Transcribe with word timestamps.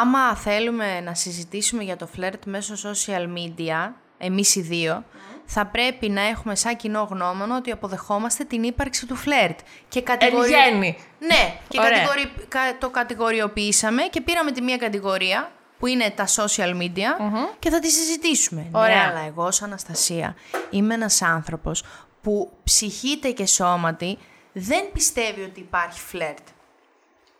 άμα 0.00 0.36
θέλουμε 0.36 1.00
να 1.00 1.14
συζητήσουμε 1.14 1.82
για 1.82 1.96
το 1.96 2.06
φλερτ 2.06 2.44
μέσω 2.44 2.74
social 2.90 3.26
media, 3.36 3.92
εμείς 4.18 4.54
οι 4.54 4.60
δύο, 4.60 5.04
θα 5.46 5.66
πρέπει 5.66 6.08
να 6.08 6.20
έχουμε 6.22 6.54
σαν 6.54 6.76
κοινό 6.76 7.08
γνώμονο 7.10 7.56
ότι 7.56 7.70
αποδεχόμαστε 7.70 8.44
την 8.44 8.62
ύπαρξη 8.62 9.06
του 9.06 9.16
φλερτ. 9.16 9.58
Και 9.88 9.98
Εν 9.98 10.04
κατηγορι... 10.04 10.48
γέννη. 10.48 10.96
Ναι, 11.18 11.58
και 11.68 11.78
Ωραία. 11.80 11.90
κατηγορι... 11.90 12.32
κα- 12.48 12.78
το 12.78 12.90
κατηγοριοποιήσαμε 12.90 14.02
και 14.02 14.20
πήραμε 14.20 14.52
τη 14.52 14.62
μία 14.62 14.76
κατηγορία 14.76 15.50
που 15.78 15.86
είναι 15.86 16.10
τα 16.10 16.26
social 16.26 16.76
media 16.82 17.32
και 17.58 17.70
θα 17.70 17.78
τη 17.78 17.90
συζητήσουμε. 17.90 18.66
Ωραία. 18.72 18.94
Ναι, 18.96 19.02
αλλά 19.10 19.26
εγώ 19.26 19.44
ως 19.44 19.62
Αναστασία 19.62 20.36
είμαι 20.70 20.94
ένας 20.94 21.22
άνθρωπος 21.22 21.82
που 22.22 22.52
ψυχείται 22.64 23.30
και 23.30 23.46
σώματι 23.46 24.18
δεν 24.52 24.92
πιστεύει 24.92 25.42
ότι 25.42 25.60
υπάρχει 25.60 26.00
φλερτ. 26.00 26.46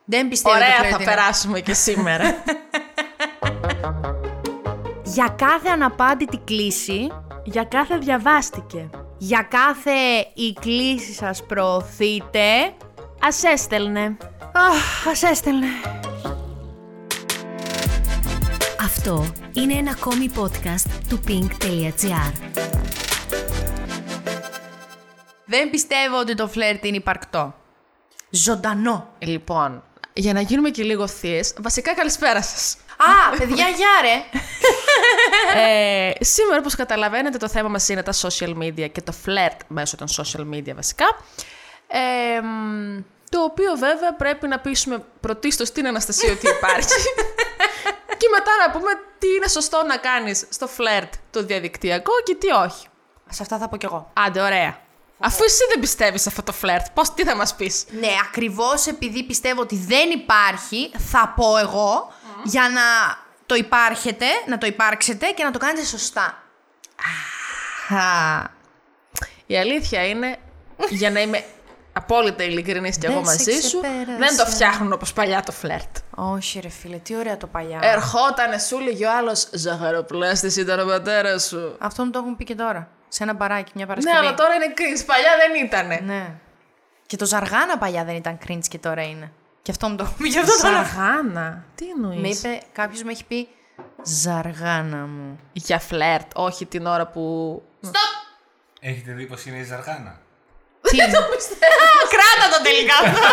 Δεν 0.04 0.28
πιστεύει 0.28 0.56
ότι 0.56 0.64
το 0.64 0.70
Ωραία 0.72 0.78
φλερτ 0.78 0.94
θα 0.96 1.02
είναι- 1.02 1.14
περάσουμε 1.14 1.60
και 1.60 1.74
σήμερα. 1.74 2.42
Για 5.02 5.34
κάθε 5.38 5.68
αναπάντητη 5.68 6.36
κλίση, 6.44 7.12
Για 7.44 7.64
κάθε 7.64 7.96
διαβάστηκε. 7.98 8.90
για 9.18 9.46
κάθε 9.50 9.92
η 10.34 10.52
κλίση 10.60 11.12
σας 11.12 11.42
προωθείτε, 11.46 12.72
Ας 13.22 13.42
έστελνε. 13.42 14.16
αχ, 14.52 15.06
ας 15.08 15.22
έστελνε. 15.22 15.66
Αυτό 18.84 19.26
είναι 19.52 19.72
ένα 19.74 19.90
ακόμη 19.90 20.30
podcast 20.36 20.90
του 21.08 21.20
pink.gr. 21.28 22.32
Δεν 25.46 25.70
πιστεύω 25.70 26.18
ότι 26.20 26.34
το 26.34 26.48
φλερτ 26.48 26.84
είναι 26.84 26.96
υπαρκτό. 26.96 27.54
Ζωντανό. 28.30 29.08
Λοιπόν, 29.18 29.82
για 30.14 30.32
να 30.32 30.40
γίνουμε 30.40 30.70
και 30.70 30.82
λίγο 30.82 31.06
θείες, 31.06 31.54
βασικά 31.60 31.94
καλησπέρα 31.94 32.42
σας. 32.42 32.76
Α, 32.96 33.36
παιδιά, 33.38 33.68
γεια 33.68 33.90
ρε. 34.02 34.40
ε, 35.60 36.24
σήμερα, 36.24 36.58
όπως 36.58 36.74
καταλαβαίνετε, 36.74 37.38
το 37.38 37.48
θέμα 37.48 37.68
μας 37.68 37.88
είναι 37.88 38.02
τα 38.02 38.12
social 38.12 38.56
media 38.58 38.90
και 38.92 39.02
το 39.02 39.14
flirt 39.26 39.58
μέσω 39.68 39.96
των 39.96 40.06
social 40.08 40.54
media 40.54 40.72
βασικά. 40.74 41.04
Ε, 41.86 42.40
μ, 42.40 43.00
το 43.28 43.42
οποίο 43.42 43.74
βέβαια 43.78 44.14
πρέπει 44.14 44.48
να 44.48 44.58
πείσουμε 44.58 45.04
πρωτίστως 45.20 45.70
την 45.72 45.86
Αναστασία 45.86 46.32
ότι 46.32 46.48
υπάρχει. 46.48 46.88
και 48.20 48.28
μετά 48.30 48.50
να 48.66 48.72
πούμε 48.72 48.90
τι 49.18 49.26
είναι 49.26 49.48
σωστό 49.48 49.82
να 49.86 49.96
κάνεις 49.96 50.46
στο 50.48 50.68
flirt 50.76 51.10
το 51.30 51.42
διαδικτυακό 51.42 52.12
και 52.24 52.34
τι 52.34 52.50
όχι. 52.50 52.86
Σε 53.30 53.42
αυτά 53.42 53.58
θα 53.58 53.68
πω 53.68 53.76
κι 53.76 53.86
εγώ. 53.86 54.10
Άντε, 54.12 54.40
ωραία. 54.40 54.78
Αφού 55.18 55.44
εσύ 55.44 55.62
δεν 55.70 55.80
πιστεύεις 55.80 56.22
σε 56.22 56.28
αυτό 56.28 56.42
το 56.42 56.54
flirt, 56.62 56.84
πώς, 56.94 57.14
τι 57.14 57.24
θα 57.24 57.36
μας 57.36 57.54
πεις; 57.54 57.84
Ναι, 58.00 58.08
ακριβώς 58.28 58.86
επειδή 58.86 59.22
πιστεύω 59.24 59.60
ότι 59.60 59.76
δεν 59.76 60.10
υπάρχει, 60.10 60.90
θα 61.10 61.32
πω 61.36 61.56
εγώ, 61.56 62.12
για 62.44 62.62
να 62.68 62.82
το 63.46 63.54
υπάρχετε, 63.54 64.26
να 64.46 64.58
το 64.58 64.66
υπάρξετε 64.66 65.26
και 65.26 65.44
να 65.44 65.50
το 65.50 65.58
κάνετε 65.58 65.84
σωστά. 65.84 66.42
Α, 67.88 68.52
Η 69.46 69.58
αλήθεια 69.58 70.06
είναι, 70.06 70.36
για 70.90 71.10
να 71.10 71.20
είμαι 71.20 71.44
απόλυτα 71.92 72.42
ειλικρινής 72.42 72.98
και 72.98 73.06
εγώ 73.06 73.14
Δεν 73.20 73.24
σε 73.24 73.30
μαζί 73.50 73.60
σου, 73.68 73.80
ξεπέρασα. 73.80 74.18
δεν 74.18 74.36
το 74.36 74.46
φτιάχνουν 74.46 74.92
όπως 74.92 75.12
παλιά 75.12 75.42
το 75.42 75.52
φλερτ. 75.52 75.96
όχι 76.14 76.60
ρε 76.60 76.68
φίλε, 76.68 76.96
τι 76.96 77.16
ωραία 77.16 77.36
το 77.36 77.46
παλιά. 77.46 77.78
Ερχότανε, 77.82 78.58
σου 78.58 78.78
λέγει 78.78 79.04
ο 79.04 79.16
άλλος, 79.16 79.48
ζαχαροπλάστης 79.52 80.56
ήταν 80.56 80.80
ο 80.80 80.84
πατέρας 80.84 81.44
σου. 81.44 81.76
Αυτό 81.78 82.04
μου 82.04 82.10
το 82.10 82.18
έχουν 82.18 82.36
πει 82.36 82.44
και 82.44 82.54
τώρα. 82.54 82.88
Σε 83.14 83.22
ένα 83.22 83.32
μπαράκι, 83.34 83.72
μια 83.74 83.84
Ναι, 83.86 83.90
Παρασκευή. 83.94 84.16
αλλά 84.26 84.34
τώρα 84.34 84.54
είναι 84.54 84.74
cringe, 84.76 85.02
παλιά 85.06 85.30
δεν 85.36 85.64
ήτανε. 85.64 86.00
Ναι. 86.04 86.34
Και 87.06 87.16
το 87.16 87.24
ζαργάνα 87.26 87.78
παλιά 87.78 88.04
δεν 88.04 88.14
ήταν 88.14 88.38
cringe 88.46 88.66
και 88.68 88.78
τώρα 88.78 89.02
είναι. 89.02 89.32
Και 89.62 89.70
αυτό 89.70 89.88
μου 89.88 89.96
το 89.96 90.04
έχουν 90.04 90.16
πει. 90.22 90.28
Γι' 90.28 90.38
αυτό 90.38 90.60
το 90.62 90.70
λέω. 90.70 90.84
Ζαργάνα, 90.84 91.64
τι 91.74 91.84
εννοείς; 91.90 92.20
Με 92.20 92.28
είπε, 92.28 92.62
κάποιος 92.72 93.02
με 93.02 93.10
έχει 93.12 93.24
πει 93.24 93.48
Ζαργάνα 94.02 94.96
μου. 94.96 95.38
Για 95.52 95.78
φλερτ, 95.78 96.30
όχι 96.34 96.66
την 96.66 96.86
ώρα 96.86 97.06
που... 97.06 97.62
Έχετε 98.80 99.12
δει 99.12 99.26
πως 99.26 99.44
είναι 99.46 99.58
η 99.58 99.62
Ζαργάνα; 99.64 100.18
Τι 100.80 100.96
είναι; 100.96 101.06
Κράτα 102.14 102.56
το 102.56 102.62
τελικά 102.62 102.94
αυτό. 103.02 103.26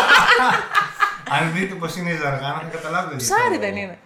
Αν 1.36 1.52
δείτε 1.52 1.74
πως 1.74 1.96
είναι 1.96 2.10
η 2.10 2.16
Ζαργάνα 2.16 2.54
θα 2.60 2.68
καταλάβετε. 2.76 3.16
γιατί 3.16 3.32
Ψάρι 3.34 3.54
το 3.54 3.60
δεν 3.60 3.72
λέω. 3.72 3.82
είναι. 3.82 3.98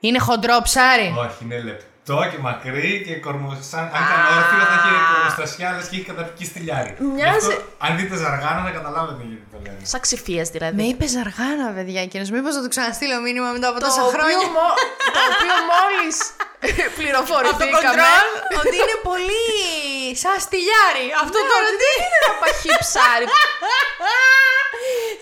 Είναι 0.00 0.18
χοντρό 0.18 0.60
ψάρι. 0.62 1.14
Όχι, 1.18 1.44
είναι 1.44 1.58
λεπτό 1.62 1.84
και 2.32 2.38
μακρύ 2.46 2.92
και 3.06 3.14
κορμοστασιά. 3.26 3.78
Αν 3.96 4.00
ήταν 4.06 4.18
όρθιο 4.36 4.62
θα 4.70 4.76
είχε 4.78 4.90
κορμοστασιά, 5.12 5.66
λες 5.76 5.86
και 5.88 5.94
είχε 5.96 6.06
καταπική 6.10 6.44
στυλιάρι. 6.50 6.90
Μοιάζει- 7.16 7.46
Γι' 7.48 7.52
αυτό, 7.52 7.62
αν 7.86 7.90
δείτε 7.98 8.14
Ζαργάνα 8.24 8.60
θα 8.66 8.72
καταλάβετε 8.78 9.22
γιατί 9.30 9.44
το 9.52 9.58
λένε. 9.64 9.80
Σαν 9.92 10.00
ξυφίας 10.06 10.46
δηλαδή. 10.54 10.74
Με 10.80 10.84
είπε 10.90 11.04
Ζαργάνα, 11.16 11.66
παιδιά, 11.76 12.00
εκείνος. 12.06 12.28
Μήπως 12.34 12.52
θα 12.56 12.60
του 12.64 12.70
ξαναστείλω 12.74 13.16
μήνυμα 13.26 13.48
μετά 13.56 13.66
από 13.70 13.78
το 13.80 13.86
τόσα 13.86 14.02
οποίο, 14.02 14.12
χρόνια; 14.16 14.46
μο- 14.56 14.76
το 15.14 15.20
οποίο 15.30 15.54
μόλις 15.72 16.16
Από 16.64 16.82
το 16.86 16.96
πληροφορηθήκαμε... 16.98 17.86
κοντρόλ 17.86 18.28
ότι 18.60 18.76
είναι 18.82 18.96
πολύ 19.10 19.44
σαν 20.22 20.36
στυλιάρι. 20.46 21.06
Αυτό 21.24 21.38
τώρα 21.52 21.68
τι 21.80 21.86
είναι. 21.96 22.16
ένα 22.20 22.30
παχύ 22.42 22.70
ψάρι. 22.84 23.26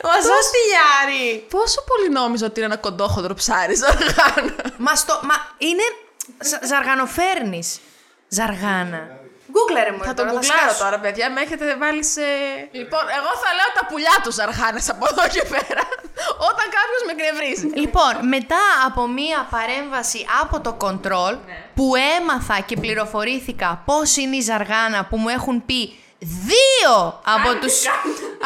Μα 0.07 0.15
σαν 0.29 0.41
στυλιάρι. 0.49 1.25
Πόσο 1.55 1.79
πολύ 1.91 2.09
νόμιζα 2.19 2.45
ότι 2.47 2.57
είναι 2.61 2.69
ένα 2.73 2.81
κοντόχοντρο 2.87 3.35
ψάρι, 3.41 3.75
ζαργάνα. 3.83 4.55
Μα 4.87 4.93
στο. 5.03 5.15
Μα 5.29 5.37
είναι. 5.69 5.85
Ζα- 6.43 6.65
Ζαργανοφέρνης. 6.67 7.81
Ζαργάνα. 8.29 9.17
Γκούγκλαρε 9.53 9.93
μου. 9.93 9.99
Θα 10.05 10.15
το 10.15 10.23
τώρα, 10.23 10.31
γκουγκλάρω 10.33 10.61
σκάσω. 10.63 10.85
τώρα, 10.85 10.99
παιδιά. 11.01 11.31
Με 11.31 11.41
έχετε 11.41 11.77
βάλει 11.77 12.05
σε. 12.05 12.21
Λοιπόν, 12.71 13.01
εγώ 13.19 13.31
θα 13.43 13.51
λέω 13.59 13.71
τα 13.79 13.87
πουλιά 13.89 14.17
του 14.23 14.33
ζαργάνες 14.33 14.89
από 14.91 15.07
εδώ 15.11 15.29
και 15.29 15.43
πέρα. 15.43 15.83
Όταν 16.51 16.67
κάποιος 16.79 17.03
με 17.07 17.13
εκνευρίζει. 17.17 17.67
Λοιπόν, 17.81 18.29
μετά 18.29 18.63
από 18.87 19.07
μία 19.07 19.47
παρέμβαση 19.51 20.27
από 20.41 20.61
το 20.61 20.77
control 20.81 21.39
που 21.75 21.93
έμαθα 22.19 22.61
και 22.61 22.77
πληροφορήθηκα 22.77 23.83
πώς 23.85 24.17
είναι 24.17 24.37
η 24.37 24.41
ζαργάνα 24.41 25.05
που 25.05 25.17
μου 25.17 25.29
έχουν 25.29 25.65
πει 25.67 25.99
δύο 26.21 27.21
από 27.25 27.55
τους, 27.61 27.83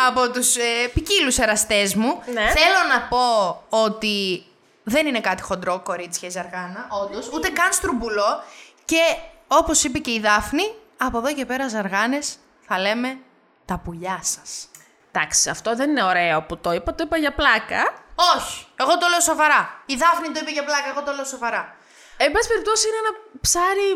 από 0.09 0.31
τους 0.31 0.57
ε, 0.57 0.89
ποικίλους 0.95 1.39
εραστές 1.39 1.95
μου, 1.95 2.23
Ναι. 2.33 2.41
θέλω 2.51 2.81
να 2.93 3.01
πω 3.09 3.63
ότι 3.69 4.43
δεν 4.83 5.07
είναι 5.07 5.21
κάτι 5.21 5.43
χοντρό 5.43 5.81
κορίτσια 5.81 6.29
η 6.29 6.31
ζαργάνα, 6.31 6.87
όντως, 6.91 7.29
ούτε 7.33 7.49
καν 7.49 7.73
στρουμπουλό 7.73 8.43
και 8.85 9.03
όπως 9.47 9.85
είπε 9.85 9.99
και 9.99 10.11
η 10.11 10.21
Δάφνη, 10.21 10.75
από 10.97 11.19
εδώ 11.19 11.35
και 11.35 11.47
πέρα 11.47 11.69
ζαργάνες 11.69 12.37
θα 12.67 12.79
λέμε 12.79 13.19
τα 13.65 13.79
πουλιά 13.79 14.21
σας. 14.23 14.69
Εντάξει, 15.13 15.51
αυτό 15.51 15.77
δεν 15.77 15.91
είναι 15.91 16.03
ωραίο 16.03 16.43
που 16.43 16.57
το 16.57 16.73
είπα, 16.73 16.95
το 16.95 17.03
είπα 17.07 17.17
για 17.17 17.33
πλάκα. 17.33 17.95
Όχι, 18.37 18.67
εγώ 18.77 18.99
το 18.99 19.07
λέω 19.09 19.21
σοβαρά. 19.21 19.83
Η 19.87 19.95
Δάφνη 19.95 20.27
το 20.27 20.41
είπε 20.43 20.51
για 20.51 20.65
πλάκα, 20.65 20.89
εγώ 20.89 21.03
το 21.03 21.13
λέω 21.13 21.25
σοβαρά. 21.25 21.77
Εν 22.17 22.33
πάση 22.33 22.49
περιπτώσει 22.49 22.89
είναι 22.89 22.97
ένα 22.97 23.13
ψάρι 23.41 23.89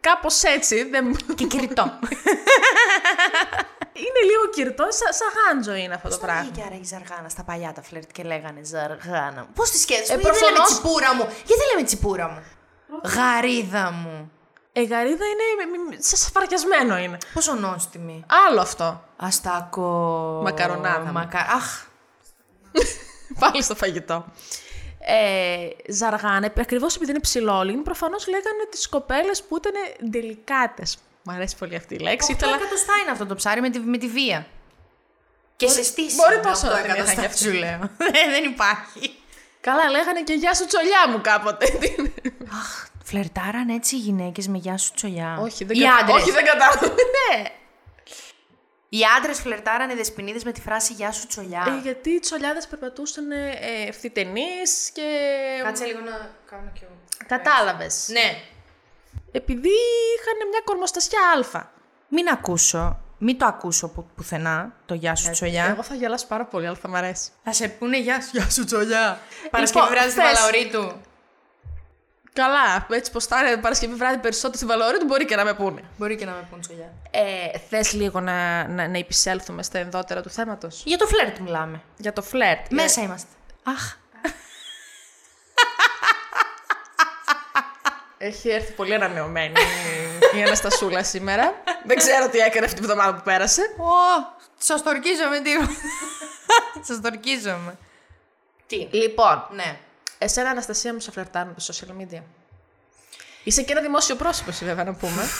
κάπως 0.00 0.42
έτσι. 0.42 0.84
Δεν... 0.84 1.16
Και 1.34 1.44
κυριτό. 1.44 1.98
είναι 4.06 4.20
λίγο 4.30 4.44
κυρτό, 4.54 4.86
σαν, 4.98 5.12
σαν 5.18 5.28
γάντζο 5.36 5.74
είναι 5.74 5.94
αυτό 5.94 6.08
το 6.08 6.14
Πώς 6.16 6.24
πράγμα. 6.24 6.42
βγήκε 6.42 6.62
άρα 6.66 6.76
η 6.82 6.84
Ζαργάνα 6.84 7.28
στα 7.28 7.42
παλιά 7.44 7.72
τα 7.72 7.82
φλερτ 7.82 8.10
και 8.12 8.22
λέγανε 8.22 8.60
Ζαργάνα 8.64 9.40
μου. 9.40 9.48
Πώς 9.54 9.70
τη 9.70 9.78
σκέφτεσαι, 9.78 10.12
Ε, 10.12 10.16
Γιατί 10.16 10.30
δεν 10.30 10.42
λέμε 10.42 10.56
προφανώς- 10.56 10.72
τσιπούρα 10.72 11.14
μου. 11.14 11.24
Γιατί 11.46 11.54
δεν 11.60 11.66
λέμε 11.72 11.82
τσιπούρα 11.88 12.28
μου. 12.28 12.40
Γαρίδα 13.14 13.90
μου. 13.90 14.30
Ε, 14.72 14.82
γαρίδα 14.82 15.24
είναι 15.32 15.44
μ- 15.76 15.94
μ- 15.94 16.02
σαν 16.02 16.18
σφαρκιασμένο 16.18 16.98
είναι. 16.98 17.18
Πόσο 17.34 17.54
νόστιμη. 17.54 18.24
Άλλο 18.48 18.60
αυτό. 18.60 19.04
Αστακό. 19.16 19.90
Μακαρονάδα 20.44 21.04
μου. 21.04 21.12
Μακα... 21.12 21.38
Αχ. 21.38 21.86
Πάλι 23.40 23.62
στο 23.62 23.74
φαγητό. 23.74 24.24
Ε, 25.00 25.68
ζαργάνε, 25.92 26.52
ακριβώς 26.58 26.96
επειδή 26.96 27.10
είναι 27.10 27.20
ψηλόλιγνη, 27.20 27.82
προφανώς 27.82 28.26
λέγανε 28.28 28.66
τις 28.70 28.88
κοπέλες 28.88 29.42
που 29.42 29.56
ήταν 29.56 29.72
ντελικάτες. 30.10 30.98
Μ' 31.28 31.34
αρέσει 31.34 31.56
πολύ 31.56 31.76
αυτή 31.76 31.94
η 31.94 31.98
λέξη. 31.98 32.32
8 32.32 32.36
Ήθελα... 32.36 32.54
εκατοστά 32.54 32.92
είναι 33.02 33.10
αυτό 33.10 33.26
το 33.26 33.34
ψάρι 33.34 33.60
με 33.60 33.70
τη, 33.70 33.78
με 33.78 33.98
τη 33.98 34.08
βία. 34.08 34.46
Και 35.56 35.68
σε 35.68 35.82
στήσει. 35.82 36.14
μπορεί 36.16 36.36
με 36.36 36.42
τόσο 36.42 36.66
8 36.66 36.70
να 36.70 36.76
την 36.76 36.84
είχαν 36.84 36.94
εκατοστά, 36.96 37.20
κι 37.20 37.26
αυτή. 37.26 37.38
Σου 37.44 37.52
λέω. 37.52 37.80
Ε, 38.18 38.30
δεν 38.30 38.44
υπάρχει. 38.44 39.14
Καλά, 39.60 39.90
λέγανε 39.90 40.22
και 40.22 40.32
γεια 40.32 40.54
σου 40.54 40.66
τσολιά 40.66 41.08
μου 41.08 41.20
κάποτε. 41.20 41.66
Αχ, 42.60 42.86
φλερτάραν 43.04 43.68
έτσι 43.68 43.94
οι 43.96 43.98
γυναίκες 43.98 44.48
με 44.48 44.58
γεια 44.58 44.76
σου 44.76 44.92
τσολιά. 44.94 45.38
όχι, 45.40 45.64
δεν 45.64 45.76
οι 45.76 45.80
κατα- 45.80 45.96
άντρες. 46.00 46.22
Όχι, 46.22 46.30
δεν 46.30 46.44
κατάλαβα. 46.44 46.86
ναι. 46.86 47.44
Οι 48.88 48.98
άντρες 49.18 49.38
φλερτάρανε 49.40 49.94
δεσποινίδες 49.94 50.44
με 50.44 50.52
τη 50.52 50.60
φράση 50.60 50.92
Γεια 50.92 51.12
σου 51.12 51.26
τσολιά. 51.26 51.64
Ε, 51.68 51.80
γιατί 51.82 52.10
οι 52.10 52.18
τσολιάδες 52.20 52.66
περπατούσαν 52.66 53.30
ε, 53.30 53.50
ευθυτενεί 53.88 54.46
και. 54.92 55.02
Κάτσε 55.62 55.84
λίγο 55.84 56.00
να 56.00 56.30
κάνω 56.50 56.70
κι 56.74 56.80
εγώ. 56.84 56.92
Κατάλαβες. 57.26 58.08
Ναι. 58.10 58.40
Επειδή 59.32 59.68
είχαν 60.18 60.48
μια 60.50 60.60
κορμοστασιά 60.64 61.18
Α. 61.52 61.62
Μην 62.08 62.28
ακούσω, 62.28 62.98
μην 63.18 63.38
το 63.38 63.46
ακούσω 63.46 63.88
που, 63.88 64.06
πουθενά 64.16 64.72
το 64.86 64.94
γεια 64.94 65.14
σου 65.14 65.30
τσολιά. 65.30 65.64
Εγώ 65.64 65.82
θα 65.82 65.94
γελάσω 65.94 66.26
πάρα 66.26 66.44
πολύ, 66.44 66.66
αλλά 66.66 66.76
θα 66.76 66.88
μ' 66.88 66.94
αρέσει. 66.96 67.30
Θα 67.44 67.52
σε 67.52 67.68
πούνε 67.68 67.98
γεια 67.98 68.20
σου, 68.22 68.28
γεια 68.32 68.50
σου 68.50 68.64
τσολιά. 68.64 69.20
Παρασκευή 69.50 69.84
Λοιπόν, 69.84 69.96
βράδυ 69.98 70.10
στη 70.10 70.20
θες- 70.20 70.32
Βαλαωρή 70.34 70.68
του. 70.72 71.00
Καλά, 72.32 72.86
έτσι 72.90 73.10
πως 73.12 73.24
θα 73.26 73.46
είναι 73.46 73.56
Παρασκευή 73.56 73.94
βράδυ 73.94 74.18
περισσότερο 74.18 74.56
στη 74.56 74.66
Βαλόρη 74.66 74.98
του, 74.98 75.04
μπορεί 75.04 75.24
και 75.24 75.36
να 75.36 75.44
με 75.44 75.54
πούνε. 75.54 75.82
Μπορεί 75.98 76.16
και 76.16 76.24
να 76.24 76.30
με 76.32 76.46
πούν 76.50 76.60
τσολιά. 76.60 76.92
Ε, 77.10 77.58
θες 77.68 77.92
λίγο 77.92 78.20
να, 78.20 78.68
να, 78.68 78.88
να 78.88 78.98
επισέλθουμε 78.98 79.62
στα 79.62 79.78
ενδότερα 79.78 80.22
του 80.22 80.30
θέματος; 80.30 80.82
Για 80.86 80.98
το 80.98 81.06
φλερτ 81.06 81.38
μιλάμε. 81.38 81.82
Για 81.96 82.12
το 82.12 82.22
φλερτ. 82.22 82.70
Μέσα 82.72 83.02
είμαστε. 83.02 83.28
Αχ. 83.62 83.96
Έχει 88.18 88.48
έρθει 88.50 88.72
πολύ 88.72 88.94
ανανεωμένη 88.94 89.52
η 90.36 90.42
Αναστασούλα 90.42 91.04
σήμερα. 91.04 91.54
Δεν 91.84 91.96
ξέρω 91.96 92.28
τι 92.28 92.38
έκανε 92.38 92.64
αυτή 92.66 92.80
την 92.80 92.90
εβδομάδα 92.90 93.14
που 93.16 93.22
πέρασε. 93.24 93.62
Ω, 93.78 94.36
σας 94.58 94.82
το 94.82 94.90
ορκίζομαι, 94.90 95.40
τι. 95.40 95.50
σας 96.86 97.00
το 97.00 97.08
ορκίζομαι. 97.12 97.78
Τι. 98.66 98.88
Λοιπόν, 98.90 99.46
Ναι. 99.50 99.78
εσένα 100.18 100.50
Αναστασία 100.50 100.92
μου 100.92 101.00
σε 101.00 101.10
φλερτάρουν 101.10 101.54
τα 101.54 101.62
social 101.72 102.02
media. 102.02 102.22
Είσαι 103.44 103.62
και 103.62 103.72
ένα 103.72 103.80
δημόσιο 103.80 104.14
πρόσωπο, 104.16 104.50
εσύ, 104.50 104.64
βέβαια, 104.64 104.84
να 104.84 104.92
πούμε. 104.94 105.22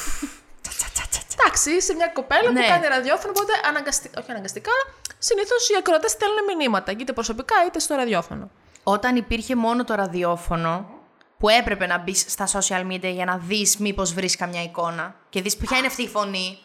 Εντάξει, 1.41 1.71
είσαι 1.71 1.95
μια 1.95 2.07
κοπέλα 2.09 2.51
Ναι. 2.51 2.61
που 2.61 2.69
κάνει 2.69 2.87
ραδιόφωνο, 2.87 3.33
οπότε 3.37 3.53
αναγκαστικά, 3.69 4.21
όχι 4.21 4.31
αναγκαστικά, 4.31 4.71
αλλά 4.71 4.95
συνήθως 5.19 5.69
οι 5.69 5.75
ακροατές 5.79 6.11
στέλνουν 6.11 6.45
μηνύματα, 6.59 6.93
είτε 6.93 7.13
προσωπικά 7.13 7.55
είτε 7.67 7.79
στο 7.79 7.95
ραδιόφωνο. 7.95 8.51
Όταν 8.83 9.17
υπήρχε 9.17 9.55
μόνο 9.57 9.85
το 9.85 9.95
ραδιόφωνο, 9.95 10.98
που 11.39 11.49
έπρεπε 11.49 11.87
να 11.87 11.99
μπεις 11.99 12.25
στα 12.29 12.47
social 12.53 12.87
media 12.93 13.13
για 13.13 13.25
να 13.25 13.37
δεις 13.39 13.77
μήπως 13.77 14.13
βρεις 14.13 14.37
καμιά 14.37 14.63
εικόνα 14.63 15.15
και 15.29 15.43
δεις 15.43 15.57
ποια 15.57 15.79
είναι 15.79 15.87
αυτή 15.87 16.03
η 16.03 16.09
φωνή. 16.09 16.59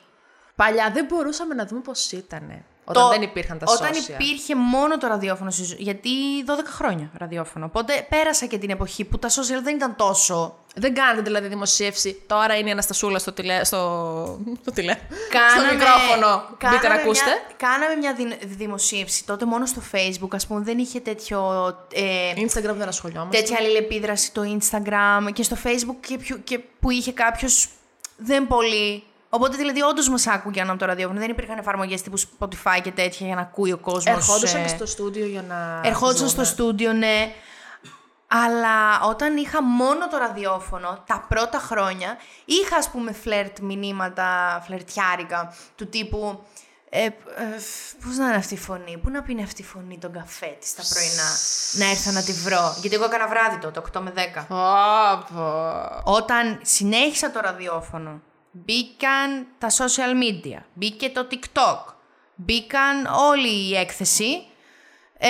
Παλιά 0.56 0.92
δεν 0.94 1.06
μπορούσαμε 1.06 1.54
να 1.54 1.66
δούμε 1.66 1.82
πώς 1.82 2.12
ήταν. 2.12 2.64
Όταν 2.86 3.04
Το- 3.04 3.10
δεν 3.10 3.22
υπήρχαν 3.22 3.58
τα 3.58 3.66
Όταν 3.70 3.92
social. 3.94 4.10
υπήρχε 4.10 4.56
μόνο 4.56 4.98
το 4.98 5.08
ραδιόφωνο, 5.08 5.52
στη 5.52 5.64
ζω- 5.64 5.80
γιατί 5.80 6.10
12 6.46 6.70
χρόνια 6.72 7.10
ραδιόφωνο. 7.18 7.66
Οπότε 7.66 8.06
πέρασα 8.10 8.46
και 8.46 8.58
την 8.58 8.70
εποχή 8.70 9.04
που 9.06 9.20
τα 9.20 9.30
social 9.30 9.62
δεν 9.64 9.76
ήταν 9.76 9.96
τόσο. 9.96 10.58
Δεν 10.76 10.94
κάνετε 10.94 11.22
δηλαδή 11.22 11.48
δημοσίευση. 11.48 12.22
Τώρα 12.28 12.56
είναι 12.58 12.70
η 12.70 12.72
Αναστασούλα 12.72 13.20
στο 13.20 13.32
τηλε... 13.32 13.64
στο, 13.64 13.78
στο, 14.62 14.72
τηλε... 14.72 14.92
στο 14.92 15.02
Κάναμε- 15.30 15.74
μικρόφωνο. 15.74 16.46
Μπείτε 16.50 16.68
να 16.68 16.78
κάναμε 16.80 17.02
ακούσετε. 17.02 17.30
Μια, 17.30 17.56
κάναμε 17.58 17.96
μια 17.96 18.14
δι- 18.14 18.46
δημοσίευση 18.58 19.26
τότε 19.26 19.46
μόνο 19.46 19.66
στο 19.66 19.82
facebook, 19.92 20.28
ας 20.32 20.48
πούμε, 20.48 20.62
δεν 20.62 20.78
είχε 20.78 21.00
τέτοιο... 21.00 21.66
Ε, 21.94 22.34
Instagram 22.36 22.76
δεν 22.78 22.88
ασχολιόμαστε. 22.88 23.38
τέτοια 23.38 23.58
αλληλεπίδραση 23.60 24.32
το 24.34 24.42
Instagram 24.60 25.34
και 25.34 25.44
στο 25.44 25.58
Facebook 25.64 25.96
και, 26.08 26.18
πιο- 26.18 26.38
και 26.38 26.60
που 26.80 26.90
είχε 26.90 27.12
κάποιος 27.12 27.70
δεν 28.18 28.48
πολύ. 28.48 29.04
Οπότε 29.30 29.58
δηλαδή 29.58 29.82
όντως 29.82 30.10
μας 30.10 30.28
άκουγαν 30.28 30.70
από 30.70 30.80
το 30.80 30.86
ραδιόφωνο. 30.86 31.20
Δεν 31.20 31.30
υπήρχαν 31.30 31.58
εφαρμογές 31.58 32.02
τύπου 32.02 32.20
Spotify 32.20 32.80
και 32.84 32.92
τέτοια 32.92 33.26
για 33.28 33.36
να 33.36 33.42
ακούει 33.42 33.72
ο 33.72 33.78
κόσμος. 33.78 34.16
Ερχόντουσαν 34.16 34.62
και 34.62 34.68
στο 34.68 34.86
στούντιο 34.86 35.26
για 35.26 35.42
να. 35.42 35.82
Ερχόντουσαν 35.84 36.28
στο 36.30 36.44
ζούμε. 36.44 36.54
στούντιο, 36.54 36.94
ναι. 36.94 37.32
Αλλά 38.36 39.02
όταν 39.02 39.38
είχα 39.38 39.64
μόνο 39.64 40.08
το 40.08 40.18
ραδιόφωνο, 40.18 41.04
τα 41.06 41.26
πρώτα 41.30 41.58
χρόνια, 41.60 42.18
είχα 42.46 42.78
ας 42.78 42.90
πούμε 42.90 43.12
φλερτ 43.12 43.60
μηνύματα, 43.60 44.62
φλερτιάρικα, 44.66 45.56
του 45.76 45.88
τύπου 45.90 46.44
ε, 46.96 47.06
ε, 47.06 47.12
πώς 48.06 48.18
να 48.18 48.28
είναι 48.28 48.36
αυτή 48.36 48.54
η 48.54 48.58
φωνή, 48.58 48.98
πού 48.98 49.10
να 49.10 49.22
πει 49.22 49.32
είναι 49.32 49.44
αυτή 49.44 49.62
η 49.62 49.66
φωνή 49.66 49.98
τον 49.98 50.12
καφέ 50.12 50.58
της 50.60 50.76
τα 50.76 50.84
πρωινά, 50.90 51.30
να 51.72 51.90
έρθω 51.90 52.12
να 52.12 52.24
τη 52.24 52.32
βρω. 52.32 52.76
Γιατί 52.82 52.96
εγώ 52.96 53.06
έκανα 53.06 53.28
βράδυ 53.28 53.58
τότε, 53.58 53.82
8 53.94 54.02
με 54.02 54.14
10. 54.16 54.46
Πω, 54.48 55.36
πω. 55.36 56.12
Όταν 56.12 56.60
συνέχισα 56.64 57.32
το 57.32 57.40
ραδιόφωνο, 57.40 58.22
μπήκαν 58.52 59.48
τα 59.58 59.68
social 59.70 60.14
media, 60.24 60.62
μπήκε 60.74 61.10
το 61.10 61.28
TikTok, 61.32 61.94
μπήκαν 62.36 63.06
όλη 63.06 63.70
η 63.70 63.76
έκθεση, 63.76 64.48
ε, 65.18 65.30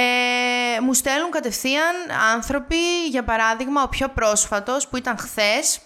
μου 0.82 0.94
στέλνουν 0.94 1.32
κατευθείαν 1.32 1.96
άνθρωποι, 2.34 3.08
για 3.10 3.24
παράδειγμα, 3.24 3.84
ο 3.84 3.88
πιο 3.90 4.10
πρόσφατος 4.10 4.88
που 4.88 4.98
ήταν 4.98 5.18
χθες, 5.18 5.80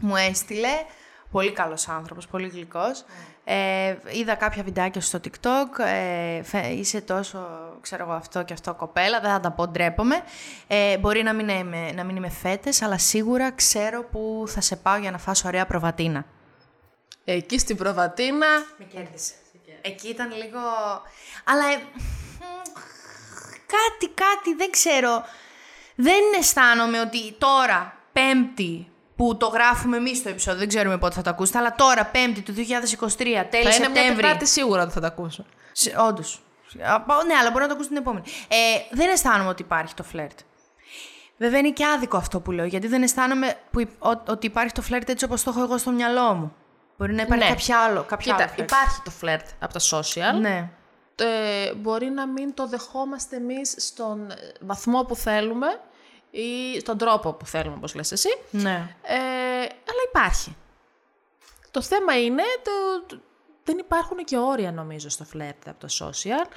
μου 0.00 0.16
έστειλε, 0.16 0.84
πολύ 1.30 1.52
καλός 1.52 1.88
άνθρωπος, 1.88 2.26
πολύ 2.26 2.48
γλυκός, 2.48 3.04
ε, 3.44 3.96
είδα 4.10 4.34
κάποια 4.34 4.62
βιντεάκια 4.62 5.00
στο 5.00 5.20
TikTok, 5.24 5.84
ε, 5.84 6.42
φε- 6.42 6.72
είσαι 6.72 7.00
τόσο, 7.00 7.48
ξέρω 7.80 8.04
εγώ, 8.04 8.12
αυτό 8.12 8.42
και 8.42 8.52
αυτό 8.52 8.74
κοπέλα, 8.74 9.20
δεν 9.20 9.30
θα 9.30 9.40
τα 9.40 9.50
πω, 9.50 9.68
ντρέπομαι. 9.68 10.22
Ε, 10.66 10.98
μπορεί 10.98 11.22
να 11.22 11.32
μην, 11.32 11.48
είμαι, 11.48 11.92
να 11.92 12.04
μην 12.04 12.16
είμαι 12.16 12.30
φέτες, 12.30 12.82
αλλά 12.82 12.98
σίγουρα 12.98 13.50
ξέρω 13.52 14.04
που 14.04 14.44
θα 14.46 14.60
σε 14.60 14.76
πάω 14.76 14.96
για 14.96 15.10
να 15.10 15.18
φας 15.18 15.44
ωραία 15.44 15.66
προβατίνα. 15.66 16.24
Εκεί 17.24 17.58
στην 17.58 17.76
προβατίνα. 17.76 18.46
Με 18.78 18.84
κέρδισε. 18.84 19.32
Εκεί 19.82 20.08
ήταν 20.08 20.32
λίγο... 20.32 20.58
Αλλά... 21.44 21.64
ε, 23.68 23.74
κάτι, 23.76 24.12
κάτι, 24.14 24.54
δεν 24.54 24.70
ξέρω. 24.70 25.24
Δεν 25.94 26.20
αισθάνομαι 26.38 27.00
ότι 27.00 27.32
τώρα, 27.38 27.96
πέμπτη, 28.12 28.90
που 29.16 29.36
το 29.36 29.46
γράφουμε 29.46 29.96
εμείς 29.96 30.22
το 30.22 30.28
επεισόδιο, 30.28 30.58
δεν 30.58 30.68
ξέρουμε 30.68 30.98
πότε 30.98 31.14
θα 31.14 31.22
το 31.22 31.30
ακούσετε, 31.30 31.58
αλλά 31.58 31.74
τώρα, 31.74 32.04
πέμπτη 32.06 32.40
του 32.40 32.52
2023, 32.52 32.56
τέλη 32.56 32.66
Θα 33.18 33.58
είναι 33.58 33.68
μια 33.68 33.72
Σεπτέμβρη. 33.72 34.14
Τετάρτη 34.22 34.46
σίγουρα 34.46 34.82
ότι 34.82 34.92
θα 34.92 35.00
τα 35.00 35.06
ακούσω. 35.06 35.44
Όντως. 36.08 36.40
Ναι, 37.26 37.34
αλλά 37.40 37.50
μπορεί 37.50 37.62
να 37.62 37.68
το 37.68 37.72
ακούσει 37.74 37.88
την 37.88 37.96
επόμενη. 37.96 38.24
Ε, 38.48 38.56
δεν 38.90 39.08
αισθάνομαι 39.10 39.48
ότι 39.48 39.62
υπάρχει 39.62 39.94
το 39.94 40.02
φλερτ. 40.02 40.38
Βέβαια 41.36 41.58
είναι 41.58 41.70
και 41.70 41.86
άδικο 41.86 42.16
αυτό 42.16 42.40
που 42.40 42.50
λέω, 42.50 42.64
γιατί 42.64 42.86
δεν 42.86 43.02
αισθάνομαι 43.02 43.54
που, 43.70 43.80
υ- 43.80 44.04
ο- 44.04 44.22
ότι 44.28 44.46
υπάρχει 44.46 44.72
το 44.72 44.82
φλερτ 44.82 45.08
έτσι 45.08 45.24
όπως 45.24 45.42
το 45.42 45.50
έχω 45.50 45.62
εγώ 45.62 45.78
στο 45.78 45.90
μυαλό 45.90 46.34
μου. 46.34 46.54
Μπορεί 46.98 47.14
να 47.14 47.22
υπάρχει 47.22 47.44
Ναι. 47.44 47.50
κάποιο 47.50 47.78
άλλο. 47.80 48.02
Κάποιο 48.02 48.32
Κοίτα, 48.32 48.44
άλλο 48.44 48.52
φλερτ. 48.54 48.70
υπάρχει 48.70 49.00
το 49.04 49.10
φλερτ 49.10 49.46
από 49.58 49.72
τα 49.72 49.80
social. 49.90 50.40
Ναι. 50.40 50.70
Ε, 51.20 51.74
μπορεί 51.74 52.06
να 52.10 52.26
μην 52.26 52.54
το 52.54 52.66
δεχόμαστε 52.66 53.36
εμείς 53.36 53.74
στον 53.78 54.32
βαθμό 54.60 55.02
που 55.04 55.16
θέλουμε 55.16 55.80
ή 56.30 56.80
στον 56.80 56.98
τρόπο 56.98 57.32
που 57.32 57.46
θέλουμε, 57.46 57.76
όπως 57.76 57.94
λες 57.94 58.12
εσύ. 58.12 58.28
Ναι. 58.50 58.96
Ε, 59.02 59.16
αλλά 59.60 60.02
υπάρχει. 60.08 60.56
Το 61.70 61.82
θέμα 61.82 62.20
είναι 62.20 62.42
το, 62.62 62.70
το- 63.06 63.20
δεν 63.64 63.78
υπάρχουν 63.78 64.16
και 64.24 64.36
όρια 64.38 64.72
νομίζω 64.72 65.08
στο 65.08 65.24
φλερτ 65.24 65.68
από 65.68 65.86
το 65.86 65.88
social. 66.00 66.50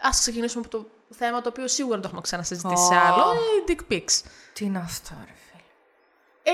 Ας 0.00 0.20
ξεκινήσουμε 0.20 0.64
από 0.66 0.78
το 0.78 0.86
θέμα 1.10 1.40
το 1.40 1.48
οποίο 1.48 1.68
σίγουρα 1.68 1.96
το 2.00 2.06
έχουμε 2.06 2.20
ξανασυζητήσει 2.20 2.84
σε 2.84 2.94
Ω. 2.94 2.98
άλλο, 2.98 3.32
οι 3.34 3.64
dick 3.68 3.92
pics. 3.92 4.20
Τι 4.52 4.64
είναι 4.64 4.78
αυτό, 4.78 5.14
ρε 5.26 5.32
φίλε; 5.46 5.62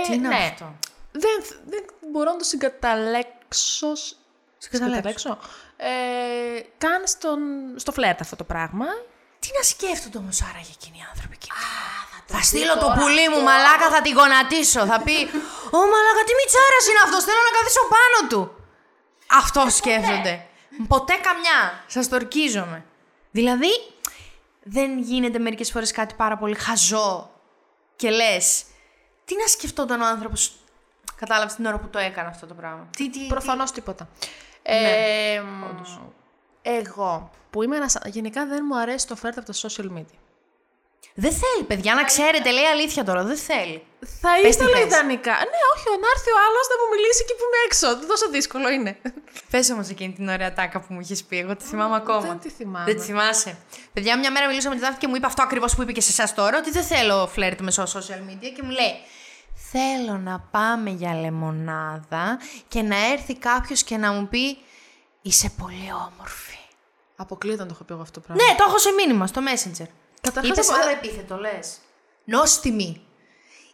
Ε, 0.03 0.07
Τι 0.07 0.15
είναι 0.15 0.29
ναι. 0.29 0.35
αυτό; 0.53 0.75
Δεν, 1.13 1.43
δεν 1.67 1.85
μπορώ 2.13 2.31
να 2.31 2.37
το 2.37 2.45
συγκαταλέξω. 2.45 3.89
Συγκαταλέξω. 4.59 5.39
Ε, 5.83 6.61
καν 6.79 7.01
στον, 7.07 7.41
στο 7.77 7.93
φλερτ 7.93 8.21
αυτό 8.21 8.37
το 8.37 8.45
πράγμα. 8.45 8.87
Τι 9.43 9.49
να 9.57 9.63
σκέφτονται 9.63 10.19
όμως 10.19 10.43
άραγε 10.49 10.73
εκείνοι 10.79 10.97
οι 11.01 11.05
άνθρωποι 11.13 11.35
εκεί. 11.39 11.51
θα 12.33 12.39
πει 12.39 12.45
στείλω 12.45 12.75
το 12.75 12.81
τώρα 12.81 12.99
πουλί 12.99 13.27
μου, 13.29 13.41
αυτό. 13.41 13.49
μαλάκα, 13.49 13.87
θα 13.95 14.01
τη 14.05 14.11
γονατίσω. 14.19 14.83
θα 14.93 14.99
πει 15.07 15.17
Ω 15.79 15.81
μαλάκα, 15.93 16.23
τι 16.29 16.33
μιτσάρας 16.41 16.85
είναι 16.91 17.03
αυτός, 17.07 17.23
θέλω 17.29 17.43
να 17.49 17.53
καθίσω 17.59 17.83
πάνω 17.97 18.19
του. 18.31 18.43
Αυτό 19.43 19.61
σκέφτονται. 19.81 20.35
Ποτέ 20.93 21.15
καμιά. 21.27 21.61
Σας 21.87 22.09
το 22.09 22.15
ορκίζομαι. 22.17 22.85
Δηλαδή, 23.31 23.73
δεν 24.63 24.99
γίνεται 24.99 25.39
μερικές 25.39 25.71
φορές 25.71 25.91
κάτι 25.93 26.15
πάρα 26.15 26.37
πολύ 26.37 26.55
χαζό 26.55 27.31
και 27.97 28.11
λες, 28.11 28.65
τι 29.25 29.35
να 29.37 29.47
σκεφτόταν 29.47 30.01
ο 30.01 30.07
άνθρωπος. 30.07 30.53
Κατάλαβες 31.17 31.55
την 31.55 31.67
ώρα 31.67 31.79
που 31.79 31.89
το 31.89 31.99
έκανα 31.99 32.29
αυτό 32.29 32.47
το 32.47 32.55
πράγμα. 32.55 32.89
Τι, 32.97 33.11
τι, 33.11 33.27
Προφανώς 33.27 33.71
τίποτα. 33.71 34.09
Ναι, 34.69 34.75
Ε, 35.33 35.43
εγώ 36.63 37.31
που 37.51 37.63
είμαι 37.63 37.77
ένας, 37.77 37.99
γενικά 38.05 38.47
δεν 38.47 38.65
μου 38.69 38.79
αρέσει 38.79 39.07
το 39.07 39.17
φλερτ 39.17 39.39
από 39.39 39.47
τα 39.47 39.53
social 39.69 39.99
media. 39.99 40.19
Δεν 41.15 41.33
θέλει, 41.33 41.65
παιδιά, 41.67 41.95
να 41.95 42.05
ξέρετε, 42.05 42.51
λέει 42.51 42.65
αλήθεια 42.65 43.05
τώρα. 43.05 43.23
Δεν 43.25 43.37
θέλει. 43.37 43.83
Θα 44.21 44.29
Πες 44.43 44.57
τι 44.57 44.65
ήθελα 44.65 44.77
θες. 44.77 44.85
ιδανικά. 44.87 45.31
Ναι, 45.33 45.61
όχι, 45.75 45.87
να 46.05 46.09
έρθει 46.15 46.31
ο 46.37 46.39
άλλος 46.47 46.65
να 46.73 46.77
μου 46.81 46.87
μιλήσει 46.95 47.21
εκεί 47.25 47.35
που 47.39 47.45
είμαι 47.47 47.61
έξω. 47.67 48.07
Τόσο 48.07 48.29
δύσκολο 48.31 48.69
είναι. 48.71 48.97
Πες 49.51 49.71
όμως 49.71 49.89
εκείνη 49.89 50.13
την 50.13 50.29
ωραία 50.29 50.53
τάκα 50.53 50.81
που 50.81 50.87
μου 50.95 51.01
είχες 51.01 51.23
πει. 51.25 51.39
Εγώ 51.39 51.57
τη 51.57 51.65
θυμάμαι 51.65 51.97
ακόμα. 51.97 52.21
Δεν 52.27 52.39
τη 52.39 52.49
θυμάμαι. 52.51 52.85
Δεν 52.85 52.97
τη 52.97 53.03
θυμάσαι. 53.03 53.57
Παιδιά, 53.93 54.19
μια 54.19 54.31
μέρα 54.31 54.47
μιλούσα 54.49 54.69
με 54.69 54.75
τη 54.75 54.81
Δάφη 54.81 54.99
και 54.99 55.09
μου 55.09 55.17
είπε 55.17 55.27
αυτό 55.27 55.43
ακριβώς 55.43 55.75
που 55.75 55.83
είπε 55.83 55.93
και 55.93 56.01
σε 56.01 56.11
εσάς 56.11 56.35
τώρα, 56.35 56.59
ότι 56.59 56.71
δεν 56.71 56.83
θέλω 56.85 57.27
φλερτ 57.27 57.61
με 57.61 57.71
στο 57.71 57.83
social 57.83 58.21
media 58.31 58.49
και 58.57 58.63
μου 58.63 58.71
λέει. 58.71 58.95
Θέλω 59.73 60.19
να 60.19 60.39
πάμε 60.51 60.91
για 60.91 61.15
λεμονάδα 61.15 62.39
και 62.69 62.83
να 62.83 62.97
έρθει 63.13 63.37
κάποιος 63.37 63.83
και 63.83 63.97
να 63.97 64.13
μου 64.13 64.29
πει 64.29 64.59
Είσαι 65.23 65.51
πολύ 65.59 65.93
όμορφη. 66.13 66.55
Αποκλείεται 67.17 67.63
να 67.63 67.67
το 67.69 67.73
έχω 67.75 67.85
πει 67.85 67.93
εγώ 67.93 68.03
αυτό 68.03 68.21
το 68.21 68.27
πράγμα. 68.27 68.45
Ναι, 68.45 68.55
το 68.57 68.65
έχω 68.69 68.79
σε 68.79 68.91
μήνυμα 68.93 69.27
στο 69.27 69.41
Messenger. 69.41 69.87
Καταρχάς, 70.21 70.57
Είπες 70.57 70.71
απο- 70.71 70.81
άλλο 70.81 70.91
επίθετο, 70.91 71.37
λες. 71.37 71.79
Νόστιμη. 72.25 73.01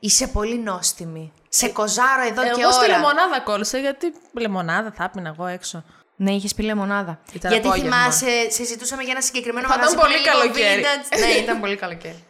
Είσαι 0.00 0.26
πολύ 0.28 0.58
νόστιμη. 0.58 1.32
Σε 1.48 1.68
κοζάρω 1.68 2.22
εδώ 2.22 2.42
και 2.42 2.60
Εγώ 2.60 2.70
στη 2.72 2.84
ώρα. 2.84 2.96
λεμονάδα 2.96 3.40
κόλλησα 3.40 3.78
γιατί 3.78 4.12
λεμονάδα 4.32 4.92
θα 4.92 5.10
πίνα 5.10 5.28
εγώ 5.28 5.46
έξω. 5.46 5.84
Ναι, 6.16 6.32
είχες 6.32 6.54
πει 6.54 6.62
λεμονάδα. 6.62 7.20
Ήταν 7.32 7.50
Γιατί 7.52 7.66
απόγευμα. 7.66 7.96
θυμάσαι, 7.96 8.50
συζητούσαμε 8.50 9.02
για 9.02 9.12
ένα 9.12 9.20
συγκεκριμένο 9.20 9.68
Θα 9.68 9.74
ήταν 9.74 9.94
μαγαζί. 9.94 10.06
πολύ 10.08 10.22
που 10.22 10.28
είναι 10.28 10.44
λίγο 10.44 10.54
καλοκαίρι. 10.54 10.82
vintage. 10.82 11.18
ναι, 11.18 11.42
ήταν 11.42 11.60
πολύ 11.60 11.76
καλοκαίρι. 11.76 12.24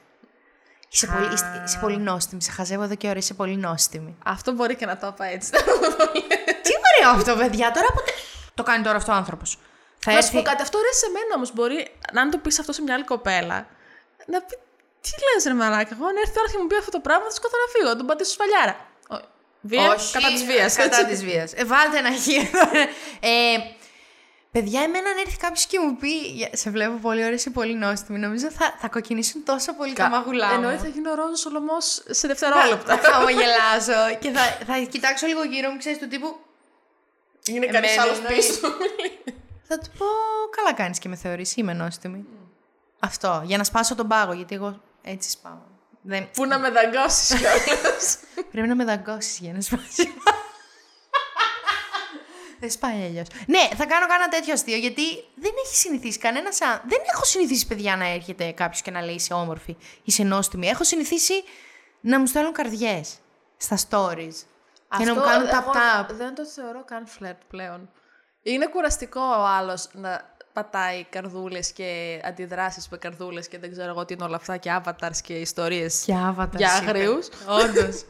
Είσαι 0.88 1.06
πολύ, 1.06 1.32
είσαι, 1.32 1.62
είσαι 1.66 1.78
πολύ 1.80 1.96
νόστιμη. 1.98 2.42
Σε 2.42 2.50
χαζεύω 2.50 2.82
εδώ 2.82 2.94
και 2.94 3.08
ώρα. 3.08 3.18
Είσαι 3.18 3.34
πολύ 3.34 3.56
νόστιμη. 3.56 4.16
Αυτό 4.24 4.52
μπορεί 4.52 4.76
και 4.76 4.86
να 4.86 4.96
το 4.96 5.06
είπα 5.06 5.24
έτσι. 5.24 5.50
Τι 6.62 6.72
ωραίο 7.00 7.10
αυτό, 7.16 7.34
παιδιά. 7.36 7.70
Τώρα 7.70 7.86
ποτέ. 7.94 8.12
Το 8.54 8.62
κάνει 8.62 8.82
τώρα 8.84 8.96
αυτό 8.96 9.12
ο 9.12 9.14
άνθρωπος. 9.14 9.58
Θα 9.98 10.12
Να 10.12 10.20
σου 10.22 10.30
πω 10.30 10.38
έρθει. 10.38 10.50
κάτι, 10.50 10.62
αυτό 10.62 10.78
ρε 10.78 10.92
σε 10.96 11.06
μένα 11.12 11.32
όμως 11.36 11.52
μπορεί, 11.54 11.90
να 12.12 12.20
αν 12.22 12.30
το 12.30 12.38
πεις 12.38 12.58
αυτό 12.58 12.72
σε 12.72 12.82
μια 12.82 12.94
άλλη 12.94 13.04
κοπέλα, 13.04 13.66
να 14.26 14.40
πει 14.42 14.54
τι 15.00 15.10
λες, 15.26 15.44
ρε 15.46 15.54
μαλάκα. 15.54 15.90
Εγώ 15.94 16.06
αν 16.06 16.16
έρθει 16.22 16.34
τώρα 16.34 16.48
και 16.50 16.58
μου 16.60 16.66
πει 16.66 16.76
αυτό 16.76 16.90
το 16.90 17.00
πράγμα, 17.00 17.24
θα 17.24 17.30
σκοτώ 17.30 17.56
να 17.64 17.72
φύγω, 17.72 17.88
θα 17.88 17.96
τον 17.96 18.06
πατήσω 18.06 18.30
σφαλιάρα. 18.32 18.74
Ω, 19.14 19.16
Βία, 19.60 19.90
Όχι, 19.92 20.12
κατά 20.12 20.28
της 20.28 20.44
βίας. 20.44 20.74
Κατά 20.76 21.04
της 21.04 21.24
βίας. 21.24 21.52
Ε, 21.52 21.64
βάλτε 21.64 21.98
ένα 21.98 22.12
χείο. 22.24 22.42
ε, 23.20 23.56
Παιδιά, 24.52 24.82
εμένα 24.82 25.10
αν 25.10 25.16
έρθει 25.18 25.36
κάποιος 25.36 25.66
και 25.66 25.78
μου 25.80 25.96
πει 25.96 26.08
«Για- 26.18 26.50
Σε 26.52 26.70
βλέπω 26.70 26.92
πολύ 26.96 27.20
ωραία, 27.22 27.34
είσαι 27.34 27.50
πολύ 27.50 27.74
νόστιμη. 27.74 28.18
Νομίζω 28.18 28.50
θα, 28.50 28.74
θα 28.78 28.88
κοκκινήσουν 28.88 29.44
τόσο 29.44 29.74
πολύ 29.74 29.92
τα 29.92 30.08
μαγουλά 30.08 30.46
μου. 30.48 30.54
Εννοεί 30.54 30.76
θα 30.76 30.88
γίνει 30.88 31.08
ο 31.08 31.14
Ρόζος 31.14 31.38
Σολομό 31.40 31.80
σε 31.80 32.14
θα, 32.14 32.28
δευτερόλεπτα. 32.28 32.98
θα 32.98 33.12
χαμογελάσω 33.12 34.16
και 34.18 34.30
θα, 34.30 34.40
θα 34.66 34.78
κοιτάξω 34.78 35.26
λίγο 35.26 35.44
γύρω 35.44 35.70
μου, 35.70 35.78
ξέρεις 35.78 35.98
του 35.98 36.08
τύπου. 36.08 36.36
Είναι 37.48 37.66
κανείς 37.66 37.94
κανεί 37.96 38.08
άλλος 38.08 38.18
άλλο 38.18 38.26
πίσω. 38.36 38.52
πίσω. 38.52 38.72
Θα 39.68 39.78
του 39.78 39.90
πω, 39.98 40.04
καλά 40.56 40.72
κάνεις 40.74 40.98
και 40.98 41.08
με 41.08 41.16
θεωρείς, 41.16 41.56
είμαι 41.56 41.72
νόστιμη. 41.72 42.24
Αυτό, 43.00 43.42
για 43.44 43.56
να 43.56 43.64
σπάσω 43.64 43.94
τον 43.94 44.08
πάγο, 44.08 44.32
γιατί 44.32 44.54
εγώ 44.54 44.80
έτσι 45.02 45.30
σπάω. 45.30 45.58
Δεν... 46.02 46.30
Πού 46.32 46.44
να 46.46 46.58
με 46.58 46.70
δαγκώσεις 46.70 47.28
κιόλας. 47.28 48.18
Πρέπει 48.52 48.68
να 48.68 48.74
με 48.74 48.84
δαγκώσεις 48.84 49.38
για 49.38 49.52
να 49.52 49.60
σπάσει. 49.60 50.12
Δεν 52.60 52.70
σπάει 52.70 53.04
αλλιώς. 53.04 53.26
Ναι, 53.46 53.68
θα 53.76 53.86
κάνω 53.86 54.06
κάνα 54.06 54.28
τέτοιο 54.28 54.52
αστείο 54.52 54.76
γιατί 54.76 55.02
δεν 55.34 55.52
έχει 55.64 55.76
συνηθίσει 55.76 56.18
κανένα. 56.18 56.48
Αν... 56.48 56.82
Δεν 56.88 56.98
έχω 57.12 57.24
συνηθίσει, 57.24 57.66
παιδιά, 57.66 57.96
να 57.96 58.08
έρχεται 58.08 58.50
κάποιος 58.50 58.82
και 58.82 58.90
να 58.90 59.02
λέει 59.02 59.14
είσαι 59.14 59.34
όμορφη, 59.34 59.76
είσαι 60.04 60.22
νόστιμη. 60.22 60.66
Έχω 60.68 60.84
συνηθίσει 60.84 61.44
να 62.00 62.18
μου 62.20 62.26
στέλνουν 62.26 62.52
καρδιές 62.52 63.14
στα 63.56 63.76
stories. 63.76 64.34
και 64.98 65.04
να 65.04 65.14
μου 65.14 65.20
κάνουν 65.20 65.48
εγώ 65.48 65.72
tap-tap. 65.72 66.14
Δεν 66.14 66.34
το 66.34 66.46
θεωρώ 66.46 66.84
καν 66.84 67.06
φλερτ 67.06 67.40
πλέον. 67.48 67.90
Είναι 68.42 68.66
κουραστικό 68.66 69.20
ο 69.20 69.46
άλλος 69.46 69.88
να 69.92 70.34
πατάει 70.52 71.04
καρδούλες 71.04 71.72
και 71.72 72.20
αντιδράσεις 72.24 72.88
με 72.88 72.96
καρδούλες 72.96 73.48
και 73.48 73.58
δεν 73.58 73.70
ξέρω 73.72 73.88
εγώ 73.88 74.04
τι 74.04 74.14
είναι 74.14 74.24
όλα 74.24 74.36
αυτά 74.36 74.56
και 74.56 74.80
avatars 74.80 75.16
και 75.22 75.34
ιστορίες 75.34 76.02
Και 76.06 76.14
avatar. 76.30 76.56
για 76.56 76.72
αγρίου. 76.72 77.18
Όντως. 77.62 78.04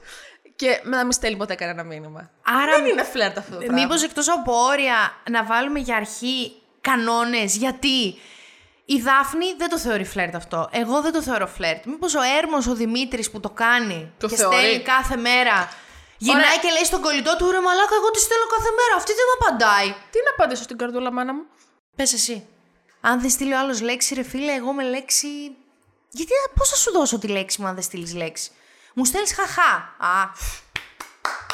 Και 0.56 0.80
να 0.84 1.02
μην 1.02 1.12
στέλνει 1.12 1.36
ποτέ 1.36 1.54
κανένα 1.54 1.82
μήνυμα. 1.82 2.30
Άρα 2.42 2.76
Δεν 2.76 2.86
είναι 2.86 3.02
φλερτ 3.02 3.38
αυτό 3.38 3.50
το 3.52 3.58
πράγμα. 3.58 3.82
Μήπως 3.82 4.02
εκτός 4.02 4.28
από 4.30 4.52
όρια 4.52 5.14
να 5.30 5.44
βάλουμε 5.44 5.78
για 5.78 5.96
αρχή 5.96 6.52
κανόνες, 6.80 7.56
γιατί; 7.56 8.18
Η 8.84 9.00
Δάφνη 9.00 9.54
δεν 9.56 9.68
το 9.68 9.78
θεωρεί 9.78 10.04
φλερτ 10.04 10.34
αυτό. 10.34 10.68
Εγώ 10.72 11.00
δεν 11.00 11.12
το 11.12 11.22
θεωρώ 11.22 11.46
φλερτ. 11.46 11.84
Μήπως 11.84 12.14
ο 12.14 12.20
Έρμος 12.38 12.66
ο 12.66 12.74
Δημήτρης 12.74 13.30
που 13.30 13.40
το 13.40 13.50
κάνει 13.50 14.12
Το 14.18 14.28
και 14.28 14.36
θεωρεί. 14.36 14.56
στέλνει 14.56 14.82
κάθε 14.82 15.16
μέρα. 15.16 15.68
Γυρνάει 16.18 16.44
Ωραία. 16.44 16.56
και 16.62 16.70
λέει 16.70 16.84
στον 16.84 17.00
κολλητό 17.00 17.36
του 17.36 17.50
ρε 17.50 17.60
μαλάκα 17.60 17.94
εγώ 18.00 18.10
τη 18.10 18.20
στέλνω 18.20 18.46
κάθε 18.56 18.70
μέρα. 18.78 18.94
Αυτή 18.96 19.12
δεν 19.12 19.24
με 19.30 19.34
απαντάει. 19.40 19.88
Τι 20.10 20.18
να 20.24 20.30
απαντήσω 20.30 20.62
στην 20.62 20.78
καρδούλα, 20.78 21.12
μάνα 21.12 21.34
μου; 21.34 21.42
Πες 21.96 22.12
εσύ. 22.12 22.46
Αν 23.00 23.20
δεν 23.20 23.30
στείλει 23.30 23.52
ο 23.52 23.58
άλλος 23.58 23.80
λέξη 23.80 24.14
ρε 24.14 24.22
φίλε, 24.22 24.52
εγώ 24.52 24.72
με 24.72 24.82
λέξη... 24.82 25.28
Γιατί 26.10 26.32
πώς 26.54 26.68
θα 26.68 26.76
σου 26.76 26.92
δώσω 26.92 27.18
τη 27.18 27.26
λέξη 27.28 27.60
μου 27.60 27.66
αν 27.66 27.74
δεν 27.74 27.82
στείλεις 27.82 28.14
λέξη; 28.14 28.50
Μου 28.98 29.04
στέλνεις 29.04 29.34
χαχά. 29.34 29.94
Α, 29.98 30.30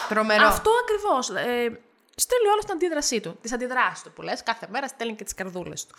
τρομερό. 0.08 0.46
Αυτό 0.46 0.70
ακριβώς. 0.82 1.28
Ε, 1.28 1.80
στέλνει 2.16 2.48
όλο 2.52 2.60
την 2.60 2.72
αντίδρασή 2.72 3.20
του. 3.20 3.38
Τις 3.40 3.52
αντιδράσεις 3.52 4.02
του 4.02 4.12
που 4.12 4.22
λες. 4.22 4.42
Κάθε 4.42 4.66
μέρα 4.70 4.88
στέλνει 4.88 5.14
και 5.14 5.24
τις 5.24 5.34
καρδούλες 5.34 5.86
του. 5.86 5.94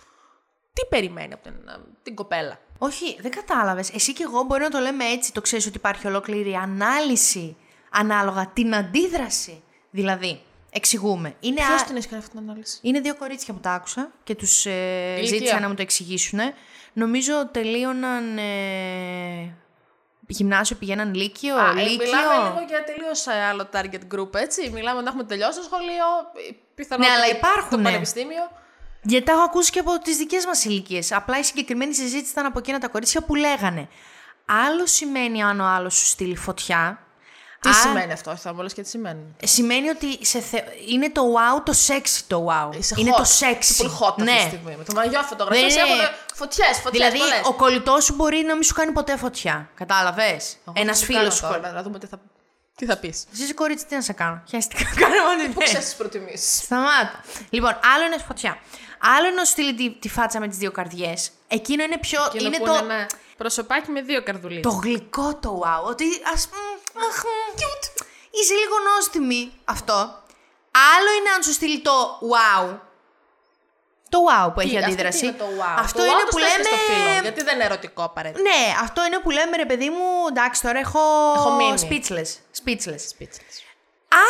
Τι 0.73 0.85
περιμένει 0.89 1.33
από 1.33 1.43
την, 1.43 1.53
ε, 1.67 1.79
την 2.03 2.15
κοπέλα; 2.15 2.59
Όχι, 2.77 3.17
δεν 3.21 3.31
κατάλαβες. 3.31 3.89
Εσύ 3.93 4.13
και 4.13 4.23
εγώ 4.23 4.43
μπορεί 4.43 4.61
να 4.61 4.69
το 4.69 4.79
λέμε 4.79 5.05
έτσι, 5.05 5.33
το 5.33 5.41
ξέρεις 5.41 5.65
ότι 5.65 5.77
υπάρχει 5.77 6.07
ολόκληρη 6.07 6.53
ανάλυση 6.55 7.57
ανάλογα 7.89 8.47
την 8.53 8.75
αντίδραση. 8.75 9.63
Δηλαδή, 9.89 10.41
εξηγούμε. 10.69 11.35
Είναι, 11.39 11.55
Ποιος 11.55 11.81
α- 11.81 11.85
την 11.85 11.95
έχει 11.95 12.07
κάνει 12.07 12.21
αυτή 12.21 12.35
την 12.37 12.49
ανάλυση; 12.49 12.79
είναι 12.81 12.99
δύο 12.99 13.15
κορίτσια 13.15 13.53
που 13.53 13.59
τα 13.59 13.71
άκουσα 13.71 14.11
και 14.23 14.35
τους 14.35 14.65
ε, 14.65 15.13
Ηλικία. 15.17 15.37
ζήτησα 15.37 15.59
να 15.59 15.67
μου 15.67 15.73
το 15.75 15.81
εξηγήσουν. 15.81 16.39
Νομίζω 16.93 17.47
τελείωναν 17.51 18.37
ε, 18.37 19.55
γυμνάσιο, 20.27 20.75
πηγαίναν 20.75 21.13
λύκειο, 21.13 21.55
Α, 21.55 21.69
ε, 21.69 21.81
λύκειο. 21.81 22.05
Μιλάμε 22.05 22.49
λίγο 22.49 22.65
για 22.67 22.83
τελείως 22.83 23.27
άλλο 23.27 23.69
target 23.73 24.15
group, 24.15 24.35
έτσι. 24.35 24.69
Μιλάμε 24.69 25.01
να 25.01 25.07
έχουμε 25.07 25.23
τελειώσει 25.23 25.57
το 25.57 25.63
σχολείο, 25.63 26.05
πιθανόν. 26.75 27.07
Ναι, 27.07 27.13
αλλά 27.13 27.25
και 27.25 27.35
υπάρχουν, 27.35 27.69
Το 27.69 27.77
ναι. 27.77 27.83
πανεπιστήμιο. 27.83 28.49
Γιατί 29.01 29.25
τα 29.25 29.31
έχω 29.31 29.41
ακούσει 29.41 29.71
και 29.71 29.79
από 29.79 29.99
τις 29.99 30.17
δικές 30.17 30.45
μας 30.45 30.65
ηλικίες. 30.65 31.11
Απλά 31.11 31.39
η 31.39 31.43
συγκεκριμένη 31.43 31.93
συζήτηση 31.93 32.31
ήταν 32.31 32.45
από 32.45 32.59
εκείνα 32.59 32.79
τα 32.79 32.87
κορίτσια 32.87 33.21
που 33.21 33.35
λέγανε. 33.35 33.87
Άλλο 34.45 34.85
σημαίνει 34.85 35.43
αν 35.43 35.59
ο 35.59 35.65
άλλος 35.65 35.95
σου 35.95 36.05
στείλει 36.05 36.35
φωτιά. 36.35 37.02
Τι 37.63 37.69
Α, 37.69 37.73
σημαίνει 37.73 38.11
αυτό, 38.11 38.35
θα 38.35 38.53
μου 38.53 38.61
λες 38.61 38.73
και 38.73 38.81
τι 38.81 38.89
σημαίνει; 38.89 39.35
Σημαίνει 39.43 39.89
ότι 39.89 40.25
σε 40.25 40.39
θε... 40.39 40.57
είναι 40.87 41.09
το 41.11 41.21
wow, 41.35 41.63
το 41.65 41.73
sexy 41.87 42.21
το 42.27 42.47
wow. 42.49 42.77
Είσαι 42.77 42.95
είναι 42.97 43.11
hot. 43.13 43.17
το 43.17 43.23
sexy. 43.39 43.57
Είσαι 43.59 43.83
πολύ 43.83 43.95
hot 44.01 44.07
αυτή 44.09 44.21
ναι. 44.23 44.35
τη 44.35 44.41
στιγμή. 44.41 44.75
Με 44.77 44.83
το 44.83 44.93
μαγιό 44.93 45.21
φωτογραφίε 45.21 45.67
Δεν 45.67 45.85
είναι- 45.85 46.03
έχουν 46.03 46.15
φωτιές, 46.33 46.77
φωτιές. 46.83 47.11
Δηλαδή, 47.11 47.31
ο 47.47 47.53
κολλητός 47.53 48.03
σου 48.03 48.13
μπορεί 48.15 48.37
να 48.47 48.53
μην 48.53 48.63
σου 48.63 48.73
κάνει 48.73 48.91
ποτέ 48.91 49.17
φωτιά. 49.17 49.69
Κατάλαβες; 49.75 50.57
Ένας 50.73 51.03
φίλος 51.03 51.35
σου. 51.35 51.41
Τώρα, 51.41 51.71
να 51.71 51.81
δούμε 51.83 51.99
τι 51.99 52.07
θα, 52.07 52.19
τι 52.75 52.85
θα 52.85 52.97
πεις. 52.97 53.25
Εσύ 53.33 53.43
είσαι 53.43 53.53
κορίτσι, 53.53 53.85
τι 53.85 53.95
να 53.95 54.01
σε 54.01 54.13
κάνω; 54.13 54.43
Χαίστηκα. 54.49 54.83
Κάνω 54.99 55.15
ό,τι 55.15 55.47
Πού 55.53 55.59
θες. 55.59 55.69
ξέρεις 55.69 55.85
τις 55.85 55.95
προτιμήσεις; 55.95 56.57
Σταμάτα. 56.63 57.23
Λοιπόν, 57.49 57.79
άλλο 57.95 58.05
είναι 58.05 58.17
φωτιά. 58.27 58.57
Άλλο 59.17 59.25
είναι 59.27 59.35
να 59.35 59.43
σου 59.45 59.51
στείλει 59.51 59.73
τη, 59.73 59.89
τη 59.99 60.09
φάτσα 60.09 60.39
με 60.39 60.47
τις 60.47 60.57
δύο 60.57 60.71
καρδιές. 60.71 61.31
Εκείνο 61.47 61.83
είναι 61.83 61.97
πιο. 61.97 62.19
είναι 62.39 62.57
το, 62.57 62.73
ένα 62.73 63.09
προσωπάκι 63.37 63.91
με 63.91 64.01
δύο 64.01 64.23
καρδουλίδες. 64.23 64.71
το 64.71 64.79
γλυκό 64.83 65.35
το 65.35 65.61
wow. 65.65 65.83
Ότι 65.89 66.05
ας 66.35 66.47
πούμε. 66.47 66.61
Αχ, 67.07 67.23
μ, 67.23 67.27
cute. 67.59 68.05
Είσαι 68.31 68.53
λίγο 68.53 68.75
νόστιμη. 68.93 69.51
Αυτό. 69.65 69.93
Άλλο 70.97 71.09
είναι 71.19 71.29
αν 71.35 71.43
σου 71.43 71.51
στείλει 71.53 71.79
το 71.81 72.19
wow. 72.33 72.79
Το 74.09 74.19
wow 74.29 74.53
που 74.53 74.59
έχει 74.59 74.77
αντίδραση. 74.83 75.27
Αυτό 75.27 75.43
είναι, 75.45 75.55
το 75.57 75.63
wow; 75.63 75.75
Αυτό 75.79 75.97
το 75.99 76.05
είναι 76.05 76.13
wow 76.25 76.29
που 76.29 76.37
το 76.39 76.45
στέλνεις 76.45 76.67
λέμε. 76.69 76.77
Στο 76.83 76.93
φίλο, 76.93 77.21
γιατί 77.21 77.43
δεν 77.43 77.55
είναι 77.55 77.63
ερωτικό 77.63 78.03
απαραίτητα. 78.03 78.41
Ναι, 78.41 78.73
αυτό 78.81 79.05
είναι 79.05 79.19
που 79.19 79.29
λέμε 79.29 79.57
ρε 79.57 79.65
παιδί 79.65 79.89
μου. 79.89 80.05
Εντάξει, 80.29 80.61
τώρα 80.61 80.79
έχω. 80.79 80.99
Έχω 81.35 81.51
μείνει. 81.51 81.81
Speechless. 81.89 82.31
Speechless. 82.63 83.03
Speechless. 83.15 83.55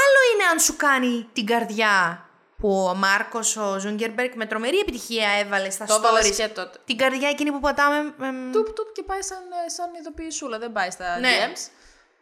Άλλο 0.01 0.19
είναι 0.33 0.43
αν 0.51 0.59
σου 0.59 0.75
κάνει 0.75 1.27
την 1.33 1.45
καρδιά 1.45 2.25
που 2.57 2.85
ο 2.89 2.93
Μάρκος 2.95 3.57
ο 3.57 3.79
Ζούγκερμπεργκ 3.79 4.31
με 4.35 4.45
τρομερή 4.45 4.77
επιτυχία 4.79 5.29
έβαλε 5.29 5.69
στα 5.69 5.85
Το 5.85 5.93
έβαλες 5.93 6.27
stories. 6.27 6.35
και 6.35 6.47
τότε. 6.47 6.77
Την 6.85 6.97
καρδιά 6.97 7.29
εκείνη 7.29 7.51
που 7.51 7.59
πατάμε. 7.59 7.97
εμ, 8.21 8.51
Τουπ 8.51 8.69
τουπ 8.73 8.91
και 8.93 9.03
πάει 9.03 9.21
σαν, 9.21 9.37
ε, 9.65 9.69
σαν 9.69 9.93
ειδοποιησούλα, 9.99 10.57
δεν 10.57 10.71
πάει 10.71 10.91
στα 10.91 11.19
Ναι. 11.19 11.51
DMs. 11.53 11.67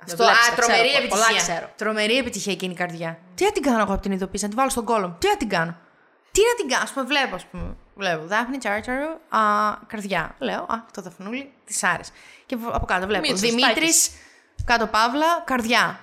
Αυτό, 0.04 0.16
Δεν 0.16 0.26
βλέπεις, 0.26 0.48
α, 0.48 0.50
τα 0.50 0.56
τρομερή 0.62 0.88
ξέρω, 0.88 1.04
επιτυχία. 1.04 1.26
Πολλά 1.28 1.42
ξέρω. 1.42 1.70
Τρομερή 1.78 2.18
επιτυχία 2.18 2.52
εκείνη 2.54 2.74
η 2.74 2.76
καρδιά. 2.76 3.20
Τι 3.36 3.44
να 3.44 3.52
την 3.52 3.62
κάνω 3.62 3.80
εγώ 3.82 3.94
από 3.94 4.02
την 4.02 4.12
ειδοποίηση, 4.12 4.44
να 4.44 4.50
την 4.50 4.58
βάλω 4.60 4.70
στον 4.70 4.86
κόλλο. 4.86 5.16
Τι 5.20 5.28
να 5.28 5.38
την 5.38 5.50
κάνω. 5.50 5.76
Τι 6.32 6.42
να 6.50 6.54
την 6.56 6.68
κάνω. 6.70 6.84
Α 6.90 6.94
πούμε, 6.94 7.06
βλέπω, 7.06 7.36
ας 7.36 7.46
πούμε. 7.52 7.76
Βλέπω. 7.96 8.26
Δάφνη, 8.26 8.58
τσάρτσαρο, 8.58 9.20
α, 9.30 9.40
καρδιά. 9.88 10.36
Λέω, 10.40 10.62
α, 10.62 10.76
το 10.94 11.02
δαφνούλι, 11.02 11.52
της 11.66 11.84
άρεσε. 11.84 12.12
Και 12.46 12.56
β- 12.56 12.74
από 12.76 12.86
κάτω 12.86 13.06
βλέπω. 13.08 13.22
Μίτσος, 13.22 13.40
Δημήτρης, 13.40 13.76
Τάκης. 13.76 14.12
κάτω 14.66 14.86
παύλα, 14.88 15.42
καρδιά. 15.46 16.00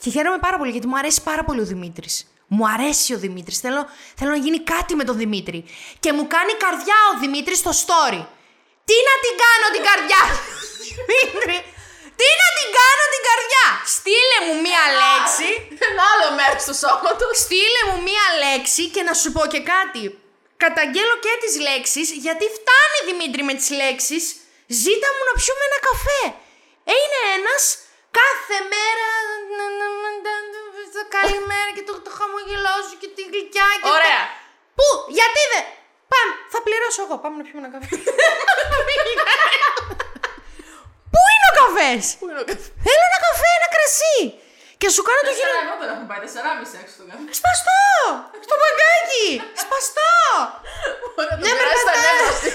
Και 0.00 0.10
χαίρομαι 0.10 0.38
πάρα 0.38 0.56
πολύ 0.58 0.70
γιατί 0.70 0.86
μου 0.86 0.96
αρέσει 0.98 1.22
πάρα 1.22 1.44
πολύ 1.44 1.60
ο 1.60 1.64
Δημήτρης. 1.64 2.24
Μου 2.46 2.64
αρέσει 2.68 3.14
ο 3.14 3.18
Δημήτρης. 3.18 3.58
Θέλω, 3.58 3.86
θέλω 4.16 4.30
να 4.30 4.36
γίνει 4.36 4.58
κάτι 4.60 4.94
με 4.94 5.04
τον 5.04 5.16
Δημήτρη. 5.16 5.64
Και 6.00 6.12
μου 6.12 6.26
κάνει 6.26 6.52
καρδιά 6.64 6.94
ο 7.14 7.18
Δημήτρης 7.20 7.58
στο 7.58 7.70
story. 7.70 8.20
Τι 8.88 8.96
να 9.08 9.14
την 9.24 9.34
κάνω 9.44 9.66
την 9.76 9.82
καρδιά, 9.88 10.20
Δημήτρη; 10.88 11.56
Τι 12.20 12.28
να 12.42 12.48
την 12.58 12.68
κάνω 12.78 13.04
την 13.14 13.22
καρδιά. 13.28 13.66
Στείλε 13.96 14.38
μου 14.46 14.54
μία 14.66 14.84
λέξη. 15.02 15.48
Ένα 15.88 16.02
άλλο 16.12 16.28
μέρος 16.38 16.62
του 16.68 16.76
σώματος. 16.82 17.34
Στείλε 17.44 17.82
μου 17.88 17.96
μία 18.08 18.26
λέξη 18.44 18.82
και 18.94 19.02
να 19.08 19.12
σου 19.20 19.28
πω 19.36 19.42
και 19.52 19.62
κάτι. 19.74 20.02
Καταγγέλω 20.64 21.14
και 21.24 21.32
τις 21.42 21.54
λέξεις, 21.66 22.06
γιατί 22.24 22.44
φτάνει 22.58 22.98
Δημήτρη 23.08 23.42
με 23.48 23.54
τις 23.58 23.68
λέξεις. 23.80 24.22
Ζήτα 24.82 25.08
μου 25.14 25.22
να 25.28 25.32
πιούμε 25.38 25.62
ένα 25.70 25.78
καφέ. 25.88 26.22
Ε, 26.90 26.92
είναι 27.02 27.20
ένας 27.38 27.62
κάθε 28.20 28.56
μέρα. 28.72 29.06
Καλημέρα 31.20 31.70
και 31.76 31.84
το, 31.88 31.92
το 32.06 32.10
χαμογελό 32.18 32.74
σου 32.88 32.96
και 33.00 33.08
τη 33.16 33.22
γλυκιά 33.30 33.66
και. 33.80 33.86
το- 33.88 33.94
Ωραία. 33.96 34.22
Πού, 34.78 34.88
γιατί 35.18 35.40
δεν. 35.52 35.64
Πάμε, 36.12 36.32
θα 36.52 36.58
πληρώσω 36.66 37.00
εγώ. 37.06 37.14
Πάμε 37.22 37.36
να 37.40 37.44
πιούμε 37.46 37.60
ένα 37.66 37.70
καφέ. 37.74 37.94
Πού 41.60 41.66
είναι 41.68 41.84
ο 41.84 41.94
καφές 41.94 42.04
Πού 42.18 42.24
είναι 42.30 42.40
ο 42.44 42.46
καφέ; 42.50 42.66
Θέλω 42.86 43.02
ένα 43.10 43.18
καφέ, 43.26 43.48
ένα 43.58 43.68
κρασί. 43.74 44.18
Και 44.80 44.88
σου 44.94 45.02
κάνω 45.08 45.20
το 45.28 45.32
γύρο. 45.36 45.52
εγώ 45.64 45.74
δεν 45.80 45.88
έχουμε 45.92 46.08
πάει 46.10 46.20
4,5 46.24 46.80
έξω 46.82 46.94
στο 46.98 47.04
καφέ. 47.10 47.24
Σπαστό! 47.40 47.82
Στο 48.46 48.54
μπαγκάκι! 48.60 49.26
Σπαστό! 49.64 50.12
Μπορεί 51.14 51.28
να 51.32 51.36
το 51.38 51.42
Μια 51.46 51.54
περάσει 51.58 51.84
τα 51.90 51.94
περπατά- 51.94 52.06
νεύρα 52.06 52.30
στη 52.38 52.50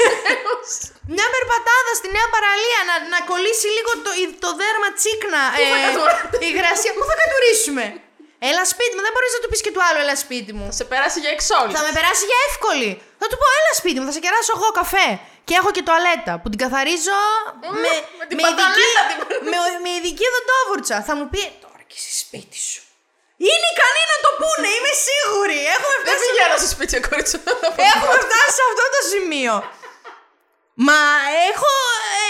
Μια 1.16 1.28
περπατάδα 1.36 1.92
στη 2.00 2.08
νέα 2.16 2.28
παραλία 2.36 2.80
να, 2.90 2.96
να 3.14 3.20
κολλήσει 3.30 3.68
λίγο 3.78 3.92
το, 4.06 4.12
το 4.44 4.50
δέρμα 4.62 4.90
τσίκνα. 4.98 5.42
θα 5.74 5.78
κατουράσετε; 5.86 6.36
η 6.50 6.52
γρασία. 6.60 6.92
Πού 6.98 7.04
θα 7.10 7.16
κατουρίσουμε; 7.22 7.84
Έλα 8.50 8.64
σπίτι 8.74 8.94
μου, 8.96 9.04
δεν 9.08 9.14
μπορείς 9.16 9.32
να 9.36 9.40
του 9.44 9.50
πεις 9.52 9.62
και 9.66 9.72
του 9.76 9.82
άλλου, 9.88 10.00
έλα 10.04 10.16
σπίτι 10.26 10.52
μου. 10.58 10.68
Σε 10.80 10.84
περάσει 10.92 11.18
για 11.24 11.32
εξώλης. 11.38 11.76
Θα 11.78 11.84
με 11.88 11.92
περάσει 11.98 12.24
για 12.32 12.40
εύκολη. 12.50 12.92
Θα 13.22 13.26
του 13.30 13.38
πω, 13.42 13.48
έλα 13.60 13.74
σπίτι 13.82 13.98
μου, 14.00 14.06
θα 14.10 14.14
σε 14.18 14.22
κεράσω 14.26 14.52
εγώ 14.58 14.70
καφέ. 14.80 15.08
Και 15.48 15.54
έχω 15.60 15.70
και 15.76 15.84
τουαλέτα 15.88 16.34
που 16.42 16.48
την 16.52 16.60
καθαρίζω 16.64 17.20
με, 17.84 17.92
με 18.20 18.24
την 18.30 18.36
με, 18.38 18.44
παταλέτα 18.46 19.02
ειδική, 19.04 19.26
την 19.32 19.50
με, 19.52 19.58
με 19.84 19.92
ειδική 19.98 20.26
δοντόβουρτσα. 20.36 20.98
Θα 21.08 21.14
μου 21.18 21.26
πει, 21.32 21.42
τώρα 21.64 21.82
και 21.90 21.98
εσύ 22.02 22.12
σπίτι 22.24 22.60
σου. 22.70 22.82
Είναι 23.48 23.68
ικανοί 23.74 24.04
να 24.14 24.18
το 24.26 24.30
πούνε, 24.40 24.68
είμαι 24.78 24.94
σίγουρη. 25.08 25.60
Έχουμε 25.76 25.96
Δεν 26.08 26.16
φτάσει, 26.16 26.26
πηγαίνω 26.30 26.56
στο 26.62 26.70
σπίτι, 26.76 26.94
κορίτσο. 27.10 27.38
έχουμε 27.92 28.18
φτάσει 28.26 28.54
σε 28.60 28.64
αυτό 28.70 28.86
το 28.96 29.02
σημείο. 29.14 29.54
Μα 30.88 31.00
έχω 31.50 31.72
ε, 32.22 32.28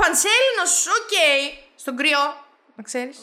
πανσέλινος, 0.00 0.74
οκ. 0.98 1.14
Στον 1.82 1.94
κρυό. 2.00 2.24
Να 2.76 2.82
ξέρεις. 2.88 3.18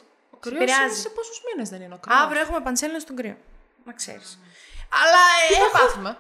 Ο 0.46 0.50
Σε 0.50 0.56
κρυός 0.56 0.66
πειράζει. 0.66 0.84
είναι 0.84 0.94
σε 0.94 1.10
πόσους 1.10 1.42
μήνες 1.48 1.70
δεν 1.70 1.82
είναι 1.82 1.94
ο 1.94 1.98
κρυός. 1.98 2.20
Αύριο 2.20 2.42
έχουμε 2.42 2.60
πανσέλινο 2.62 3.00
στον 3.00 3.16
κρύο. 3.16 3.38
Να 3.86 3.94
ξέρεις. 3.94 4.40
Αλλά 5.02 5.22
Τι 5.48 5.54
θα 5.54 5.60
έχω 5.66 5.72
πάθουμε. 5.86 6.18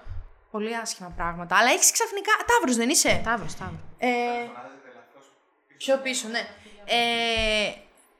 Πολύ 0.52 0.76
άσχημα 0.78 1.14
πράγματα. 1.16 1.58
Αλλά 1.58 1.70
έχεις 1.72 1.92
ξαφνικά. 1.92 2.32
Ταύρος 2.48 2.76
δεν 2.76 2.90
είσαι; 2.90 3.22
Ταύρος, 3.24 3.56
ταύρος. 3.56 3.80
Ε, 3.98 4.08
πιο 5.78 5.98
πίσω, 5.98 6.28
ναι. 6.28 6.48
Ε, 6.86 7.74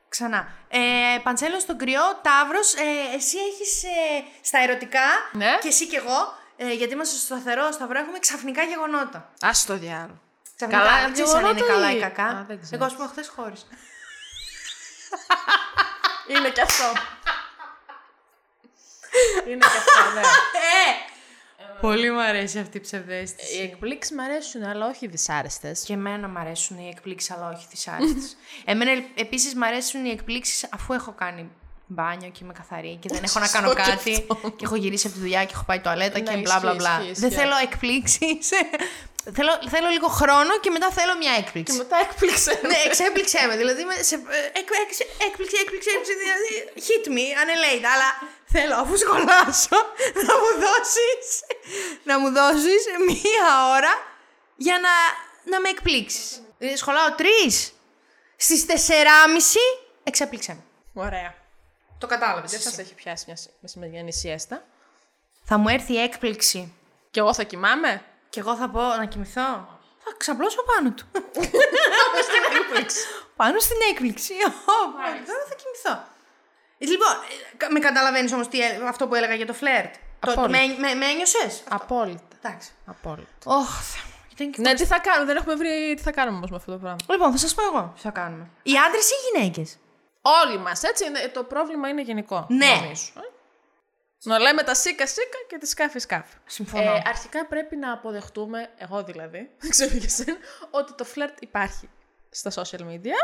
ξανά. 0.10 0.48
Ε, 0.68 0.80
Παντσέλο 1.24 1.60
στον 1.60 1.78
κρυό, 1.78 2.02
Ταύρος, 2.22 2.74
ε, 2.74 3.16
εσύ 3.16 3.38
έχεις 3.38 3.84
στα 4.42 4.60
ερωτικά 4.60 5.06
Ναι. 5.32 5.58
και 5.62 5.68
εσύ 5.68 5.88
και 5.88 5.98
εγώ, 5.98 6.34
ε, 6.56 6.74
γιατί 6.74 6.94
είμαστε 6.94 7.16
στο 7.16 7.26
σταθερό 7.26 7.72
σταυρό, 7.72 8.00
έχουμε 8.00 8.20
ξαφνικά 8.20 8.64
γεγονότα. 8.64 9.18
Α 9.42 9.50
το 9.68 9.78
διάλογο. 9.78 10.20
Ξαφνικά, 10.56 10.82
Καλά, 10.84 11.02
δεν 11.02 11.14
ξέρεις 11.14 11.34
αν 11.34 11.40
είναι 11.40 11.52
γεγονότα 11.52 11.74
καλά 11.74 11.92
ή- 11.92 11.98
ή 11.98 12.00
κακά. 12.00 12.24
Α, 12.26 12.44
δεν 12.48 12.62
ξέρω. 12.62 12.76
εγώ, 12.76 12.86
ας 12.86 12.94
πούμε, 12.96 13.08
χθες 13.08 13.28
χώρισα. 13.28 13.66
Είναι 16.28 16.50
και 16.50 16.62
αυτό. 16.62 16.84
Είναι 19.48 19.58
και 19.58 19.78
αυτό, 19.78 20.14
ναι. 20.16 20.22
Πολύ 21.82 22.12
μου 22.12 22.22
αρέσει 22.22 22.60
αυτή 22.60 22.78
η 22.78 22.80
ψευδέστηση. 22.80 23.56
Οι 23.58 23.62
εκπλήξεις 23.62 24.16
μου 24.16 24.24
αρέσουν, 24.24 24.64
αλλά 24.64 24.88
όχι 24.88 25.08
δυσάρεστες. 25.08 25.84
Και 25.84 25.94
εμένα 25.94 26.28
μου 26.28 26.40
αρέσουν 26.40 26.78
οι 26.78 26.88
εκπλήξεις, 26.90 27.32
αλλά 27.32 27.50
όχι 27.50 27.66
δυσάρεστες. 27.70 28.38
εμένα 28.66 28.92
επίσης 29.16 29.56
μου 29.56 29.66
αρέσουν 29.66 30.06
οι 30.06 30.10
εκπλήξεις 30.10 30.68
αφού 30.72 30.94
έχω 30.94 31.12
κάνει 31.12 31.50
μπάνιο 31.88 32.30
και 32.30 32.40
είμαι 32.44 32.54
καθαρή 32.54 32.96
και 33.02 33.10
δεν 33.12 33.24
έχω 33.24 33.40
να 33.40 33.48
κάνω 33.56 33.68
Σωστό 33.68 33.84
και 33.84 33.90
κάτι 33.90 34.26
αυτό. 34.32 34.50
και 34.50 34.66
έχω 34.66 34.76
γυρίσει 34.76 35.08
από 35.08 35.16
τη 35.16 35.22
δουλειά 35.22 35.46
και 35.46 35.52
έχω 35.54 35.64
πάει 35.64 35.80
τουαλέτα 35.80 36.20
Ναι, 36.20 36.32
και 36.34 36.38
μπλα 36.38 36.60
μπλα 36.60 36.70
ισχύει, 36.72 36.78
μπλα. 36.78 37.00
ισχύει, 37.02 37.20
Δεν 37.20 37.30
ισχύει. 37.30 37.42
θέλω 37.42 37.56
εκπλήξεις. 37.64 38.50
θέλω, 39.38 39.52
θέλω 39.70 39.90
λίγο 39.90 40.08
χρόνο 40.08 40.60
και 40.60 40.70
μετά 40.70 40.90
θέλω 40.92 41.18
μια 41.18 41.34
έκπληξη. 41.42 41.78
Μετά 41.78 41.98
έκπληξε. 41.98 42.60
ναι, 42.64 42.78
εξέπληξέ 42.86 43.46
με. 43.48 43.56
Δηλαδή, 43.58 43.84
με, 43.84 43.94
σε, 44.10 44.16
ε, 44.16 44.46
εκ, 44.60 44.70
έκ- 44.84 45.08
έκπληξη, 45.28 45.56
έκπληξη, 45.62 45.90
έκπληξη. 45.94 46.14
Δηλαδή, 46.24 46.50
hit 46.88 47.06
me, 47.16 47.26
unalate. 47.42 47.86
Αλλά 47.94 48.10
θέλω, 48.46 48.76
αφού 48.76 48.98
σχολάσω, 48.98 49.78
να 50.28 50.34
μου 50.42 50.50
δώσεις, 50.64 51.26
να 52.04 52.20
μου 52.20 52.30
δώσεις 52.32 52.84
μία 53.08 53.48
ώρα 53.78 53.94
για 54.56 54.80
να, 54.80 54.90
να 55.52 55.60
με 55.60 55.70
εκπλήξεις. 55.70 56.42
Δηλαδή, 56.58 56.78
σχολάω 56.78 57.12
τρεις. 57.16 57.74
Στις 58.36 58.66
τεσσεράμιση, 58.66 59.60
εξέπληξέ 60.04 60.54
με. 60.54 60.64
Ωραία. 61.04 61.36
Το 61.98 62.08
κατάλαβες 62.08 62.52
Δεν 62.52 62.60
θα 62.60 62.68
εσύ. 62.68 62.76
σε 62.76 62.82
έχει 62.82 62.94
πιάσει 62.94 63.24
μια 63.28 63.38
μεσημεριανή 63.60 64.14
σιέστα. 64.14 64.64
Θα 65.44 65.58
μου 65.58 65.68
έρθει 65.68 65.94
η 65.94 66.02
έκπληξη 66.02 66.74
Και 67.12 67.20
εγώ 67.20 67.34
θα 67.34 67.44
κοιμάμαι. 67.44 68.02
Και 68.34 68.40
εγώ 68.40 68.56
θα 68.56 68.70
πω 68.70 68.82
να 68.82 69.06
κοιμηθώ. 69.06 69.50
Θα 70.04 70.12
ξαπλώσω 70.18 70.64
πάνω 70.64 70.92
του. 70.92 71.06
πάνω 73.36 73.60
στην 73.60 73.78
έκπληξη. 73.92 74.34
Ω, 74.34 74.78
Τώρα 75.28 75.44
θα 75.50 75.56
κοιμηθώ. 75.62 76.04
Ε, 76.78 76.86
Λοιπόν, 76.86 77.08
ε, 77.12 77.56
κα- 77.58 77.72
με 77.72 77.80
καταλαβαίνεις 77.80 78.34
όμως 78.34 78.48
αυτό 78.88 79.08
που 79.08 79.16
έλεγα 79.16 79.34
για 79.34 79.46
το 79.46 79.54
φλερτ. 79.54 79.94
Το, 80.20 80.34
το, 80.34 80.42
με, 80.50 80.58
Απόλυτα. 80.58 80.80
με, 80.82 80.94
με 80.94 81.06
ένιωσες; 81.06 81.64
Απόλυτα. 81.70 82.22
Εντάξει. 82.42 82.70
Απόλυτα. 82.86 83.28
Ωχ, 83.46 83.70
Θεέ 83.92 84.02
μου, 84.06 84.14
ήταν 84.34 84.52
και 84.52 84.62
Ναι, 84.62 84.74
τι 84.74 84.86
θα 84.86 85.00
κάνουμε, 85.00 85.26
δεν 85.26 85.36
έχουμε 85.36 85.56
βρει 85.56 85.94
τι 85.96 86.02
θα 86.02 86.12
κάνουμε 86.12 86.38
όμως 86.38 86.50
με 86.50 86.56
αυτό 86.56 86.72
το 86.72 86.78
πράγμα. 86.78 86.98
Λοιπόν, 87.10 87.32
θα 87.32 87.38
σας 87.38 87.54
πω 87.54 87.64
εγώ 87.64 87.92
τι 87.96 88.02
θα 88.02 88.10
κάνουμε. 88.10 88.50
Οι 88.64 88.74
άντρες 88.88 89.10
ή 89.12 89.14
γυναίκες; 89.26 89.78
Όλοι 90.22 90.58
μας, 90.58 90.84
έτσι. 90.84 91.06
είναι- 91.06 91.28
Το 91.34 91.44
πρόβλημα 91.44 91.88
είναι 91.90 92.02
γενικό. 92.02 92.46
Ναι. 92.50 92.66
νομίζω, 92.82 93.12
ε. 93.18 93.20
Να 94.24 94.40
λέμε 94.40 94.64
τα 94.64 94.74
σίκα 94.76 95.08
σίκα 95.08 95.38
και 95.48 95.58
τη 95.58 95.68
σκάφη 95.68 96.00
σκάφη. 96.00 96.36
Συμφωνώ. 96.46 96.92
Ε, 96.96 97.02
αρχικά 97.06 97.46
πρέπει 97.46 97.76
να 97.76 97.92
αποδεχτούμε, 97.92 98.70
εγώ 98.78 99.04
δηλαδή, 99.04 99.50
δεν 99.62 99.70
ξέρω 99.70 99.92
για 99.98 100.10
σένα, 100.10 100.38
ότι 100.70 100.94
το 100.94 101.04
φλερτ 101.04 101.42
υπάρχει 101.42 101.90
στα 102.30 102.52
social 102.52 102.80
media. 102.80 103.18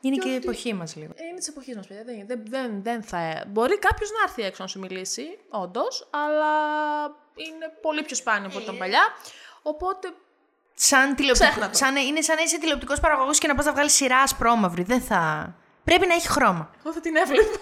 Είναι 0.00 0.14
και 0.16 0.20
και 0.22 0.28
η 0.28 0.36
ότι- 0.36 0.46
εποχή 0.46 0.74
μας 0.74 0.96
λίγο. 0.96 1.12
Ε, 1.16 1.24
Είναι 1.24 1.38
της 1.38 1.48
εποχής 1.48 1.76
μας, 1.76 1.86
παιδιά. 1.86 2.04
Δεν, 2.04 2.26
δεν, 2.26 2.42
δεν, 2.48 2.82
δεν 2.82 3.02
θα. 3.02 3.44
Μπορεί 3.46 3.78
κάποιος 3.78 4.10
να 4.10 4.16
έρθει 4.22 4.42
έξω 4.42 4.62
να 4.62 4.68
σου 4.68 4.78
μιλήσει, 4.78 5.38
όντως, 5.48 6.08
αλλά 6.10 6.52
είναι 7.34 7.68
πολύ 7.82 8.02
πιο 8.02 8.16
σπάνιο 8.16 8.48
από 8.48 8.58
ήταν 8.58 8.76
παλιά. 8.78 9.02
Οπότε. 9.62 10.08
Σαν 10.74 11.14
τηλεοπτικό. 11.14 11.50
Ξέχνα 11.50 11.70
το. 11.70 11.76
Σαν, 11.76 11.96
είναι 11.96 12.20
σαν 12.22 12.36
να 12.36 12.42
είσαι 12.42 12.58
τηλεοπτικός 12.58 13.00
παραγωγός 13.00 13.38
και 13.38 13.46
να 13.46 13.54
πας 13.54 13.64
να 13.64 13.72
βγάλεις 13.72 13.92
σειρά 13.94 14.18
ασπρόμαυρη. 14.18 14.82
Δεν 14.82 15.00
θα. 15.00 15.54
Πρέπει 15.84 16.06
να 16.06 16.14
έχει 16.14 16.28
χρώμα. 16.28 16.70
Εγώ 16.84 16.92
θα 16.92 17.00
την 17.00 17.16
έβλεπα. 17.16 17.58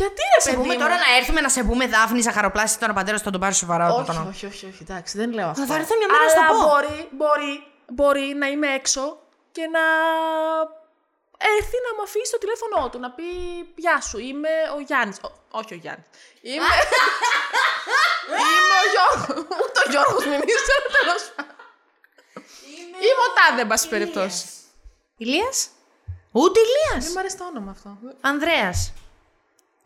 Γιατί 0.00 0.22
ρε 0.34 0.40
Σε 0.40 0.48
παιδί 0.50 0.60
πούμε 0.62 0.74
μου; 0.74 0.80
τώρα 0.80 0.96
να 1.04 1.08
έρθουμε 1.18 1.40
να 1.40 1.48
σε 1.48 1.62
πούμε 1.64 1.86
Δάφνη 1.86 2.20
Ζαχαροπλάστη 2.20 2.78
τώρα 2.78 2.92
πατέρα 2.92 3.18
θα 3.18 3.30
τον 3.30 3.40
πάρει 3.40 3.54
σοβαρά 3.54 3.86
όταν 3.92 4.02
Όχι, 4.02 4.16
τον 4.18 4.28
όχι, 4.28 4.46
όχι, 4.46 4.66
όχι, 4.66 4.82
εντάξει, 4.86 5.18
δεν 5.18 5.32
λέω 5.32 5.48
αυτό. 5.48 5.66
Θα 5.66 5.74
έρθω 5.74 5.94
μια 6.00 6.08
μέρα 6.12 6.24
να 6.24 6.30
Αλλά 6.30 6.46
στο 6.46 6.54
πω. 6.54 6.68
μπορεί, 6.68 7.08
μπορεί, 7.20 7.52
μπορεί 7.96 8.26
να 8.42 8.46
είμαι 8.46 8.68
έξω 8.74 9.04
και 9.52 9.64
να 9.76 9.84
έρθει 11.56 11.76
να 11.86 11.90
μου 11.96 12.02
αφήσει 12.08 12.30
το 12.34 12.38
τηλέφωνό 12.38 12.80
του, 12.90 12.98
να 12.98 13.10
πει 13.10 13.24
Γεια 13.76 14.00
σου, 14.00 14.18
είμαι 14.18 14.48
ο 14.76 14.80
Γιάννης. 14.88 15.16
Ο- 15.26 15.32
όχι 15.58 15.72
ο 15.74 15.76
Γιάννης. 15.76 16.06
Είμαι... 16.42 16.64
είμαι 18.46 18.76
ο 18.84 18.86
Γιώργος. 18.94 19.44
Ούτε 19.62 19.78
ο 19.86 19.90
Γιώργος 19.90 20.24
μην 20.30 20.40
είσαι, 20.52 20.74
τέλος 20.96 21.22
πάντων. 21.34 21.56
Είμαι 23.06 23.22
ο 23.28 23.30
Τάδε, 23.36 23.60
εν 23.60 23.66
πάση 23.66 23.88
περιπτώσει. 23.88 24.44
Ηλίας; 25.16 25.68
Ούτε 26.32 26.60
Ηλίας. 26.66 27.04
Δεν 27.04 27.12
μου 27.14 27.18
αρέσει 27.18 27.36
το 27.36 27.44
όνομα 27.44 27.70
αυτό. 27.70 27.98
Ανδρέας. 28.20 28.92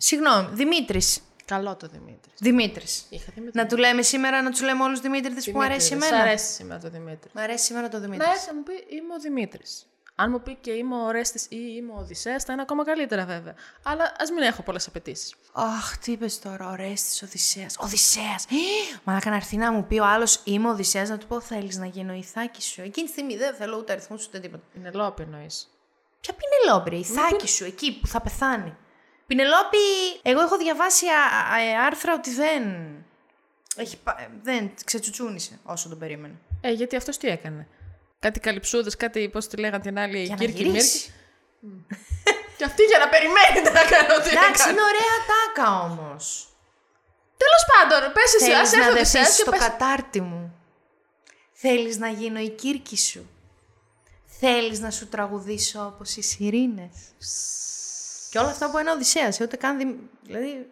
Συγγνώμη, 0.01 0.49
Δημήτρης. 0.53 1.21
Καλό 1.45 1.77
το 1.77 1.89
Δημήτρης. 1.89 2.35
Δημήτρης. 2.39 3.05
Είχα 3.09 3.33
Δημήτρη. 3.35 3.61
Να 3.61 3.67
του 3.67 3.77
λέμε 3.77 4.03
σήμερα, 4.03 4.43
να 4.43 4.51
του 4.51 4.65
λέμε 4.65 4.83
όλους 4.83 5.01
Δημήτριδες 5.01 5.45
που 5.45 5.51
μου 5.51 5.63
αρέσει 5.63 5.89
Δημήτρη, 5.89 6.09
εμένα; 6.09 6.23
Σ' 6.23 6.27
αρέσει 6.29 6.53
σήμερα 6.53 6.81
το 6.81 6.91
Δημήτρη. 6.91 7.31
Μ' 7.33 7.39
αρέσει 7.39 7.65
σήμερα 7.65 7.89
το 7.89 8.01
Δημήτρης. 8.01 8.27
Να 8.27 8.33
έρθει 8.33 8.47
να 8.47 8.55
μου 8.55 8.63
πει 8.63 8.73
είμαι 8.97 9.15
ο 9.15 9.19
Δημήτρης. 9.19 9.87
Αν 10.15 10.31
μου 10.31 10.43
πει 10.43 10.55
και 10.55 10.71
είμαι 10.71 10.95
ο 10.95 11.11
Ρέστης 11.11 11.45
ή 11.45 11.57
είμαι 11.77 11.93
ο 11.93 11.97
Οδυσσέας, 11.99 12.45
θα 12.45 12.53
είναι 12.53 12.63
ακόμα 12.63 12.85
καλύτερα 12.85 13.25
βέβαια. 13.25 13.55
Αλλά 13.83 14.13
ας 14.19 14.31
μην 14.31 14.43
έχω 14.43 14.63
πολλές 14.63 14.87
απαιτήσεις. 14.87 15.35
Αχ, 15.53 15.99
τι 15.99 16.13
είπες 16.13 16.39
τώρα, 16.39 16.71
Ορέστη 16.71 17.25
Οδυσσέας. 17.25 17.77
Οδυσσέας! 17.79 18.47
Μα 19.05 19.19
να 19.25 19.35
έρθει 19.35 19.57
να 19.57 19.73
μου 19.73 19.87
πει 19.87 19.99
ο 19.99 20.05
άλλος 20.05 20.41
Είμαι 20.45 20.69
Οδυσσέας, 20.69 21.09
να 21.09 21.19
του 21.19 21.27
πω 21.27 21.41
Θέλεις 21.41 21.77
να 21.77 21.87
γίνω 21.87 22.13
ηθάκι 22.13 22.63
σου. 22.63 22.81
Εκείνη 22.81 23.07
τη 23.07 23.13
στιγμή 23.13 23.37
δεν 23.37 23.55
θέλω 23.55 23.77
ούτε 23.77 23.93
αριθμούς 23.93 24.27
ούτε 24.27 24.39
τίποτα. 24.39 24.63
Είναι 24.77 24.91
λόπι 24.95 25.23
εννοείς. 25.23 25.69
Ποια 26.21 26.35
Πινελόπη, 26.35 26.91
ρε, 26.91 26.97
ηθάκι 26.97 27.49
σου, 27.49 27.65
εκεί 27.65 27.99
που 28.01 28.07
θα 28.07 28.21
πεθάνει. 28.21 28.77
Πινελόπη, 29.29 29.79
εγώ 30.23 30.41
έχω 30.41 30.57
διαβάσει 30.57 31.07
α- 31.07 31.53
α- 31.55 31.61
ε, 31.61 31.77
άρθρα 31.77 32.15
ότι 32.15 32.35
δεν. 32.35 32.63
Έχει, 33.77 33.97
πα- 33.97 34.17
ε, 34.21 34.29
δεν 34.43 34.71
ξετσουτσούνισε 34.85 35.59
όσο 35.63 35.89
τον 35.89 35.99
περίμενε. 35.99 36.35
Ε, 36.61 36.71
γιατί 36.71 36.97
αυτός 36.97 37.17
τι 37.19 37.29
έκανε; 37.29 37.67
Κάτι 38.19 38.41
καλυψούδες, 38.41 38.97
κάτι 38.97 39.29
πώς 39.29 39.47
τη 39.47 39.57
λέγανε 39.57 39.83
την 39.83 39.99
άλλη, 39.99 40.19
Για 40.23 40.35
να 40.39 40.45
Κύρκη 40.45 40.63
γυρίσει. 40.65 41.13
Μύρκη. 41.61 41.87
Και 42.57 42.65
αυτή 42.65 42.83
για 42.83 42.99
να 42.99 43.09
περιμένετε 43.09 43.71
να 43.81 43.85
κάνω 43.91 44.15
ό,τι 44.15 44.29
Εντάξει, 44.29 44.51
έκανε. 44.63 44.71
είναι 44.73 44.81
ωραία 44.83 45.17
τάκα 45.31 45.81
όμως. 45.81 46.49
Τέλος 47.37 47.65
πάντων, 47.73 48.13
πες 48.13 48.35
εσύ, 48.35 48.53
ας 48.53 48.69
Θέλει 48.71 48.81
να 48.83 48.87
έρθει 48.87 48.99
ο 48.99 49.03
δεθείς 49.03 49.15
Οδυσσέας 49.15 49.37
και 49.37 49.43
στο 49.43 49.51
πες... 49.51 49.61
κατάρτι 49.61 50.21
μου. 50.21 50.55
Θέλεις 51.53 51.97
να 51.99 52.09
γίνω 52.09 52.41
η 52.41 52.49
Κύρκη 52.49 52.97
σου. 52.99 53.31
Θέλεις 54.41 54.81
να 54.81 54.91
σου 54.91 55.09
τραγουδήσω 55.09 55.87
όπως 55.87 56.17
οι 56.17 56.23
σιρήνες. 56.23 56.93
Και 58.31 58.39
όλα 58.39 58.49
αυτά 58.49 58.67
από 58.67 58.79
ένα 58.79 58.93
Οδυσσέας, 58.93 59.41
ε, 59.41 59.45
ούτε 59.45 59.57
καν 59.57 59.79
δι... 59.79 60.09
Δηλαδή... 60.23 60.71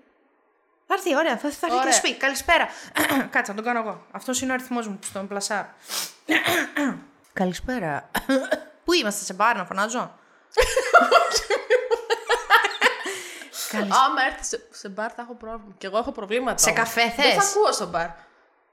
Θα 0.87 0.95
έρθει, 0.95 1.17
ωραία, 1.17 1.37
θα, 1.37 1.39
θα 1.39 1.47
έρθει 1.47 1.61
και 1.61 1.73
Ωραία. 1.73 1.85
θα 1.85 1.93
σου 1.93 2.01
πει, 2.01 2.15
καλησπέρα. 2.15 2.69
Κάτσε, 3.35 3.51
να 3.51 3.57
τον 3.57 3.65
κάνω 3.65 3.79
εγώ. 3.79 4.07
Αυτός 4.11 4.41
είναι 4.41 4.51
ο 4.51 4.55
αριθμός 4.55 4.89
μου, 4.89 4.99
στον 5.03 5.29
πλασάρ. 5.29 5.65
καλησπέρα. 7.41 8.11
Πού 8.85 8.93
είμαστε, 8.93 9.25
σε 9.25 9.35
μπαρ 9.35 9.57
να 9.57 9.65
φωνάζω; 9.65 10.19
Καλησπέρα. 13.71 14.03
Άμα 14.05 14.23
έρθει 14.27 14.45
σε, 14.45 14.67
σε 14.71 14.89
μπαρ 14.89 15.11
θα 15.17 15.23
έχω 15.23 15.35
πρόβλημα. 15.35 15.75
Και 15.79 15.87
εγώ 15.87 15.99
έχω 15.99 16.13
προβλήματα. 16.13 16.59
Σε 16.59 16.71
όμως. 16.71 16.83
καφέ 16.83 17.01
Δεν 17.01 17.11
θες; 17.11 17.45
θα 17.45 17.51
ακούω 17.51 17.73
στο 17.73 17.87
μπαρ. 17.87 18.09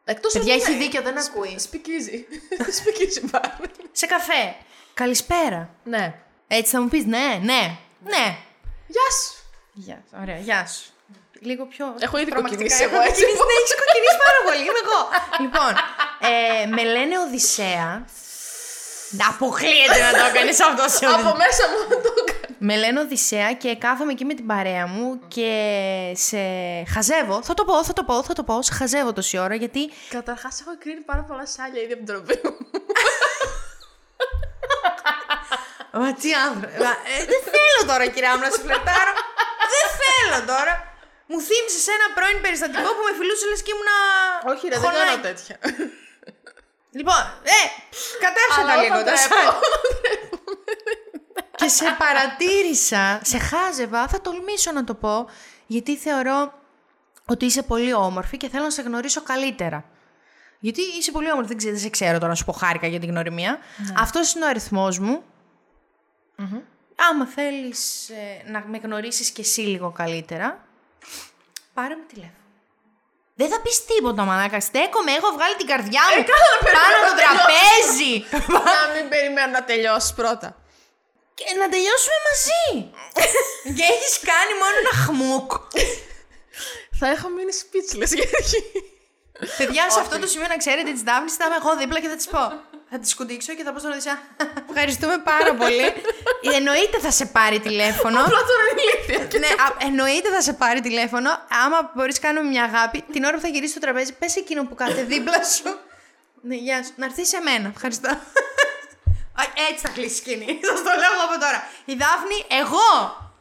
Εκτός 0.05 0.33
Παιδιά, 0.33 0.53
έχει 0.53 0.75
δίκιο, 0.75 1.01
δεν 1.01 1.17
ακούει. 1.17 1.59
Σπικίζει. 1.59 2.27
Σπικίζει 2.77 3.21
μπαρ. 3.31 3.41
Σε 3.91 4.05
καφέ. 4.05 4.55
Καλησπέρα. 4.93 5.69
ναι. 5.83 6.13
Έτσι 6.47 6.71
θα 6.71 6.81
μου 6.81 6.87
πεις 6.87 7.05
ναι, 7.05 7.39
ναι, 7.41 7.77
ναι. 8.03 8.37
Γεια 8.87 9.07
σου. 9.19 9.33
Γεια, 9.73 10.03
ωραία, 10.21 10.37
γεια 10.37 10.67
σου. 10.67 10.83
Λίγο 11.39 11.65
πιο. 11.65 11.85
Έχω 11.99 12.17
ήδη 12.17 12.31
τρομακτικά. 12.31 12.63
κοκκινήσει 12.63 12.83
Έχω 12.83 12.95
εγώ, 12.95 13.03
έτσι. 13.03 13.21
κοκκινήσει, 13.21 13.45
Ναι, 13.49 13.53
έχεις 13.59 13.73
κοκκινήσει 13.81 14.17
πάρα 14.27 14.39
πολύ. 14.47 14.61
Είμαι 14.67 14.81
εγώ. 14.85 15.01
λοιπόν, 15.43 15.71
ε, 16.29 16.65
με 16.75 16.83
λένε 16.93 17.15
Οδυσσέα. 17.25 18.05
Να 19.19 19.27
αποκλείεται 19.27 19.99
να 20.07 20.11
το 20.19 20.25
έκανε 20.31 20.49
αυτό 20.49 20.83
σε 20.97 21.05
Από 21.05 21.31
μέσα 21.43 21.63
μου 21.71 21.79
το 21.89 22.13
έκανα. 22.27 22.55
Με 22.57 22.75
λένε 22.75 22.99
Οδυσσέα 22.99 23.53
και 23.53 23.75
κάθομαι 23.75 24.11
εκεί 24.11 24.25
με 24.25 24.33
την 24.33 24.45
παρέα 24.45 24.87
μου 24.87 25.19
και 25.27 25.49
σε 26.15 26.37
χαζεύω. 26.93 27.43
Θα 27.43 27.53
το 27.53 27.63
πω, 27.65 27.83
θα 27.83 27.93
το 27.93 28.03
πω, 28.03 28.23
θα 28.23 28.33
το 28.33 28.43
πω. 28.43 28.61
Σε 28.61 28.73
χαζεύω 28.73 29.13
τόση 29.13 29.37
ώρα 29.37 29.55
γιατί. 29.55 29.91
Καταρχάς, 30.09 30.59
έχω 30.61 30.71
εκρίνει 30.71 30.99
πάρα 31.01 31.23
πολλά 31.23 31.45
σάλια 31.45 31.81
ήδη 31.81 31.93
από 31.93 32.03
την 32.05 32.13
τροπή 32.13 32.39
μου. 32.43 32.55
Μα 36.01 36.13
τι 36.21 36.29
άνθρωπο. 36.47 36.83
Ε, 37.13 37.17
δεν 37.31 37.41
θέλω 37.53 37.81
τώρα, 37.91 38.03
κυρία 38.13 38.31
μου, 38.35 38.43
να 38.47 38.51
σε 38.55 38.61
φλερτάρω. 38.65 39.13
δεν 39.73 39.87
θέλω 40.01 40.37
τώρα. 40.53 40.73
Μου 41.29 41.39
θύμισες 41.47 41.81
σε 41.87 41.91
ένα 41.97 42.07
πρώην 42.15 42.39
περιστατικό 42.45 42.89
που 42.95 43.03
με 43.07 43.13
φιλούσε 43.19 43.45
λες 43.51 43.61
και 43.65 43.71
ήμουνα. 43.75 43.97
Όχι, 44.51 44.63
ρε, 44.71 44.77
δεν 44.79 44.83
χολάει. 44.83 45.05
κάνω 45.05 45.21
τέτοια. 45.27 45.55
Λοιπόν, 46.99 47.21
ε, 47.57 47.59
κατάψε 48.23 48.61
τα 48.69 48.75
λίγο 48.83 48.99
τα 49.09 49.15
σάλια. 49.17 49.59
Και 51.55 51.67
σε 51.67 51.95
παρατήρησα, 51.97 53.19
σε 53.23 53.37
χάζευα, 53.37 54.07
θα 54.07 54.21
τολμήσω 54.21 54.71
να 54.71 54.83
το 54.83 54.93
πω, 54.93 55.29
γιατί 55.67 55.97
θεωρώ 55.97 56.53
ότι 57.25 57.45
είσαι 57.45 57.63
πολύ 57.63 57.93
όμορφη 57.93 58.37
και 58.37 58.49
θέλω 58.49 58.63
να 58.63 58.69
σε 58.69 58.81
γνωρίσω 58.81 59.21
καλύτερα. 59.21 59.85
Γιατί 60.59 60.81
είσαι 60.99 61.11
πολύ 61.11 61.31
όμορφη, 61.31 61.47
δεν, 61.47 61.57
ξέρω, 61.57 61.73
δεν 61.73 61.81
σε 61.81 61.89
ξέρω 61.89 62.13
τώρα 62.13 62.27
να 62.27 62.35
σου 62.35 62.45
πω 62.45 62.51
χάρηκα 62.51 62.87
για 62.87 62.99
την 62.99 63.09
γνωριμία. 63.09 63.59
Αυτός 63.97 64.33
είναι 64.33 64.45
ο 64.45 64.47
αριθμός 64.47 64.99
μου. 64.99 65.23
Άμα 67.09 67.25
θέλεις 67.25 68.11
να 68.45 68.63
με 68.67 68.77
γνωρίσεις 68.77 69.29
και 69.29 69.41
εσύ 69.41 69.61
λίγο 69.61 69.91
καλύτερα, 69.91 70.65
πάρε 71.73 71.95
με 71.95 72.03
τηλέφωνο. 72.07 72.37
Δεν 73.35 73.49
θα 73.49 73.61
πεις 73.61 73.85
τίποτα, 73.85 74.23
μαλάκα. 74.23 74.59
Στέκομαι, 74.59 75.11
έχω 75.11 75.29
βγάλει 75.35 75.55
την 75.55 75.67
καρδιά 75.67 76.01
μου 76.11 76.23
πάνω 76.77 76.95
το 77.07 77.11
τραπέζι. 77.21 78.13
να 78.77 78.83
μην 78.93 79.09
περιμένω 79.09 79.51
να 79.51 79.63
τελειώσει 79.63 80.13
πρώτα. 80.13 80.49
και 81.33 81.45
να 81.59 81.69
τελειώσουμε 81.73 82.17
μαζί. 82.27 82.65
και 83.77 83.85
έχεις 83.93 84.13
κάνει 84.31 84.53
μόνο 84.61 84.75
ένα 84.83 84.93
χμούκ. 85.03 85.51
Θα 86.99 87.07
έχω 87.07 87.27
μείνει 87.35 87.53
speechless 87.61 88.13
γιατί. 88.21 88.59
Παιδιά, 89.57 89.89
σε 89.89 89.99
αυτό 89.99 90.19
το 90.19 90.27
σημείο 90.27 90.47
να 90.47 90.57
ξέρετε 90.57 90.91
της 90.91 91.01
Δάφνη, 91.01 91.29
θα 91.29 91.45
είμαι 91.45 91.55
εγώ 91.55 91.77
δίπλα 91.77 91.99
και 91.99 92.07
θα 92.07 92.15
της 92.15 92.27
πω. 92.27 92.43
Θα 92.95 93.01
τη 93.01 93.09
σκουντίξω 93.09 93.53
και 93.57 93.63
θα 93.63 93.71
πω 93.73 93.79
στον 93.79 93.91
Οδυσσέα. 93.91 94.17
Ευχαριστούμε 94.69 95.17
πάρα 95.31 95.51
πολύ. 95.61 95.87
εννοείται 96.57 96.97
θα 97.05 97.11
σε 97.11 97.25
πάρει 97.25 97.59
τηλέφωνο. 97.59 98.19
Απλά 98.19 98.41
τώρα 98.51 98.63
είναι 98.71 98.81
ηλίθεια. 98.85 99.39
ναι, 99.39 99.47
α, 99.47 99.65
εννοείται 99.87 100.29
θα 100.35 100.41
σε 100.41 100.53
πάρει 100.53 100.79
τηλέφωνο. 100.81 101.29
Άμα 101.63 101.91
μπορείς 101.95 102.19
κάνουμε 102.19 102.49
μια 102.49 102.63
αγάπη, 102.63 102.97
την 103.13 103.23
ώρα 103.23 103.35
που 103.35 103.41
θα 103.41 103.47
γυρίσει 103.47 103.71
στο 103.71 103.79
τραπέζι, 103.79 104.13
πες 104.13 104.35
εκείνο 104.35 104.61
που 104.67 104.75
κάθεται 104.75 105.03
δίπλα 105.03 105.43
σου. 105.55 105.69
ναι, 106.47 106.55
γεια 106.55 106.83
σου. 106.83 106.91
Να 106.95 107.05
έρθεις 107.05 107.27
σε 107.33 107.39
μένα. 107.47 107.67
Ευχαριστώ. 107.75 108.09
Α, 109.39 109.43
Έτσι 109.69 109.81
θα 109.85 109.89
κλείσει 109.95 110.13
η 110.15 110.19
σκηνή. 110.21 110.49
Σα 110.69 110.73
το 110.87 110.91
λέω 111.01 111.11
εγώ 111.15 111.23
από 111.29 111.37
τώρα. 111.45 111.59
Η 111.91 111.93
Δάφνη, 112.01 112.37
εγώ 112.61 112.87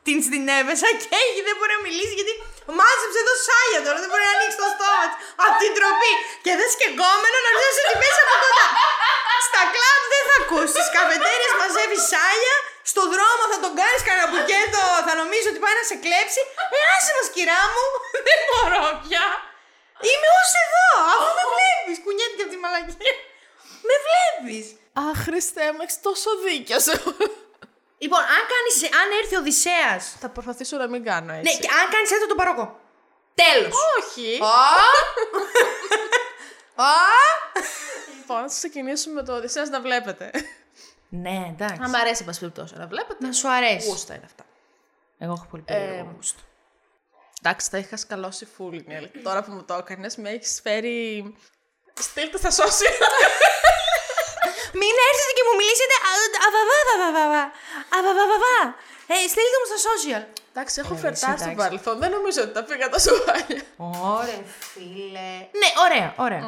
την 0.07 0.19
συνέβεσα 0.29 0.89
και 1.01 1.07
έχει 1.23 1.41
δεν 1.49 1.55
μπορεί 1.59 1.73
να 1.79 1.83
μιλήσει 1.87 2.15
γιατί 2.19 2.33
μάζεψε 2.79 3.19
εδώ 3.25 3.35
σάλια 3.47 3.81
τώρα. 3.85 3.99
Δεν 4.03 4.09
μπορεί 4.11 4.25
να 4.31 4.35
ανοίξει 4.37 4.59
το 4.63 4.69
στόμα 4.75 5.05
της 5.11 5.19
από 5.45 5.57
την 5.63 5.73
τροπή. 5.79 6.13
Και 6.45 6.53
δεν 6.59 6.69
σκεγκόμενο 6.75 7.37
να 7.45 7.51
ρωτήσει 7.55 7.79
ότι 7.85 7.95
πέσει 8.03 8.21
από 8.25 8.35
κοντά. 8.45 8.67
Στα 9.47 9.63
κλαμπ 9.75 10.03
δεν 10.15 10.23
θα 10.29 10.37
ακούσεις. 10.43 10.73
Στις 10.75 10.89
καφετέρειες 10.97 11.53
μαζεύεις 11.61 12.03
σάλια. 12.13 12.57
Στο 12.93 13.03
δρόμο 13.13 13.43
θα 13.53 13.59
τον 13.65 13.73
κάνεις 13.81 14.03
κανένα 14.09 14.27
μπουκέτο. 14.31 14.83
Θα 15.07 15.13
νομίζω 15.23 15.47
ότι 15.53 15.61
πάει 15.65 15.77
να 15.81 15.85
σε 15.91 15.97
κλέψει. 16.05 16.43
Ε, 16.75 16.79
άσε 16.95 17.11
μας, 17.17 17.29
κυρά 17.37 17.63
μου. 17.73 17.85
δεν 18.27 18.39
μπορώ 18.47 18.85
πια. 19.05 19.27
Είμαι 20.09 20.29
ως 20.41 20.53
εδώ. 20.65 20.89
Αφού 21.15 21.31
με 21.39 21.45
βλέπεις. 21.53 21.97
Κουνιέται 22.05 22.35
και 22.39 22.45
από 22.47 22.53
τη 22.55 22.59
μαλακία. 22.65 23.15
Με 23.89 23.95
βλέπεις. 24.07 24.67
Αχ, 25.07 25.17
Χριστέ 25.27 25.67
μου, 25.73 25.81
έχεις 25.85 25.99
τόσο 26.09 26.31
δίκιο. 26.45 26.79
Λοιπόν, 28.03 28.19
αν, 28.19 28.43
κάνεις, 28.53 28.75
αν 29.01 29.09
έρθει 29.23 29.35
ο 29.37 29.39
Οδυσσέας 29.39 30.17
Θα 30.21 30.29
προσπαθήσω 30.29 30.77
να 30.77 30.89
μην 30.89 31.05
κάνω 31.05 31.33
έτσι. 31.33 31.53
Ναι, 31.53 31.59
και 31.61 31.69
αν 31.81 31.91
κάνεις 31.93 32.11
έτσι 32.11 32.27
το 32.29 32.35
πάρω 32.35 32.53
εγώ. 32.57 32.81
Τέλος. 33.35 33.73
Όχι. 33.99 34.39
Λοιπόν, 38.19 38.41
θα 38.41 38.47
ξεκινήσουμε 38.57 39.15
με 39.15 39.23
το 39.23 39.35
Οδυσσέας 39.37 39.69
να 39.69 39.81
βλέπετε. 39.81 40.31
Ναι, 41.09 41.47
εντάξει. 41.49 41.81
Αν 41.83 41.91
μ' 41.91 41.95
αρέσει, 41.95 42.17
εν 42.21 42.27
πάση 42.27 42.39
περιπτώσει, 42.41 42.75
να 42.77 42.87
βλέπετε. 42.87 43.27
Να 43.27 43.33
σου 43.33 43.49
αρέσει. 43.51 43.89
Γούστα 43.89 44.15
είναι 44.15 44.25
αυτά. 44.25 44.45
Εγώ 45.19 45.33
έχω 45.33 45.47
πολύ 45.51 45.63
Ε, 45.67 45.73
περίεργο 45.75 46.13
γούστο. 46.17 46.41
Εντάξει, 47.43 47.71
τα 47.71 47.79
είχα 47.79 47.97
σκαλώσει 47.97 48.49
full, 48.59 48.85
Νέλη. 48.87 49.09
Τώρα 49.25 49.43
που 49.43 49.53
μου 49.53 49.63
το 49.65 49.75
έκανες, 49.75 50.17
με 50.17 50.31
έχεις 50.31 50.61
φέρει. 50.63 51.35
Στείλτε 51.95 52.37
στα 52.39 52.65
social. 52.65 53.11
Μην 54.81 54.95
έρθετε 55.09 55.33
και 55.37 55.45
μου 55.47 55.55
μιλήσετε. 55.61 55.95
Αβαβαβαβαβαβα. 56.47 57.43
Αβαβαβαβα. 57.97 58.57
Ε, 59.13 59.15
στείλτε 59.33 59.57
μου 59.61 59.69
στα 59.71 59.79
social. 59.91 60.23
Εντάξει, 60.53 60.75
έχω 60.85 60.95
Ε, 60.95 61.03
φερτά 61.05 61.27
εσύ, 61.31 61.39
στο 61.41 61.51
εντάξει. 61.51 61.55
παρελθόν. 61.63 61.95
Δεν 62.03 62.11
νομίζω 62.17 62.41
ότι 62.45 62.53
τα 62.59 62.63
πήγα 62.69 62.87
τόσο 62.95 63.11
χάλια. 63.27 63.63
Ωραία, 64.21 64.43
φίλε. 64.73 65.31
Ναι, 65.61 65.69
ωραία, 65.87 66.09
ωραία. 66.27 66.41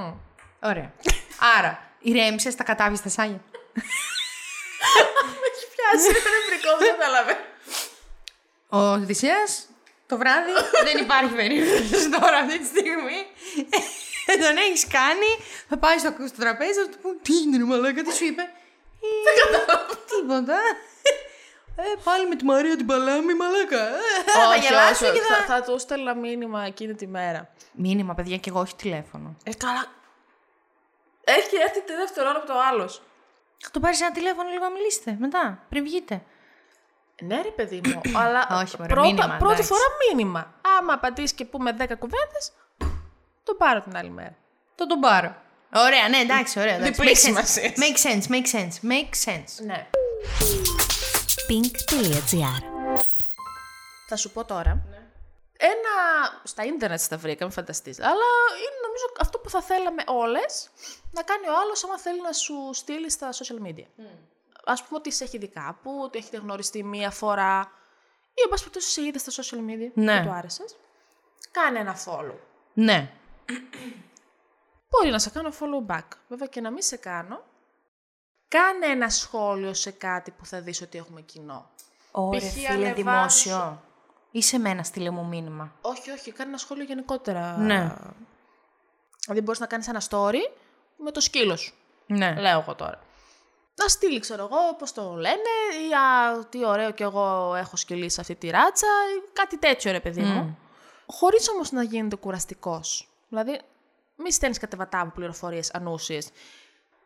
Ωραία. 0.71 0.89
Άρα, 1.59 1.73
ηρέμησες, 2.09 2.55
τα 2.55 2.65
κατάβεις 2.71 2.99
στα 2.99 3.09
σάγια. 3.17 3.41
Με 5.41 5.47
έχει 5.51 5.65
πιάσει. 5.75 6.07
Είναι 6.09 6.23
νευρικό, 6.37 6.71
δεν 6.79 6.91
κατάλαβε. 6.93 7.35
Ο 8.69 8.79
Οδυσσέας 8.79 9.51
το 10.07 10.17
βράδυ 10.17 10.51
δεν 10.87 10.97
υπάρχει 11.05 11.33
περίπτωση 11.35 12.09
τώρα 12.11 12.37
αυτή 12.37 12.59
τη 12.59 12.67
στιγμή. 12.67 13.19
Ε, 14.27 14.37
τον 14.45 14.57
έχεις 14.57 14.87
κάνει, 14.87 15.31
θα 15.69 15.77
πάει 15.79 15.99
στο, 15.99 16.11
στο 16.27 16.39
τραπέζι, 16.39 16.79
θα 16.81 16.89
του 16.89 16.99
πω 17.03 17.09
Τι 17.23 17.35
είναι, 17.37 17.57
ρε 17.57 17.65
Μαλάκα, 17.65 18.03
τι 18.03 18.13
σου 18.15 18.25
είπε; 18.25 18.43
Δεν 19.25 19.35
κατάλαβα. 19.43 19.95
Τίποτα. 20.11 20.59
Ε, 21.77 21.83
πάλι 22.05 22.29
με 22.29 22.37
τη 22.37 22.45
Μαρία 22.45 22.77
την 22.77 22.87
Παλάμη, 22.87 23.35
Μαλάκα. 23.35 23.87
Ε, 23.87 24.01
θα 24.27 24.57
γελάσω 24.57 25.13
και 25.13 25.21
θα... 25.21 25.35
θα, 25.35 25.45
θα 25.45 25.63
του 25.63 25.79
στέλνα 25.79 26.15
μήνυμα 26.15 26.65
εκείνη 26.65 26.95
τη 26.95 27.07
μέρα. 27.07 27.51
Μήνυμα, 27.73 28.15
παιδιά, 28.15 28.37
και 28.37 28.51
εγώ 28.51 28.61
όχι 28.61 28.75
τηλέφωνο. 28.77 29.37
Ε, 29.45 29.55
καλά. 29.55 29.87
Έχει 31.25 31.57
έρθει 31.57 31.83
τη 31.83 31.95
δεύτερη 31.95 32.29
ώρα 32.29 32.39
από 32.39 32.47
το 32.47 32.55
άλλος. 32.71 33.03
Θα 33.59 33.71
το 33.71 33.81
πάρεις 33.81 34.01
ένα 34.01 34.11
τηλέφωνο 34.11 34.49
λίγο 34.49 34.65
να 34.65 34.71
μιλήσετε 34.71 35.17
μετά, 35.21 35.65
πριν 35.69 35.85
βγείτε. 35.85 36.23
Ναι, 37.23 37.43
ρε 37.43 37.51
παιδί 37.51 37.81
μου, 37.85 38.19
αλλά 38.19 38.49
Όχι, 38.63 38.77
μωρέ, 38.79 38.93
πρώτα, 38.93 39.07
μήνυμα, 39.07 39.37
πρώτη 39.37 39.53
εντάξει. 39.53 39.73
φορά 39.73 39.85
μήνυμα. 40.09 40.55
Άμα 40.79 40.93
απαντήσεις 40.93 41.33
και 41.33 41.45
πούμε 41.45 41.71
10 41.71 41.85
κουβέντες, 41.99 42.53
το 43.45 43.55
πάρω 43.55 43.81
την 43.81 43.97
άλλη 43.97 44.11
μέρα. 44.11 44.35
Θα 44.75 44.87
τον 44.87 45.01
πάρω. 45.01 45.37
Ωραία, 45.75 46.09
ναι, 46.09 46.17
εντάξει, 46.17 46.61
ωραία. 46.61 46.75
εντάξει. 46.75 46.93
Διπλή 46.93 47.11
Make 47.11 47.17
sense. 47.17 47.21
σημασία. 47.25 47.73
Make 47.77 47.99
sense, 48.07 48.31
make 48.31 48.59
sense, 48.59 48.91
make 48.93 49.31
sense. 49.33 49.65
Ναι. 49.67 49.87
pink.gr 51.49 52.63
Θα 54.09 54.17
σου 54.17 54.31
πω 54.31 54.45
τώρα. 54.45 54.83
Ένα. 55.59 55.95
Στα 56.45 56.65
ίντερνετ 56.65 57.01
τα 57.09 57.17
βρήκα, 57.17 57.45
μην 57.45 57.55
φανταστείς. 57.55 58.01
Αλλά 58.01 58.29
είναι 58.59 58.79
νομίζω 58.87 59.05
αυτό 59.21 59.39
που 59.39 59.51
θα 59.51 59.63
θέλαμε 59.63 60.03
όλες 60.07 60.71
να 61.11 61.23
κάνει 61.23 61.49
ο 61.49 61.53
άλλος 61.63 61.85
άμα 61.85 61.99
θέλει 61.99 62.21
να 62.21 62.33
σου 62.33 62.71
στείλει 62.73 63.11
στα 63.11 63.29
social 63.33 63.67
media. 63.67 63.87
Α 64.65 64.75
πούμε 64.75 64.97
ότι 64.99 65.13
σε 65.13 65.25
έχει 65.25 65.39
δει 65.39 65.49
κάπου, 65.49 66.01
ότι 66.05 66.19
έχετε 66.19 66.37
γνωριστεί 66.37 66.85
μία 66.85 67.11
φορά 67.11 67.73
ή 68.35 68.41
εν 68.45 68.49
πάση 68.51 68.63
περιπτώσει 68.63 68.91
σε 68.91 69.03
είδε 69.03 69.19
στα 69.19 69.33
social 69.43 69.59
media 69.59 69.91
Ναι. 69.95 70.19
και 70.19 70.25
του 70.27 70.33
άρεσες. 70.33 70.77
Κάνε 71.51 71.79
ένα 71.79 71.97
follow. 72.07 72.35
Ναι. 72.73 73.11
Μπορεί 74.91 75.11
να 75.11 75.19
σε 75.19 75.31
κάνω 75.31 75.49
follow 75.49 75.93
back. 75.95 76.09
Βέβαια 76.29 76.47
και 76.47 76.61
να 76.61 76.71
μην 76.71 76.83
σε 76.83 76.97
κάνω. 76.97 77.43
Κάνε 78.49 78.87
ένα 78.87 79.11
σχόλιο 79.11 79.75
σε 79.75 79.91
κάτι 79.91 80.31
που 80.31 80.47
θα 80.47 80.61
δεις 80.61 80.83
ότι 80.83 80.99
έχουμε 80.99 81.21
κοινό. 81.21 81.71
Ωραία, 82.11 82.41
Π.χ. 82.41 82.53
φίλε, 82.53 82.67
ανεβάζω- 82.69 82.95
δημόσιο. 82.95 83.83
Είσαι 84.31 84.57
εμένα, 84.57 84.83
στείλε 84.83 85.11
μου 85.11 85.27
μήνυμα. 85.27 85.73
Όχι, 85.81 86.11
όχι, 86.11 86.33
κάνε 86.33 86.49
ένα 86.49 86.59
σχόλιο 86.59 86.85
γενικότερα. 86.85 87.57
Ναι. 87.57 87.95
Δηλαδή 89.21 89.41
μπορείς 89.43 89.61
να 89.61 89.67
κάνεις 89.67 89.89
ένα 89.89 90.03
story 90.11 90.51
με 90.97 91.11
το 91.11 91.21
σκύλο 91.21 91.57
σου. 91.57 91.75
Ναι. 92.07 92.35
Λέω 92.41 92.61
εγώ 92.61 92.75
τώρα. 92.75 93.01
Να 93.77 93.89
στείλει, 93.89 94.21
ξέρω 94.21 94.43
εγώ, 94.45 94.75
πώς 94.79 94.93
το 94.93 95.13
λένε, 95.15 95.49
ή 95.89 95.93
α, 95.95 96.45
τι 96.49 96.65
ωραίο 96.65 96.91
κι 96.91 97.03
εγώ 97.03 97.55
έχω 97.55 97.77
σκυλί 97.77 98.11
σε 98.11 98.21
αυτή 98.21 98.35
τη 98.35 98.51
ράτσα, 98.51 98.87
ή 98.87 99.31
κάτι 99.33 99.59
τέτοιο 99.59 99.93
ρε 99.93 100.01
παιδί 100.01 100.21
μου. 100.23 100.59
Χωρίς 101.07 101.49
όμως 101.49 101.71
να 101.71 101.83
γίνεται 101.83 102.17
κουραστικός. 102.17 103.09
Δηλαδή, 103.35 103.61
μη 104.17 104.33
στέλνεις 104.33 104.59
κατεβατά 104.59 105.01
από 105.01 105.11
πληροφορίες 105.15 105.71
ανούσιες. 105.73 106.31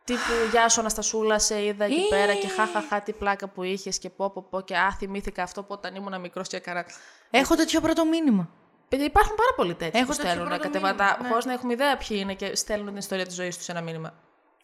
Τύπου, 0.03 0.21
γεια 0.51 0.69
σου 0.69 0.79
Αναστασούλα, 0.79 1.39
σε 1.39 1.63
είδα 1.65 1.85
εκεί 1.85 2.01
Ε. 2.01 2.07
πέρα 2.09 2.33
και 2.33 2.47
χαχαχά 2.47 3.01
τι 3.01 3.13
πλάκα 3.13 3.47
που 3.47 3.63
είχες 3.63 3.99
και 3.99 4.09
πω 4.09 4.29
πω 4.29 4.47
πω 4.49 4.61
και 4.61 4.77
α, 4.77 4.95
θυμήθηκα 4.97 5.43
αυτό 5.43 5.61
που 5.61 5.67
όταν 5.71 5.95
ήμουν 5.95 6.19
μικρός 6.21 6.47
και 6.47 6.57
έκανα... 6.57 6.85
Έχω 7.29 7.55
τέτοιο 7.55 7.81
πρώτο 7.81 8.05
μήνυμα. 8.05 8.49
Παιδιά, 8.87 9.05
υπάρχουν 9.05 9.35
πάρα 9.35 9.49
πολλοί 9.55 9.75
τέτοιοι 9.75 9.97
Έχω 9.97 10.07
που 10.07 10.15
τέτοιο 10.15 10.29
στέλνουν 10.29 10.47
πρώτο 10.47 10.63
κατεβατά, 10.63 11.03
μήνυμα, 11.03 11.21
ναι. 11.21 11.27
χωρίς 11.29 11.45
να 11.45 11.53
έχουμε 11.53 11.73
ιδέα 11.73 11.97
ποιοι 11.97 12.17
είναι 12.21 12.33
και 12.33 12.55
στέλνουν 12.55 12.87
την 12.87 12.97
ιστορία 12.97 13.25
της 13.25 13.35
ζωής 13.35 13.55
τους 13.55 13.65
σε 13.65 13.71
ένα 13.71 13.81
μήνυμα. 13.81 14.13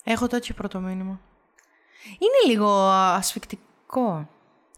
Έχω 0.04 0.28
τέτοιο 0.28 0.56
πρώτο 0.56 0.80
μήνυμα. 0.80 1.22
Είναι 2.20 2.54
λίγο 2.54 2.70
α, 2.70 3.16
ασφικτικό. 3.16 4.30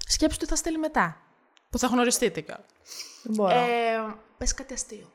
Σκέψου 0.08 0.38
τι 0.38 0.46
θα 0.46 0.56
στείλει 0.56 0.78
μετά. 0.78 1.22
Που 1.70 1.78
θα 1.78 1.88
γνωριστείτε 1.88 2.42
κιόλα. 2.42 2.66
Δεν 3.24 3.36
μπορώ. 3.36 3.56
Ε, 3.56 4.16
Πες 4.38 4.54
κάτι 4.54 4.74
αστείο. 4.74 5.12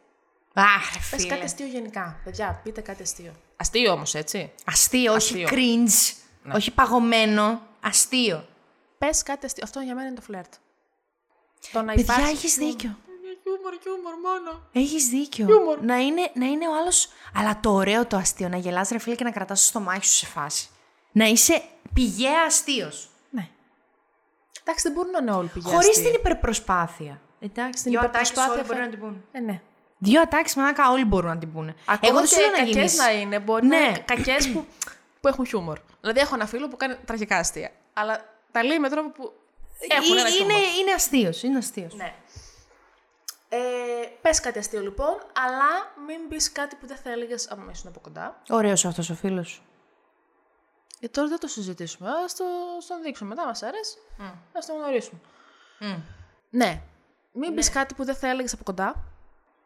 Αχ, 0.54 0.92
ρε 0.92 0.98
Πες 1.10 1.20
φίλε. 1.22 1.28
κάτι 1.34 1.44
αστείο 1.44 1.66
γενικά. 1.66 2.20
Παιδιά, 2.24 2.60
πείτε 2.64 2.80
κάτι 2.80 3.02
αστείο. 3.02 3.32
Αστείο 3.56 3.92
όμως, 3.92 4.14
έτσι. 4.14 4.52
Αστείο, 4.64 5.12
όχι 5.12 5.44
Αστείο. 5.44 5.58
cringe. 5.58 6.14
Όχι 6.54 6.70
παγωμένο. 6.70 7.60
Αστείο. 7.80 8.46
Πες 8.98 9.22
κάτι 9.22 9.46
αστείο. 9.46 9.62
Αυτό 9.66 9.80
για 9.80 9.94
μένα 9.94 10.06
είναι 10.06 10.16
το 10.16 10.22
φλερτ. 10.22 10.52
Το 11.72 11.82
να 11.82 11.92
Παιδιά, 11.94 12.14
υπάρχει. 12.14 12.30
έχεις 12.36 12.54
δίκιο. 12.54 12.88
Είναι 13.08 13.38
Χιούμορ, 13.42 13.72
χιούμορ 13.82 14.14
μόνο. 14.14 14.62
Έχεις 14.72 15.06
δίκιο. 15.08 15.46
Χιούμορ. 15.46 15.80
Να 15.82 15.96
είναι, 15.96 16.30
να 16.34 16.46
είναι 16.46 16.68
ο 16.68 16.76
άλλος. 16.80 17.08
Αλλά 17.34 17.60
το 17.60 17.70
ωραίο 17.72 18.06
το 18.06 18.16
αστείο, 18.16 18.48
να 18.48 18.56
γελάς 18.56 18.88
ρε 18.88 18.98
φίλε 18.98 19.14
και 19.14 19.24
να 19.24 19.30
κρατάς 19.30 19.60
το 19.60 19.66
στομάχι 19.66 20.04
σου 20.06 20.14
σε 20.16 20.26
φάση. 20.26 20.68
Να 21.12 21.24
είσαι 21.24 21.62
πηγαία 21.94 22.42
αστείος. 22.46 23.08
Ναι. 23.30 23.48
Εντάξει, 24.62 24.82
δεν 24.88 24.92
μπορούν 24.92 25.10
να 25.10 25.18
είναι 25.18 25.30
όλοι 25.32 25.48
πηγαίοι. 25.48 25.74
Χωρίς 25.74 25.96
την 25.96 26.12
υπερπροσπάθεια. 26.14 27.20
Εντάξει, 27.40 27.82
Την 27.82 27.90
δύο 27.92 28.00
ατάκες 28.00 28.28
υπερπροσπάθεια 28.30 28.52
όλοι 28.52 28.62
μπορεί 28.66 28.78
θα- 28.78 28.84
να 28.84 28.90
την 28.90 29.00
πούνε. 29.00 29.16
Ε, 29.32 29.40
ναι. 29.40 29.60
Δύο 30.04 30.20
ατάκες 30.20 30.56
μαλάκα 30.56 30.90
όλοι 30.90 31.04
μπορούν 31.04 31.28
να 31.30 31.38
την 31.38 31.52
πούνε. 31.52 31.74
Ακόμα 31.84 32.00
Εγώ 32.02 32.18
δεν 32.18 32.28
και 32.28 32.34
σου 32.34 32.40
λέω 32.40 32.50
να 32.50 32.56
κακές 32.56 32.74
γίνεις. 32.74 32.96
να 32.96 33.12
είναι, 33.12 33.38
μπορεί 33.38 33.66
Ναι. 33.66 33.78
να 33.78 33.84
είναι 33.84 33.98
κακές 33.98 34.52
που, 34.52 34.66
που 35.20 35.28
έχουν 35.28 35.46
χιούμορ. 35.46 35.78
Δηλαδή, 36.00 36.20
έχω 36.20 36.34
ένα 36.34 36.46
φίλο 36.46 36.68
που 36.68 36.76
κάνει 36.76 36.96
τραγικά 37.04 37.36
αστεία. 37.36 37.70
Αλλά 37.92 38.24
τα 38.52 38.64
λέει 38.64 38.78
με 38.78 38.88
τρόπο 38.88 39.08
που 39.10 39.32
έχουν 39.88 40.18
ένα 40.18 40.26
Ε, 40.28 40.30
είναι, 40.30 40.36
χιούμορ. 40.52 40.78
είναι 40.80 40.92
αστείος. 40.92 41.42
Είναι 41.42 41.58
αστείος. 41.58 41.94
Ναι. 41.94 42.14
Ε, 43.48 43.58
πες 44.22 44.40
κάτι 44.40 44.58
αστείο 44.58 44.80
λοιπόν, 44.80 45.18
αλλά 45.32 45.92
μην 46.06 46.28
πεις 46.28 46.52
κάτι 46.52 46.76
που 46.76 46.86
δεν 46.86 46.96
θα 46.96 47.10
έλεγες 47.10 47.48
άμα 47.50 47.70
ήσουν 47.72 47.88
από 47.88 48.00
κοντά. 48.00 48.42
Ωραίος 48.48 48.84
αυτός 48.84 49.10
ο 49.10 49.14
φίλος. 49.14 49.62
Ε, 51.00 51.08
τώρα 51.08 51.28
δεν 51.28 51.38
το 51.38 51.46
συζητήσουμε. 51.46 52.08
Α 52.08 52.12
το 52.36 52.44
στον 52.80 53.02
δείξουμε. 53.02 53.28
Μετά 53.28 53.46
μας 53.46 53.62
αρέσει. 53.62 53.96
Α 54.52 54.58
το 54.66 54.72
γνωρίσουμε. 54.74 55.20
Ναι. 56.50 56.80
Μην 57.32 57.54
πεις 57.54 57.70
κάτι 57.70 57.94
που 57.94 58.04
δεν 58.04 58.14
θα 58.14 58.28
έλεγες 58.28 58.52
από 58.52 58.64
κοντά. 58.64 59.04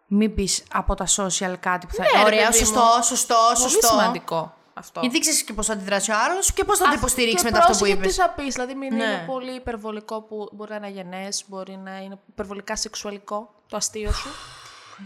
Μην 0.07 0.35
πεις 0.35 0.65
από 0.73 0.95
τα 0.95 1.07
social 1.07 1.55
κάτι 1.61 1.87
που 1.87 1.95
θα. 1.95 2.03
Ναι, 2.03 2.09
ρε 2.19 2.25
Ωραία, 2.25 2.47
παιδί 2.47 2.59
σωστό, 2.59 2.81
μου. 2.97 3.03
σωστό, 3.03 3.37
Πολύ 3.55 3.59
σωστό. 3.71 3.87
σημαντικό 3.87 4.55
αυτό. 4.75 5.01
Γιατί 5.01 5.19
ξέρεις 5.19 5.43
και 5.45 5.53
πώς 5.53 5.67
θα 5.67 5.73
αντιδράσει 5.73 6.11
ο 6.11 6.15
άλλος 6.25 6.53
και 6.53 6.65
πώς 6.65 6.79
θα 6.79 6.85
το 6.85 6.93
υποστηρίξει 6.95 7.45
Και 7.45 7.51
μετά 7.51 7.59
αυτό 7.59 7.73
που 7.73 7.79
πρόσεχε 7.79 7.99
είπες. 7.99 8.15
Τι 8.15 8.21
θα 8.21 8.31
πεις, 8.31 8.55
δηλαδή 8.55 8.75
μην 8.75 8.95
Ναι. 8.95 9.05
είναι 9.05 9.25
πολύ 9.27 9.55
υπερβολικό 9.55 10.23
που 10.23 10.49
μπορεί 10.53 10.71
να 10.71 10.77
είναι 10.77 10.89
γενέ, 10.89 11.29
μπορεί 11.47 11.77
να 11.77 11.97
είναι 11.99 12.19
υπερβολικά 12.29 12.77
σεξουαλικό 12.77 13.55
το 13.69 13.77
αστείο 13.77 14.13
σου. 14.13 14.29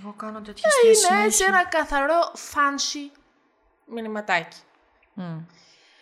Εγώ 0.03 0.13
κάνω 0.13 0.41
τέτοια 0.41 0.71
είναι 0.85 1.25
έτσι 1.25 1.45
ένα 1.45 1.65
καθαρό 1.67 2.33
fancy 2.35 3.19
μηνυματάκι. 3.87 4.57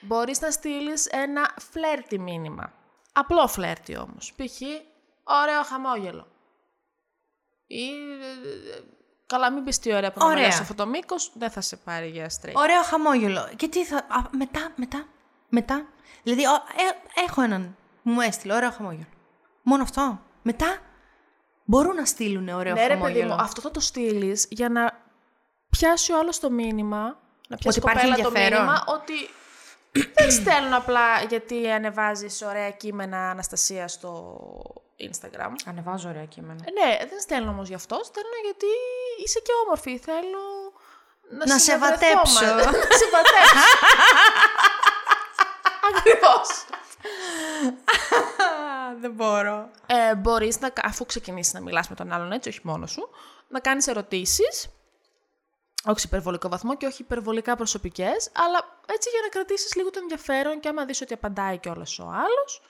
Μπορείς 0.01 0.41
να 0.41 0.51
στείλεις 0.51 1.07
ένα 1.07 1.51
φλερτι 1.73 2.19
μήνυμα. 2.19 2.73
Απλό 3.13 3.47
φλερτι 3.49 3.97
όμως. 3.97 4.33
Π.χ. 4.37 4.61
ωραίο 5.25 5.63
χαμόγελο. 5.63 6.27
Ή. 7.71 7.85
ε, 7.85 8.77
ε, 8.77 8.83
Καλά, 9.27 9.53
μην 9.53 9.65
πεις 9.65 9.79
τι 9.79 9.95
ωραία 9.95 10.13
που 10.13 10.21
Ωραία. 10.23 10.47
να 10.47 10.53
σε 10.53 10.63
αυτό 10.63 10.75
το 10.75 10.87
μήκος, 10.87 11.31
δεν 11.35 11.51
θα 11.51 11.61
σε 11.61 11.77
πάρει 11.77 12.09
για 12.09 12.31
straight. 12.31 12.53
Ωραίο 12.55 12.83
χαμόγελο. 12.83 13.49
Και 13.57 13.69
τι 13.69 13.85
θα. 13.85 13.97
Α, 13.97 14.23
μετά, 14.31 14.73
μετά, 14.77 15.05
μετά. 15.49 15.87
Δηλαδή, 16.23 16.47
ο- 16.47 16.53
ε, 16.55 17.23
έχω 17.27 17.43
έναν 17.43 17.77
που 18.03 18.11
μου 18.11 18.21
έστειλε 18.21 18.55
ωραίο 18.55 18.71
χαμόγελο. 18.71 19.07
Μόνο 19.63 19.83
αυτό. 19.83 20.21
Μετά 20.43 20.79
μπορούν 21.65 21.95
να 21.95 22.05
στείλουν 22.05 22.49
ωραίο 22.49 22.75
Ναι, 22.75 22.81
ρε 22.81 22.87
παιδί 22.89 23.01
χαμόγελο. 23.01 23.35
μου, 23.35 23.41
αυτό 23.41 23.61
θα 23.61 23.71
το 23.71 23.81
στείλεις 23.81 24.47
για 24.51 24.69
να 24.69 24.93
πιάσει 25.71 26.13
ο 26.13 26.19
άλλος 26.19 26.41
το 26.41 26.51
μήνυμα. 26.51 27.19
Να 27.49 27.57
πιάσει 27.57 27.79
Ότι 27.79 27.89
η 27.89 27.91
υπάρχει 27.91 28.07
κοπέλα 28.09 28.23
το 28.31 28.37
ενδιαφέρον. 28.37 28.63
μήνυμα 28.65 28.85
ότι 28.87 29.13
δεν 30.15 30.31
στέλνουν 30.33 30.73
απλά 30.75 31.23
γιατί 31.23 31.71
ανεβάζεις 31.71 32.43
ωραία 32.43 32.71
κείμενα 32.71 33.31
Αναστασία 33.31 33.89
στο 33.89 34.39
Instagram. 35.01 35.51
Ανεβάζω 35.67 36.09
ωραία 36.09 36.25
κείμενα. 36.25 36.65
Ε, 36.65 36.71
ναι, 36.71 36.97
δεν 37.09 37.21
στέλνω 37.21 37.51
όμως 37.51 37.69
γι' 37.69 37.75
αυτό. 37.75 38.01
Στέλνω 38.05 38.37
γιατί 38.45 38.67
είσαι 39.25 39.41
και 39.41 39.53
όμορφη. 39.65 39.99
Θέλω 39.99 40.73
να, 41.31 41.47
Να 41.47 41.59
σε 41.59 41.59
συνευρεθώ 41.59 41.95
βατέψω. 41.95 42.45
μαζί. 42.45 42.65
να 42.91 42.97
σε 42.97 43.09
βατέψω. 43.13 43.59
Ακριβώς. 45.97 46.49
δεν 49.03 49.13
μπορώ. 49.13 49.71
Ε, 49.87 50.15
Μπορείς, 50.15 50.59
αφού 50.83 51.07
ξεκινήσεις 51.07 51.53
να 51.53 51.61
μιλάς 51.61 51.89
με 51.89 51.95
τον 51.95 52.13
άλλον 52.13 52.33
έτσι, 52.33 52.49
όχι 52.49 52.61
μόνος 52.63 52.91
σου, 52.91 53.09
να 53.49 53.61
κάνεις 53.61 53.87
ερωτήσεις. 53.87 54.69
Όχι 55.85 56.01
σε 56.01 56.07
υπερβολικό 56.07 56.49
βαθμό 56.49 56.77
και 56.77 56.87
όχι 56.87 57.03
υπερβολικά 57.03 57.57
προσωπικές, 57.57 58.31
αλλά 58.33 58.78
έτσι 58.89 59.11
για 59.11 59.21
να 59.23 59.29
κρατήσεις 59.29 59.75
λίγο 59.75 59.91
το 59.91 59.99
ενδιαφέρον 60.03 60.61
και 60.61 60.69
άμα 60.69 60.85
δεις 60.85 61.01
ότι 61.01 61.15
απαντάει 61.15 61.59
κιόλας 61.59 61.99
ο 61.99 62.05
άλλος. 62.05 62.63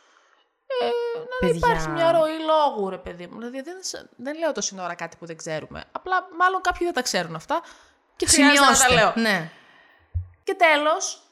Ε, 0.80 0.84
να 1.18 1.36
Παιδιά. 1.40 1.56
υπάρχει 1.56 1.88
μια 1.88 2.12
ροή 2.12 2.38
λόγου, 2.38 2.90
ρε 2.90 2.98
παιδί 2.98 3.26
μου. 3.26 3.38
Δηλαδή, 3.38 3.60
δεν, 3.60 3.76
σε- 3.80 4.08
δεν 4.16 4.38
λέω 4.38 4.52
το 4.52 4.60
σύνορα 4.60 4.94
κάτι 4.94 5.16
που 5.16 5.26
δεν 5.26 5.36
ξέρουμε. 5.36 5.84
Απλά, 5.92 6.28
μάλλον 6.38 6.60
κάποιοι 6.60 6.86
δεν 6.86 6.94
τα 6.94 7.02
ξέρουν 7.02 7.34
αυτά. 7.34 7.60
Και 8.16 8.26
χρειάζεται 8.26 8.70
να 8.70 8.78
τα 8.78 8.92
λέω. 8.94 9.12
Ναι. 9.16 9.50
Και 10.44 10.54
τέλος, 10.54 11.22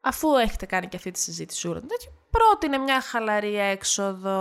αφού 0.00 0.36
έχετε 0.36 0.66
κάνει 0.66 0.88
και 0.88 0.96
αυτή 0.96 1.10
τη 1.10 1.18
συζήτηση, 1.18 1.68
ούρα, 1.68 1.80
τέτοιο, 1.80 2.12
πρότεινε 2.30 2.78
μια 2.78 3.00
χαλαρή 3.00 3.56
έξοδο. 3.58 4.38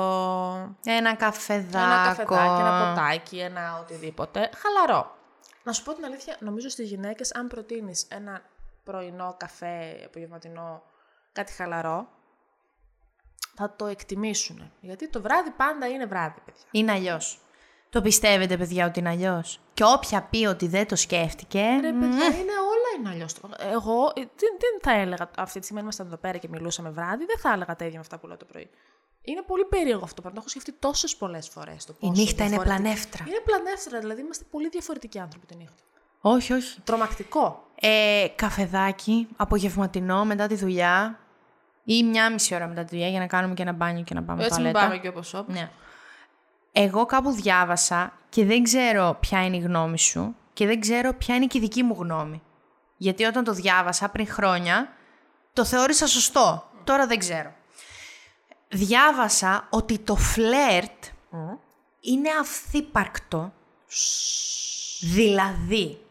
Ένα 0.86 1.16
καφεδάκο. 1.16 1.84
Ένα 1.86 2.04
καφεδάκι, 2.16 2.60
ένα 2.62 2.94
ποτάκι, 2.96 3.40
ένα 3.40 3.80
οτιδήποτε. 3.80 4.50
Χαλαρό. 4.56 5.18
Να 5.64 5.72
σου 5.74 5.84
πω 5.84 5.94
την 5.94 6.06
αλήθεια, 6.06 6.36
νομίζω 6.40 6.70
στις 6.70 6.90
γυναίκες 6.90 7.34
αν 7.36 7.48
προτείνεις 7.48 8.06
ένα 8.10 8.42
πρωινό 8.84 9.36
καφέ, 9.40 10.04
απογευματινό, 10.06 10.84
κάτι 11.32 11.52
χαλαρό, 11.52 12.08
θα 13.56 13.76
το 13.76 13.86
εκτιμήσουν. 13.86 14.72
Γιατί 14.82 15.10
το 15.10 15.22
βράδυ 15.22 15.50
πάντα 15.50 15.88
είναι 15.88 16.06
βράδυ, 16.06 16.40
παιδιά. 16.46 16.64
Είναι 16.72 16.92
αλλιώς. 16.92 17.38
Το 17.90 18.02
πιστεύετε, 18.02 18.58
παιδιά, 18.58 18.86
ότι 18.86 19.00
είναι 19.00 19.10
αλλιώς; 19.10 19.60
Και 19.74 19.84
όποια 19.84 20.22
πει 20.22 20.46
ότι 20.46 20.68
δεν 20.68 20.88
το 20.88 20.96
σκέφτηκε. 20.96 21.60
Ρε 21.82 21.92
παιδιά, 21.92 22.26
είναι 22.26 22.52
όλα 22.52 22.90
είναι 22.98 23.10
αλλιώς. 23.10 23.36
Εγώ 23.60 24.06
ε, 24.16 24.20
δεν, 24.22 24.58
δεν 24.60 24.80
θα 24.82 24.92
έλεγα 24.92 25.30
αυτή 25.38 25.60
τη 25.60 25.64
στιγμή, 25.64 25.78
αν 25.78 25.84
ήμασταν 25.84 26.06
εδώ 26.08 26.18
πέρα 26.18 26.38
και 26.38 26.48
μιλούσαμε 26.50 26.90
βράδυ, 26.90 27.26
δεν 27.26 27.38
θα 27.40 27.52
έλεγα 27.52 27.76
τα 27.76 27.86
ίδια 27.86 27.96
με 27.96 28.02
αυτά 28.02 28.18
που 28.20 28.28
λέω 28.28 28.38
το 28.38 28.46
πρωί. 28.46 28.70
Είναι 29.22 29.42
πολύ 29.42 29.66
περίεργο 29.66 30.04
αυτό 30.04 30.16
το 30.16 30.22
πράγμα. 30.22 30.40
Το 30.40 30.46
έχω 30.46 30.50
σκεφτεί 30.50 30.72
τόσες 30.80 31.16
πολλές 31.16 31.48
φορές. 31.48 31.88
Η 32.00 32.10
νύχτα 32.10 32.44
είναι 32.44 32.60
πλανεύτρα. 32.60 33.26
Είναι 33.28 33.42
πλανεύτρα, 33.46 34.00
δηλαδή 34.00 34.22
είμαστε 34.22 34.44
πολύ 34.50 34.70
διαφορετικοί 34.70 35.20
άνθρωποι 35.20 35.46
τη 35.46 35.56
νύχτα. 35.56 35.84
Όχι, 36.22 36.54
όχι. 36.54 36.82
Τρομακτικό. 36.82 37.66
Ε, 37.86 38.28
καφεδάκι, 38.36 39.28
απογευματινό 39.36 40.26
μετά 40.26 40.48
τη 40.48 40.56
δουλειά. 40.56 41.20
Ή 41.84 42.04
μια 42.04 42.32
μισή 42.32 42.56
ώρα 42.56 42.68
μετά 42.68 42.84
τη 42.84 42.90
δουλειά 42.90 43.08
για 43.08 43.20
να 43.20 43.28
κάνουμε 43.28 43.54
και 43.54 43.62
ένα 43.62 43.72
μπάνιο 43.72 44.04
και 44.04 44.14
να 44.14 44.24
πάμε 44.24 44.44
Έτσι 44.44 44.62
μην 44.62 44.72
τουαλέτα. 44.72 44.88
πάμε 44.88 45.02
και 45.02 45.08
όπως 45.08 45.34
όπως. 45.34 45.56
Ναι. 45.56 45.70
Εγώ 46.72 47.06
κάπου 47.06 47.32
διάβασα 47.32 48.14
και 48.30 48.46
δεν 48.46 48.64
ξέρω 48.64 49.18
ποια 49.20 49.46
είναι 49.46 49.58
η 49.58 49.60
γνώμη 49.60 50.00
σου 50.00 50.36
και 50.54 50.66
δεν 50.66 50.80
ξέρω 50.80 51.14
ποια 51.14 51.36
είναι 51.36 51.46
και 51.46 51.58
η 51.58 51.62
δική 51.62 51.84
μου 51.84 51.96
γνώμη. 52.00 52.42
Γιατί 52.98 53.24
όταν 53.24 53.44
το 53.44 53.54
διάβασα 53.54 54.10
πριν 54.10 54.28
χρόνια, 54.28 54.90
το 55.54 55.66
θεώρησα 55.66 56.08
σωστό. 56.08 56.70
Τώρα 56.84 57.08
δεν 57.08 57.20
ξέρω. 57.20 57.54
Διάβασα 58.68 59.68
ότι 59.70 60.00
το 60.00 60.16
φλερτ 60.16 61.04
είναι 62.00 62.30
αυθύπαρκτο. 62.42 63.54
Δηλαδή, 65.02 66.03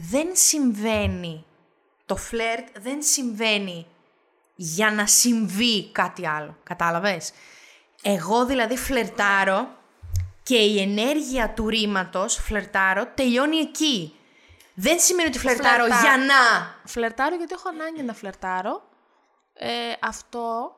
δεν 0.00 0.28
συμβαίνει, 0.32 1.44
το 2.06 2.16
φλερτ 2.16 2.68
δεν 2.78 3.02
συμβαίνει 3.02 3.86
για 4.54 4.90
να 4.90 5.06
συμβεί 5.06 5.90
κάτι 5.90 6.26
άλλο. 6.26 6.56
Κατάλαβες; 6.62 7.32
Εγώ 8.02 8.46
δηλαδή 8.46 8.76
φλερτάρω 8.76 9.76
και 10.42 10.56
η 10.56 10.80
ενέργεια 10.80 11.50
του 11.50 11.68
ρήματος 11.68 12.34
φλερτάρω 12.34 13.06
τελειώνει 13.06 13.56
εκεί. 13.56 14.12
Δεν 14.74 15.00
σημαίνει 15.00 15.28
ότι 15.28 15.38
φλερτάρω 15.38 15.84
Φλερτά- 15.84 16.00
για 16.00 16.16
να... 16.16 16.34
Φλερτάρω 16.84 17.36
γιατί 17.36 17.54
έχω 17.54 17.68
ανάγκη 17.68 18.02
να 18.02 18.14
φλερτάρω. 18.14 18.82
Ε, 19.54 19.70
αυτό, 20.00 20.76
ε, 20.76 20.77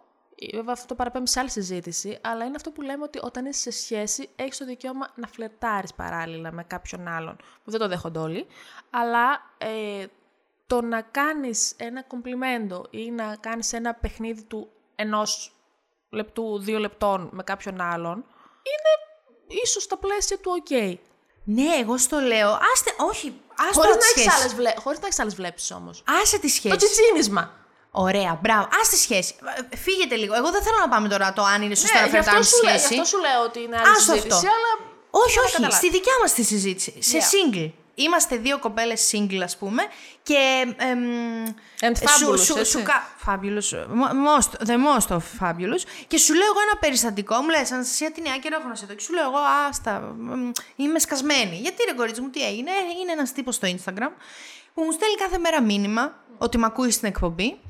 βέβαια 0.53 0.73
αυτό 0.73 0.95
παραπέμπει 0.95 1.29
σε 1.29 1.41
άλλη 1.41 1.51
συζήτηση, 1.51 2.19
αλλά 2.23 2.45
είναι 2.45 2.57
αυτό 2.57 2.71
που 2.71 2.83
λέμε 2.83 3.03
ότι 3.05 3.19
όταν 3.23 3.47
είσαι 3.47 3.71
σε 3.71 3.83
σχέση 3.83 4.29
έχεις 4.37 4.59
το 4.59 4.65
δικαίωμα 4.65 5.09
να 5.15 5.27
φλερτάρεις 5.27 5.95
παράλληλα 5.95 6.53
με 6.53 6.65
κάποιον 6.65 7.09
άλλον, 7.09 7.37
που 7.65 7.71
δεν 7.71 7.81
το 7.81 7.89
δέχονται 7.89 8.19
όλοι, 8.19 8.47
αλλά 8.91 9.51
ε, 9.59 10.05
το 10.67 10.81
να 10.83 11.01
κάνεις 11.01 11.73
ένα 11.77 12.03
κομπλιμέντο 12.03 12.87
ή 12.91 13.11
να 13.11 13.37
κάνεις 13.41 13.73
ένα 13.73 13.95
παιχνίδι 13.95 14.43
του 14.43 14.71
ενός 14.95 15.55
λεπτού, 16.11 16.59
δύο 16.59 16.79
λεπτών 16.79 17.29
με 17.33 17.43
κάποιον 17.43 17.81
άλλον, 17.81 18.17
είναι 18.17 18.93
ίσως 19.63 19.83
στα 19.83 19.97
πλαίσια 19.99 20.39
του 20.39 20.63
ok. 20.69 20.95
Ναι, 21.45 21.75
εγώ 21.81 21.99
στο 21.99 22.19
λέω. 22.19 22.59
Άστε, 22.73 22.91
όχι, 22.99 23.41
άστε 23.57 23.73
Χωρίς 23.81 23.93
τη 23.97 23.99
να, 23.99 24.07
έχεις 24.07 24.21
σχέση. 24.23 24.41
άλλες 24.41 24.55
βλέ... 24.55 24.73
Χωρίς 24.77 25.01
να 25.01 25.07
έχεις 25.07 25.19
άλλες 25.19 25.35
βλέψεις 25.35 25.71
όμως. 25.71 26.05
Άσε 26.23 26.37
τη 26.39 26.47
Το 26.47 26.53
σχέση. 26.55 26.77
τσιτσίνισμα. 26.77 27.55
Ωραία, 27.91 28.39
μπράβο. 28.43 28.69
Άσε 28.81 28.91
τη 28.91 28.97
σχέση. 28.97 29.35
Ε, 29.73 29.77
Φύγετε 29.77 30.15
λίγο. 30.15 30.35
Εγώ 30.35 30.51
δεν 30.51 30.63
θέλω 30.63 30.77
να 30.81 30.89
πάμε 30.89 31.09
τώρα 31.09 31.33
το 31.33 31.43
αν 31.43 31.63
είναι 31.63 31.75
σωστό 31.75 31.99
να 31.99 32.01
Ναι, 32.05 32.09
γι' 32.09 32.17
αυτό, 32.17 32.31
φλερτάρουμε 32.33 32.45
στη 32.45 32.57
σου 32.57 32.65
λέω, 32.65 32.73
γι' 32.75 32.79
σχέση. 32.81 33.01
αυτό 33.01 33.17
σου 33.17 33.19
λέω 33.25 33.43
ότι 33.45 33.59
είναι 33.63 33.77
άλλη 33.77 33.89
Άστο 33.89 34.13
συζήτηση, 34.13 34.35
αυτό. 34.35 34.49
αλλά... 34.57 34.71
Όχι, 35.11 35.31
για 35.33 35.41
να 35.41 35.47
όχι. 35.47 35.53
καταλάβεις. 35.57 35.77
Στη 35.77 35.91
δικιά 35.91 36.13
μας 36.23 36.33
τη 36.33 36.43
συζήτηση. 36.43 36.93
Σε 36.99 37.19
Yeah. 37.19 37.31
single. 37.33 37.71
Είμαστε 37.95 38.37
δύο 38.37 38.59
κοπέλες 38.59 39.11
single, 39.13 39.41
ας 39.43 39.57
πούμε. 39.57 39.83
Και. 40.23 40.39
εμ, 40.77 41.01
And 41.81 41.95
fabulous, 41.97 42.39
σου, 42.39 42.45
σου, 42.45 42.59
έτσι. 42.59 42.71
σου, 42.71 42.83
κα- 42.83 43.07
fabulous. 43.27 43.69
mo- 44.01 44.15
Most, 44.29 44.51
the 44.69 44.77
most 44.89 45.09
of 45.17 45.23
fabulous. 45.41 45.83
Και 46.07 46.19
σου 46.19 46.35
λέω 46.35 46.47
εγώ 46.47 46.61
ένα 46.69 46.77
περιστατικό. 46.81 47.35
Μου 47.43 47.49
λες, 47.49 47.73
Αναστασία, 47.73 48.11
την 48.13 48.23
νέα 48.23 48.37
καιρό 48.39 48.57
έχω 48.61 48.69
να 48.69 48.75
σε 48.75 48.87
δω. 48.87 48.95
Και 48.95 49.03
σου 49.03 49.13
λέω 49.13 49.23
εγώ, 49.25 49.39
άστα. 49.69 50.15
μ, 50.19 50.51
Είμαι 50.77 50.99
σκασμένη. 50.99 51.57
Γιατί 51.57 51.85
ρε 51.89 51.93
κορίτσι 51.93 52.21
μου, 52.21 52.29
τι 52.31 52.47
έγινε. 52.47 52.71
Ε, 52.71 53.01
Είναι 53.03 53.13
ένας 53.13 53.33
τύπος 53.33 53.55
στο 53.55 53.69
Instagram 53.69 54.11
που 54.75 54.83
μου 54.83 54.93
στέλνει 54.93 55.15
κάθε 55.15 55.39
μέρα 55.39 55.61
μήνυμα 55.63 56.15
ότι 56.39 56.59
με 56.59 56.67
ακούει 56.67 56.91
στην 56.91 57.09
εκπομπή. 57.09 57.61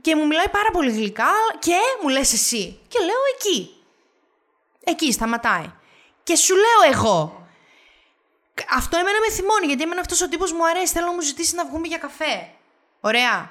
Και 0.00 0.16
μου 0.16 0.26
μιλάει 0.26 0.48
πάρα 0.48 0.70
πολύ 0.70 0.90
γλυκά 0.90 1.32
και 1.58 1.76
μου 2.02 2.08
λες 2.08 2.32
εσύ. 2.32 2.80
Και 2.88 2.98
λέω 2.98 3.22
εκεί. 3.34 3.74
Εκεί 4.84 5.12
σταματάει. 5.12 5.72
Και 6.22 6.36
σου 6.36 6.54
λέω 6.54 6.92
εγώ. 6.92 7.46
Αυτό 8.70 8.96
εμένα 8.96 9.18
με 9.26 9.34
θυμώνει, 9.34 9.66
γιατί 9.66 9.82
εμένα 9.82 10.00
αυτός 10.00 10.20
ο 10.20 10.28
τύπος 10.28 10.52
μου 10.52 10.66
αρέσει. 10.66 10.92
Θέλω 10.92 11.06
να 11.06 11.12
μου 11.12 11.20
ζητήσει 11.20 11.54
να 11.54 11.66
βγούμε 11.66 11.86
για 11.86 11.98
καφέ. 11.98 12.50
Ωραία. 13.00 13.50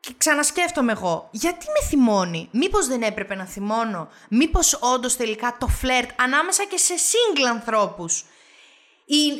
Και 0.00 0.14
ξανασκέφτομαι 0.18 0.92
εγώ, 0.92 1.28
γιατί 1.30 1.66
με 1.66 1.86
θυμώνει, 1.86 2.48
μήπως 2.52 2.86
δεν 2.86 3.02
έπρεπε 3.02 3.34
να 3.34 3.44
θυμώνω, 3.44 4.08
μήπως 4.28 4.78
όντως 4.80 5.16
τελικά 5.16 5.56
το 5.60 5.66
φλερτ 5.66 6.10
ανάμεσα 6.20 6.64
και 6.64 6.76
σε 6.76 6.94
single 6.94 7.46
ανθρώπους 7.50 8.24
ή 9.04 9.28
ε, 9.28 9.38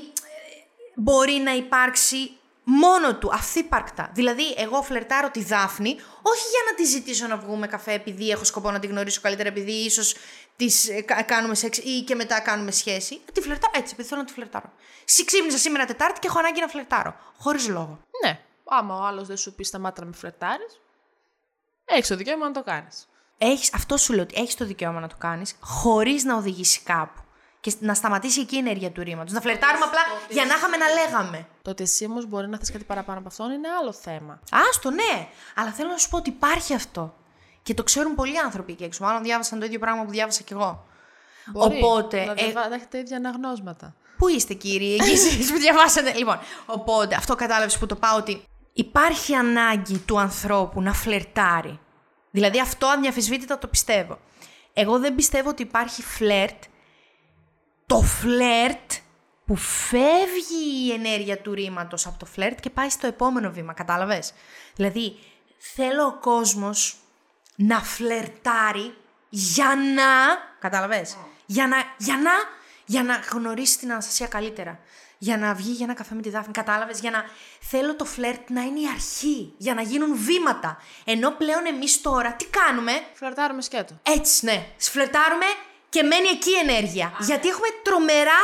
μπορεί 0.94 1.32
να 1.32 1.52
υπάρξει 1.52 2.37
μόνο 2.70 3.16
του, 3.16 3.30
αυθύπαρκτα. 3.32 4.10
Δηλαδή, 4.14 4.54
εγώ 4.56 4.82
φλερτάρω 4.82 5.30
τη 5.30 5.44
Δάφνη, 5.44 5.90
όχι 6.22 6.48
για 6.48 6.60
να 6.70 6.74
τη 6.76 6.84
ζητήσω 6.84 7.26
να 7.26 7.36
βγούμε 7.36 7.66
καφέ 7.66 7.92
επειδή 7.92 8.30
έχω 8.30 8.44
σκοπό 8.44 8.70
να 8.70 8.78
τη 8.78 8.86
γνωρίσω 8.86 9.20
καλύτερα, 9.20 9.48
επειδή 9.48 9.72
ίσως 9.72 10.14
της 10.56 10.88
κάνουμε 11.26 11.54
σεξ 11.54 11.78
ή 11.78 12.02
και 12.02 12.14
μετά 12.14 12.40
κάνουμε 12.40 12.70
σχέση. 12.70 13.20
Τη 13.32 13.40
φλερτάρω 13.40 13.72
έτσι, 13.76 13.90
επειδή 13.92 14.08
θέλω 14.08 14.20
να 14.20 14.26
τη 14.26 14.32
φλερτάρω. 14.32 14.72
Συ 15.04 15.24
ξύπνησα 15.24 15.58
σήμερα 15.58 15.84
Τετάρτη 15.84 16.18
και 16.18 16.26
έχω 16.26 16.38
ανάγκη 16.38 16.60
να 16.60 16.68
φλερτάρω. 16.68 17.14
Χωρίς 17.38 17.68
λόγο. 17.68 17.98
Ναι. 18.24 18.40
Άμα 18.64 18.96
ο 18.96 19.02
άλλος 19.02 19.26
δεν 19.26 19.36
σου 19.36 19.54
πει 19.54 19.64
σταμάτα 19.64 20.00
να 20.00 20.06
με 20.06 20.12
φλερτάρεις, 20.12 20.80
έχεις 21.84 22.08
το 22.08 22.16
δικαίωμα 22.16 22.46
να 22.46 22.52
το 22.52 22.62
κάνεις. 22.62 23.08
Έχεις, 23.38 23.74
αυτό 23.74 23.96
σου 23.96 24.12
λέω 24.12 24.22
ότι 24.22 24.34
έχεις 24.40 24.54
το 24.54 24.64
δικαίωμα 24.64 25.00
να 25.00 25.08
το 25.08 25.16
κάνεις 25.18 25.56
χωρίς 25.60 26.24
να 26.24 26.36
οδηγήσει 26.36 26.80
κάπου. 26.80 27.20
Και 27.60 27.74
να 27.78 27.94
σταματήσει 27.94 28.40
εκεί 28.40 28.54
η 28.54 28.58
ενέργεια 28.58 28.90
του 28.90 29.02
ρήματος. 29.02 29.32
Να 29.32 29.40
φλερτάρουμε 29.40 29.84
απλά 29.84 30.00
για 30.28 30.44
να 30.44 30.54
είχαμε 30.54 30.76
να 30.76 30.86
λέγαμε. 30.88 31.46
Το 31.62 31.70
ότι 31.70 31.82
εσύ 31.82 32.04
όμως 32.04 32.26
μπορεί 32.26 32.48
να 32.48 32.58
θες 32.58 32.70
κάτι 32.72 32.84
παραπάνω 32.84 33.18
από 33.18 33.28
αυτόν 33.28 33.50
είναι 33.50 33.68
άλλο 33.80 33.92
θέμα. 33.92 34.40
Άστο, 34.50 34.90
ναι. 34.90 35.28
Αλλά 35.54 35.70
θέλω 35.70 35.88
να 35.88 35.96
σου 35.96 36.08
πω 36.08 36.16
ότι 36.16 36.28
υπάρχει 36.30 36.74
αυτό. 36.74 37.14
Και 37.62 37.74
το 37.74 37.82
ξέρουν 37.82 38.14
πολλοί 38.14 38.38
άνθρωποι 38.38 38.72
εκεί 38.72 38.84
έξω. 38.84 39.04
Μάλλον 39.04 39.22
διάβασαν 39.22 39.58
το 39.58 39.64
ίδιο 39.64 39.78
πράγμα 39.78 40.04
που 40.04 40.10
διάβασα 40.10 40.42
κι 40.42 40.52
εγώ. 40.52 40.86
Μπορεί 41.52 41.76
Οπότε. 41.82 42.24
Να, 42.24 42.30
ε, 42.32 42.34
διαβα- 42.34 42.68
να 42.68 42.74
έχετε 42.74 42.98
ίδια 42.98 43.16
αναγνώσματα. 43.16 43.94
Πού 44.18 44.28
είστε 44.28 44.54
κύριοι, 44.54 44.94
εκεί 44.94 45.10
εσείς 45.10 45.50
που 45.52 45.58
διαβάσατε; 45.58 46.12
Λοιπόν, 46.12 46.38
οπότε 46.66 47.14
αυτό 47.14 47.34
κατάλαβες 47.34 47.78
που 47.78 47.86
το 47.86 47.94
πάω 47.96 48.16
ότι 48.16 48.42
υπάρχει 48.72 49.34
ανάγκη 49.34 49.98
του 49.98 50.18
ανθρώπου 50.20 50.82
να 50.82 50.92
φλερτάρει. 50.92 51.78
Δηλαδή 52.30 52.60
αυτό 52.60 52.86
αδιαφεσβήτητα 52.86 53.58
το 53.58 53.66
πιστεύω. 53.66 54.18
Εγώ 54.72 54.98
δεν 54.98 55.14
πιστεύω 55.14 55.48
ότι 55.48 55.62
υπάρχει 55.62 56.02
φλερτ. 56.02 56.62
Το 57.88 58.00
φλερτ 58.00 58.92
που 59.46 59.56
φεύγει 59.56 60.86
η 60.86 60.92
ενέργεια 60.92 61.38
του 61.38 61.54
ρήματος 61.54 62.06
από 62.06 62.18
το 62.18 62.26
φλερτ 62.26 62.60
και 62.60 62.70
πάει 62.70 62.88
στο 62.88 63.06
επόμενο 63.06 63.50
βήμα, 63.50 63.72
κατάλαβες; 63.72 64.32
Δηλαδή, 64.74 65.18
θέλω 65.58 66.04
ο 66.04 66.18
κόσμος 66.20 66.96
να 67.56 67.82
φλερτάρει 67.82 68.94
για 69.28 69.74
να, 69.94 70.04
κατάλαβες, 70.58 71.16
για 71.46 71.66
να, 71.66 71.76
για 71.98 72.16
να, 72.16 72.30
για 72.84 73.02
να 73.02 73.14
γνωρίσει 73.32 73.78
την 73.78 73.90
Αναστασία 73.90 74.26
καλύτερα. 74.26 74.78
Για 75.20 75.38
να 75.38 75.54
βγει 75.54 75.70
για 75.70 75.84
ένα 75.84 75.94
καφέ 75.94 76.14
με 76.14 76.22
τη 76.22 76.30
Δάφνη, 76.30 76.52
κατάλαβες, 76.52 77.00
για 77.00 77.10
να 77.10 77.24
θέλω 77.60 77.94
το 77.96 78.04
φλερτ 78.04 78.50
να 78.50 78.62
είναι 78.62 78.80
η 78.80 78.88
αρχή, 78.92 79.54
για 79.56 79.74
να 79.74 79.82
γίνουν 79.82 80.16
βήματα. 80.16 80.78
Ενώ 81.04 81.30
πλέον 81.30 81.66
εμείς 81.66 82.00
τώρα 82.00 82.32
τι 82.32 82.46
κάνουμε, 82.46 82.92
Φλερτάρουμε 83.14 83.62
σκέτο. 83.62 84.00
έτσι, 84.02 84.44
ναι. 84.44 84.66
Σφλερτάρουμε 84.76 85.46
και 85.98 86.04
μένει 86.04 86.28
εκεί 86.28 86.50
η 86.50 86.54
ενέργεια. 86.68 87.16
Γιατί 87.20 87.48
έχουμε 87.48 87.68
τρομερά 87.82 88.38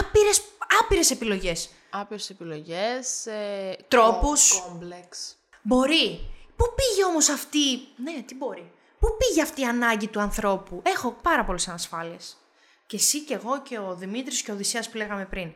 άπειρες, 0.00 0.42
άπειρες 0.80 1.10
επιλογές. 1.10 1.68
Άπειρες 1.90 2.30
επιλογές. 2.30 3.26
Ε, 3.26 3.76
Τρόπους. 3.88 4.52
κο- 4.52 4.60
Κόμπλεξ. 4.68 5.36
Μπορεί. 5.62 6.20
Πού 6.56 6.64
πήγε 6.74 7.04
όμως 7.04 7.28
αυτή... 7.28 7.58
Ναι, 7.96 8.22
τι 8.26 8.34
μπορεί. 8.34 8.70
Πού 9.00 9.08
πήγε 9.18 9.42
αυτή 9.42 9.60
η 9.60 9.64
ανάγκη 9.64 10.06
του 10.08 10.20
ανθρώπου; 10.20 10.82
Έχω 10.84 11.16
πάρα 11.22 11.44
πολλές 11.44 11.68
ανασφάλειες. 11.68 12.36
Και 12.86 12.96
εσύ 12.96 13.20
και 13.20 13.34
εγώ 13.34 13.62
και 13.62 13.78
ο 13.78 13.94
Δημήτρης 13.98 14.42
και 14.42 14.50
ο 14.50 14.54
Οδυσσέας 14.54 14.90
που 14.90 14.96
λέγαμε 14.96 15.24
πριν. 15.24 15.52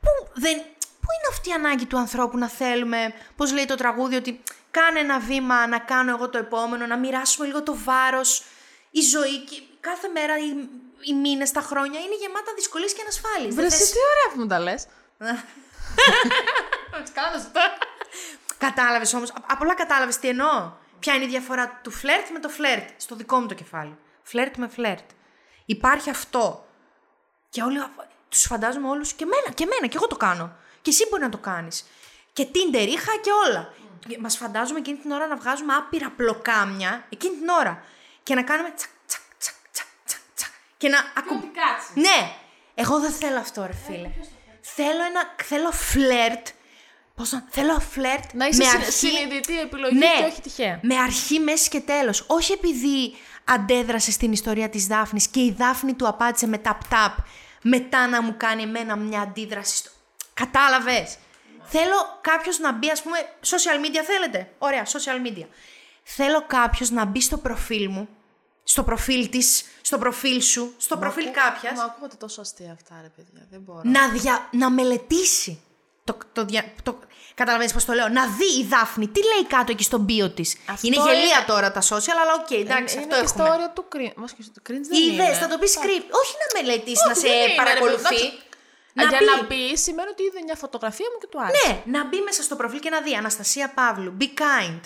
Πού, 0.00 0.08
δεν... 0.34 0.56
Πού 1.00 1.10
είναι 1.18 1.28
αυτή 1.30 1.48
η 1.48 1.52
ανάγκη 1.52 1.86
του 1.86 1.98
ανθρώπου 1.98 2.38
να 2.38 2.48
θέλουμε, 2.48 3.14
πώς 3.36 3.52
λέει 3.52 3.64
το 3.64 3.74
τραγούδι, 3.74 4.16
ότι 4.16 4.42
κάνε 4.70 5.00
ένα 5.00 5.20
βήμα 5.20 5.66
να 5.66 5.78
κάνω 5.78 6.10
εγώ 6.10 6.28
το 6.28 6.38
επόμενο, 6.38 6.86
να 6.86 6.98
μοιράσουμε 6.98 7.46
λίγο 7.46 7.62
το 7.62 7.76
βάρος. 7.84 8.42
Η 8.90 9.00
ζωή 9.00 9.38
και 9.44 9.62
κάθε 9.88 10.08
μέρα, 10.08 10.34
οι, 10.38 10.48
οι 11.08 11.14
μήνες, 11.14 11.50
τα 11.50 11.60
χρόνια 11.60 12.00
είναι 12.00 12.14
γεμάτα 12.20 12.52
δυσκολίες 12.54 12.92
και 12.92 13.00
ανασφάλειες. 13.00 13.54
Βρε, 13.54 13.62
Δεν 13.62 13.72
εσύ 13.72 13.76
θες- 13.78 13.90
τι 13.90 13.98
ωραία 14.12 14.28
που 14.34 14.40
μου 14.40 14.46
τα 14.46 14.58
λες. 14.58 14.86
Κατάλαβες 18.58 19.14
όμως. 19.14 19.32
Απλά 19.46 19.74
κατάλαβες 19.74 20.18
τι 20.18 20.28
εννοώ. 20.28 20.72
Ποια 20.98 21.14
είναι 21.14 21.24
η 21.24 21.28
διαφορά 21.28 21.80
του 21.82 21.90
φλερτ 21.90 22.28
με 22.30 22.38
το 22.38 22.48
φλερτ. 22.48 22.88
Στο 22.96 23.14
δικό 23.14 23.40
μου 23.40 23.46
το 23.46 23.54
κεφάλι. 23.54 23.96
Φλερτ 24.22 24.56
με 24.56 24.68
φλερτ. 24.68 25.10
Υπάρχει 25.64 26.10
αυτό. 26.10 26.66
Και 27.50 27.62
όλοι. 27.62 27.84
Τους 28.28 28.42
φαντάζομαι 28.42 28.88
όλους 28.88 29.12
και 29.12 29.24
εμένα, 29.24 29.50
και 29.54 29.62
εμένα, 29.64 29.86
και 29.86 29.96
εγώ 29.96 30.06
το 30.06 30.16
κάνω. 30.16 30.56
Και 30.82 30.90
εσύ 30.90 31.06
μπορεί 31.10 31.22
να 31.22 31.28
το 31.28 31.38
κάνεις. 31.38 31.84
Και 32.32 32.46
Tinder 32.52 32.86
είχα 32.88 33.12
και 33.22 33.30
όλα. 33.46 33.72
Μας 34.20 34.36
φαντάζομαι 34.36 34.78
εκείνη 34.78 34.98
την 34.98 35.10
ώρα 35.10 35.26
να 35.26 35.36
βγάζουμε 35.36 35.74
άπειρα 35.74 36.12
πλοκάμια 36.16 37.04
εκείνη 37.08 37.36
την 37.36 37.48
ώρα. 37.48 37.84
Και 38.22 38.34
να 38.34 38.42
κάνουμε 38.42 38.70
τσακ, 38.70 38.90
τσακ, 38.90 38.90
τσακ, 38.90 38.90
τσακ, 38.90 38.90
τσακ, 38.90 39.03
τσακ. 39.03 39.03
Και 40.84 40.90
να 40.90 40.98
ακου... 41.16 41.34
Ναι! 41.94 42.32
Εγώ 42.74 43.00
δεν 43.00 43.10
θέλω 43.10 43.38
αυτό, 43.38 43.66
ρε 43.66 43.74
φίλε. 43.86 44.10
θέλω 44.60 45.02
ένα. 45.08 45.34
Θέλω 45.44 45.70
φλερτ. 45.70 46.46
Πώς 47.14 47.32
να. 47.32 47.46
Θέλω 47.50 47.80
φλερτ. 47.80 48.24
Να 48.32 48.46
είσαι 48.46 48.62
με 48.62 48.68
συ- 48.68 48.74
αρχή- 48.76 48.92
συνειδητή 48.92 49.60
επιλογή 49.60 49.96
ναι, 49.96 50.06
και 50.18 50.24
όχι 50.24 50.40
τυχαία. 50.40 50.78
Με 50.82 50.96
αρχή, 50.98 51.38
μέση 51.38 51.68
και 51.68 51.80
τέλος. 51.80 52.24
Όχι 52.26 52.52
επειδή 52.52 53.16
αντέδρασε 53.44 54.10
στην 54.10 54.32
ιστορία 54.32 54.68
της 54.68 54.86
Δάφνης 54.86 55.28
και 55.28 55.40
η 55.40 55.54
Δάφνη 55.58 55.94
του 55.94 56.08
απάντησε 56.08 56.46
με 56.46 56.58
ταπ-ταπ, 56.58 57.16
μετά 57.62 58.06
να 58.06 58.22
μου 58.22 58.34
κάνει 58.36 58.62
εμένα 58.62 58.96
μια 58.96 59.20
αντίδραση 59.20 59.76
στο... 59.76 59.90
Κατάλαβες. 60.34 61.16
Θέλω 61.62 62.18
κάποιος 62.20 62.58
να 62.58 62.72
μπει, 62.72 62.90
ας 62.90 63.02
πούμε, 63.02 63.18
social 63.44 63.86
media 63.86 64.02
θέλετε; 64.06 64.52
Ωραία, 64.58 64.84
social 64.84 65.26
media. 65.26 65.46
Θέλω 66.02 66.44
κάποιος 66.46 66.90
να 66.90 67.04
μπει 67.04 67.20
στο 67.20 67.38
προφίλ 67.38 67.90
μου, 67.90 68.08
στο 68.64 68.82
προφίλ 68.82 69.28
της, 69.28 69.64
στο 69.82 69.98
προφίλ 69.98 70.40
σου, 70.42 70.74
στο 70.78 70.96
προφίλ 70.96 71.30
κάποιας, 71.30 71.76
Μα 71.78 71.84
ακούγονται 71.84 72.16
τόσο 72.16 72.40
αστεία 72.40 72.72
αυτά, 72.72 72.94
ρε 73.02 73.08
παιδιά. 73.16 73.46
Δεν 73.50 73.60
μπορώ. 73.60 73.80
να, 73.84 74.08
δια... 74.08 74.48
να 74.52 74.70
μελετήσει. 74.70 75.60
Το, 76.04 76.16
το, 76.32 76.44
δια... 76.44 76.64
το... 76.82 76.98
Καταλαβαίνεις 77.34 77.72
πώς 77.72 77.84
το 77.84 77.92
λέω. 77.92 78.08
Να 78.08 78.26
δει 78.26 78.60
η 78.60 78.64
Δάφνη 78.64 79.08
τι 79.08 79.20
λέει 79.22 79.44
κάτω 79.48 79.72
εκεί 79.72 79.82
στον 79.82 80.06
bio 80.08 80.34
της. 80.34 80.56
Αυτό 80.68 80.86
είναι 80.86 80.96
είναι- 80.96 81.04
γελοία 81.14 81.44
τώρα 81.46 81.72
τα 81.72 81.80
social, 81.82 82.16
αλλά 82.22 82.32
οκ, 82.40 82.50
εντάξει, 82.50 82.94
είναι 82.94 83.04
αυτό 83.04 83.14
και 83.14 83.24
έχουμε. 83.24 83.44
στο 83.44 83.54
όριο 83.54 83.70
του 83.74 83.84
cringe. 83.92 84.14
Μας 84.16 84.32
και 84.32 84.42
στο 84.42 84.60
cringe 84.66 84.86
δεν 84.90 85.00
Είδες, 85.02 85.26
είναι. 85.26 85.34
θα 85.42 85.46
το 85.48 85.58
πεις 85.58 85.72
cringe. 85.78 86.06
Όχι 86.20 86.34
να 86.42 86.46
μελετήσεις, 86.60 87.04
να 87.04 87.10
Όχι, 87.10 87.20
σε 87.20 87.26
δεν 87.28 87.36
είναι, 87.36 87.46
ρε 87.46 87.54
παρακολουθεί. 87.62 88.02
παιδί, 88.14 88.38
Να 88.98 89.02
για 89.04 89.18
πει, 89.18 89.24
να 89.24 89.36
μπει 89.46 89.76
σημαίνει 89.76 90.08
ότι 90.14 90.22
είδε 90.22 90.40
μια 90.48 90.56
φωτογραφία 90.64 91.06
μου 91.12 91.18
και 91.22 91.26
του 91.32 91.38
άρεσε. 91.46 91.68
ναι, 91.68 91.98
να 91.98 92.00
μπει 92.08 92.18
μέσα 92.28 92.42
στο 92.42 92.54
προφίλ 92.60 92.80
και 92.84 92.90
να 92.96 93.00
δει 93.00 93.12
Αναστασία 93.22 93.66
Παύλου, 93.78 94.10
be 94.20 94.28
kind. 94.44 94.80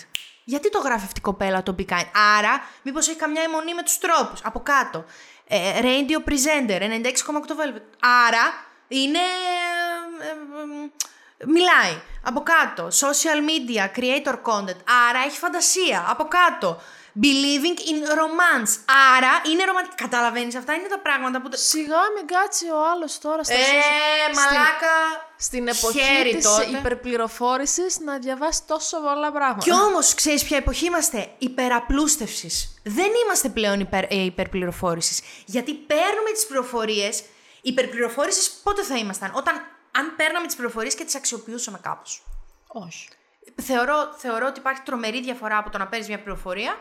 Γιατί 0.49 0.69
το 0.69 0.79
γράφει 0.79 1.05
αυτή 1.05 1.19
η 1.19 1.21
κοπέλα 1.21 1.63
το 1.63 1.75
be 1.79 1.85
kind; 1.85 2.05
Άρα, 2.37 2.63
μήπως 2.81 3.07
έχει 3.07 3.17
καμιά 3.17 3.41
αιμονή 3.41 3.73
με 3.73 3.83
τους 3.83 3.97
τρόπους. 3.97 4.39
Από 4.43 4.59
κάτω. 4.59 5.05
Ε, 5.47 5.79
radio 5.81 6.29
presenter, 6.29 6.81
96,8 6.81 6.89
velvet. 7.59 7.81
Άρα, 7.99 8.43
είναι... 8.87 9.19
ε, 10.19 10.25
ε, 10.25 10.29
ε, 11.37 11.45
μιλάει. 11.45 12.01
Από 12.23 12.43
κάτω. 12.43 12.87
Social 12.87 13.39
media, 13.49 13.99
creator 13.99 14.33
content. 14.33 14.79
Άρα, 15.09 15.19
έχει 15.25 15.37
φαντασία. 15.37 16.05
Από 16.09 16.27
κάτω. 16.27 16.81
Believing 17.23 17.77
in 17.91 17.99
romance. 18.21 18.71
Άρα, 19.17 19.31
είναι 19.51 19.63
ρομαντική. 19.63 19.95
Καταλαβαίνεις, 19.95 20.55
αυτά 20.55 20.73
είναι 20.73 20.87
τα 20.87 20.99
πράγματα 20.99 21.41
που... 21.41 21.49
Σιγά 21.51 22.01
μην 22.15 22.27
κάτσει 22.27 22.65
ο 22.69 22.89
άλλος 22.91 23.19
τώρα 23.19 23.43
στα 23.43 23.53
Ε, 23.53 23.57
social- 23.57 24.35
μαλάκα. 24.35 25.27
Στην 25.37 25.67
εποχή 25.67 25.99
χέρι 25.99 26.35
της 26.35 26.45
τότε. 26.45 26.65
υπερπληροφόρησης 26.77 27.99
να 27.99 28.17
διαβάσεις 28.17 28.65
τόσο 28.65 28.99
πολλά 28.99 29.31
πράγματα. 29.31 29.59
Κι 29.63 29.73
όμως, 29.73 30.13
ξέρεις 30.13 30.43
ποια 30.43 30.57
εποχή 30.57 30.85
είμαστε, 30.85 31.29
υπεραπλούστευσης. 31.37 32.81
Δεν 32.83 33.11
είμαστε 33.23 33.49
πλέον 33.49 33.79
υπερ, 33.79 34.03
ε, 34.03 34.23
υπερπληροφόρησης. 34.23 35.21
Γιατί 35.45 35.73
παίρνουμε 35.73 36.31
τις 36.33 36.45
πληροφορίες. 36.47 37.23
Υπερπληροφόρησης 37.61 38.49
πότε 38.63 38.83
θα 38.83 38.95
ήμασταν, 38.97 39.31
όταν 39.35 39.55
αν 39.91 40.15
παίρναμε 40.15 40.45
τις 40.45 40.55
πληροφορίες 40.55 40.95
και 40.95 41.03
τις 41.03 41.15
αξιοποιούσαμε 41.15 41.79
κάπως. 41.83 42.23
Όχι. 42.67 43.07
Θεωρώ, 43.61 44.13
θεωρώ 44.17 44.45
ότι 44.47 44.59
υπάρχει 44.59 44.81
τρομερή 44.81 45.21
διαφορά 45.21 45.57
από 45.57 45.69
το 45.69 45.77
να 45.77 45.87
παίρνεις 45.87 46.07
μια 46.07 46.19
πληροφορία 46.19 46.79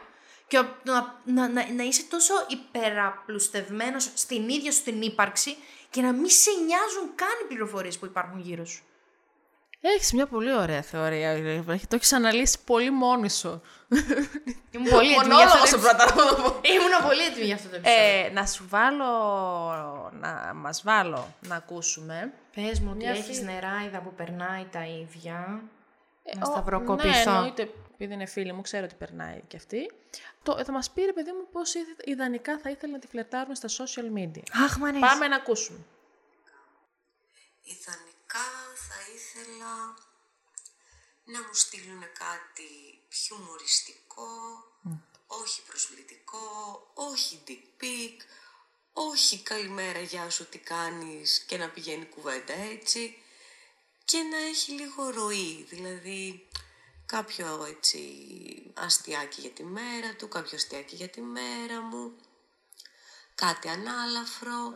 και 0.48 0.56
από 0.56 0.70
το 0.84 0.92
να, 0.92 1.18
να, 1.24 1.48
να, 1.48 1.72
να 1.72 1.82
είσαι 1.82 2.02
τόσο 2.10 2.32
υπεραπλουστευμένος 2.48 4.10
στην 4.14 4.48
ίδια 4.48 4.72
σου 4.72 4.82
την 4.82 5.02
ύπαρξη 5.02 5.56
και 5.90 6.00
να 6.02 6.12
μην 6.12 6.28
σε 6.28 6.50
νοιάζουν 6.50 7.14
καν 7.14 7.28
οι 7.42 7.46
πληροφορίες 7.48 7.98
που 7.98 8.06
υπάρχουν 8.06 8.40
γύρω 8.40 8.64
σου. 8.64 8.82
Έχεις 9.80 10.12
μια 10.12 10.26
πολύ 10.26 10.54
ωραία 10.54 10.82
θεωρία. 10.82 11.32
ρε. 11.34 11.62
Το 11.88 11.94
έχεις 11.96 12.12
αναλύσει 12.12 12.58
πολύ 12.64 12.90
μόνη 12.90 13.30
σου. 13.30 13.60
Ήμουν 14.70 14.88
πολύ 14.90 15.12
έτοιμη 15.12 15.34
για 15.34 15.44
αυτό 15.44 15.58
Μονόλογος 15.58 15.60
το 15.60 15.66
σε 15.66 15.78
πρώτα 15.78 16.04
να 16.04 16.12
το 16.12 16.34
πω. 16.42 16.60
Ήμουν 16.62 17.06
πολύ 17.08 17.22
έτοιμη 17.22 17.44
για 17.46 17.54
αυτό 17.54 17.68
το 17.68 17.76
επεισόδιο. 17.76 18.02
Ε, 18.26 18.30
να 18.32 18.46
σου 18.46 18.66
βάλω, 18.68 19.08
να 20.20 20.52
μας 20.54 20.82
βάλω 20.82 21.34
να 21.40 21.56
ακούσουμε. 21.56 22.32
Πες 22.54 22.80
μου 22.80 22.88
ότι 22.90 22.96
Μια 23.04 23.10
έχεις 23.10 23.24
φίλη- 23.38 23.44
νεράιδα 23.44 24.00
που 24.00 24.12
περνάει 24.14 24.66
τα 24.72 24.84
ίδια. 24.86 25.62
Ε, 26.22 26.36
να 26.38 26.42
ο- 26.48 26.50
σταυροκοπηθώ. 26.50 27.30
Ναι, 27.30 27.36
εννοείται, 27.36 27.70
επειδή 28.00 28.14
είναι 28.14 28.26
φίλη 28.26 28.52
μου, 28.52 28.60
ξέρω 28.62 28.84
ότι 28.84 28.94
περνάει 28.94 29.40
και 29.48 29.56
αυτή. 29.56 29.90
Το, 30.42 30.64
θα 30.64 30.72
μας 30.72 30.90
πει, 30.90 31.02
ρε 31.04 31.12
παιδί 31.12 31.32
μου, 31.32 31.48
πώς 31.52 31.74
ήθε- 31.74 32.06
ιδανικά 32.06 32.58
θα 32.58 32.70
ήθελε 32.70 32.92
να 32.92 32.98
τη 32.98 33.06
φλερτάρουν 33.06 33.54
στα 33.54 33.68
social 33.68 34.12
media. 34.18 34.42
Αχ, 34.64 34.76
μ' 34.78 34.84
αρέσει. 34.84 35.00
Πάμε 35.00 35.28
να 35.28 35.36
ακούσουμε. 35.36 35.78
Ιδανικά 37.62 38.46
θα 38.88 38.96
ήθελα 39.14 39.74
να 41.24 41.38
μου 41.46 41.54
στείλουν 41.54 42.00
κάτι 42.00 43.02
χιουμοριστικό, 43.12 44.26
όχι 45.26 45.62
προσβλητικό, 45.62 46.46
όχι 46.94 47.42
dick 47.46 47.82
pic, 47.82 48.16
όχι 48.92 49.42
καλημέρα 49.42 50.00
γεια 50.00 50.30
σου 50.30 50.48
τι 50.48 50.58
κάνεις 50.58 51.38
και 51.40 51.56
να 51.56 51.68
πηγαίνει 51.70 52.04
κουβέντα 52.04 52.52
έτσι. 52.52 53.22
και 54.04 54.18
να 54.22 54.36
έχει 54.36 54.72
λίγο 54.72 55.10
ροή, 55.10 55.66
δηλαδή 55.68 56.47
κάποιο 57.08 57.64
έτσι 57.68 58.00
αστιάκι 58.74 59.40
για 59.40 59.50
τη 59.50 59.64
μέρα 59.64 60.14
του, 60.18 60.28
κάποιο 60.28 60.56
αστιάκι 60.56 60.96
για 60.96 61.08
τη 61.08 61.20
μέρα 61.20 61.80
μου, 61.80 62.12
κάτι 63.34 63.68
ανάλαφρο, 63.68 64.74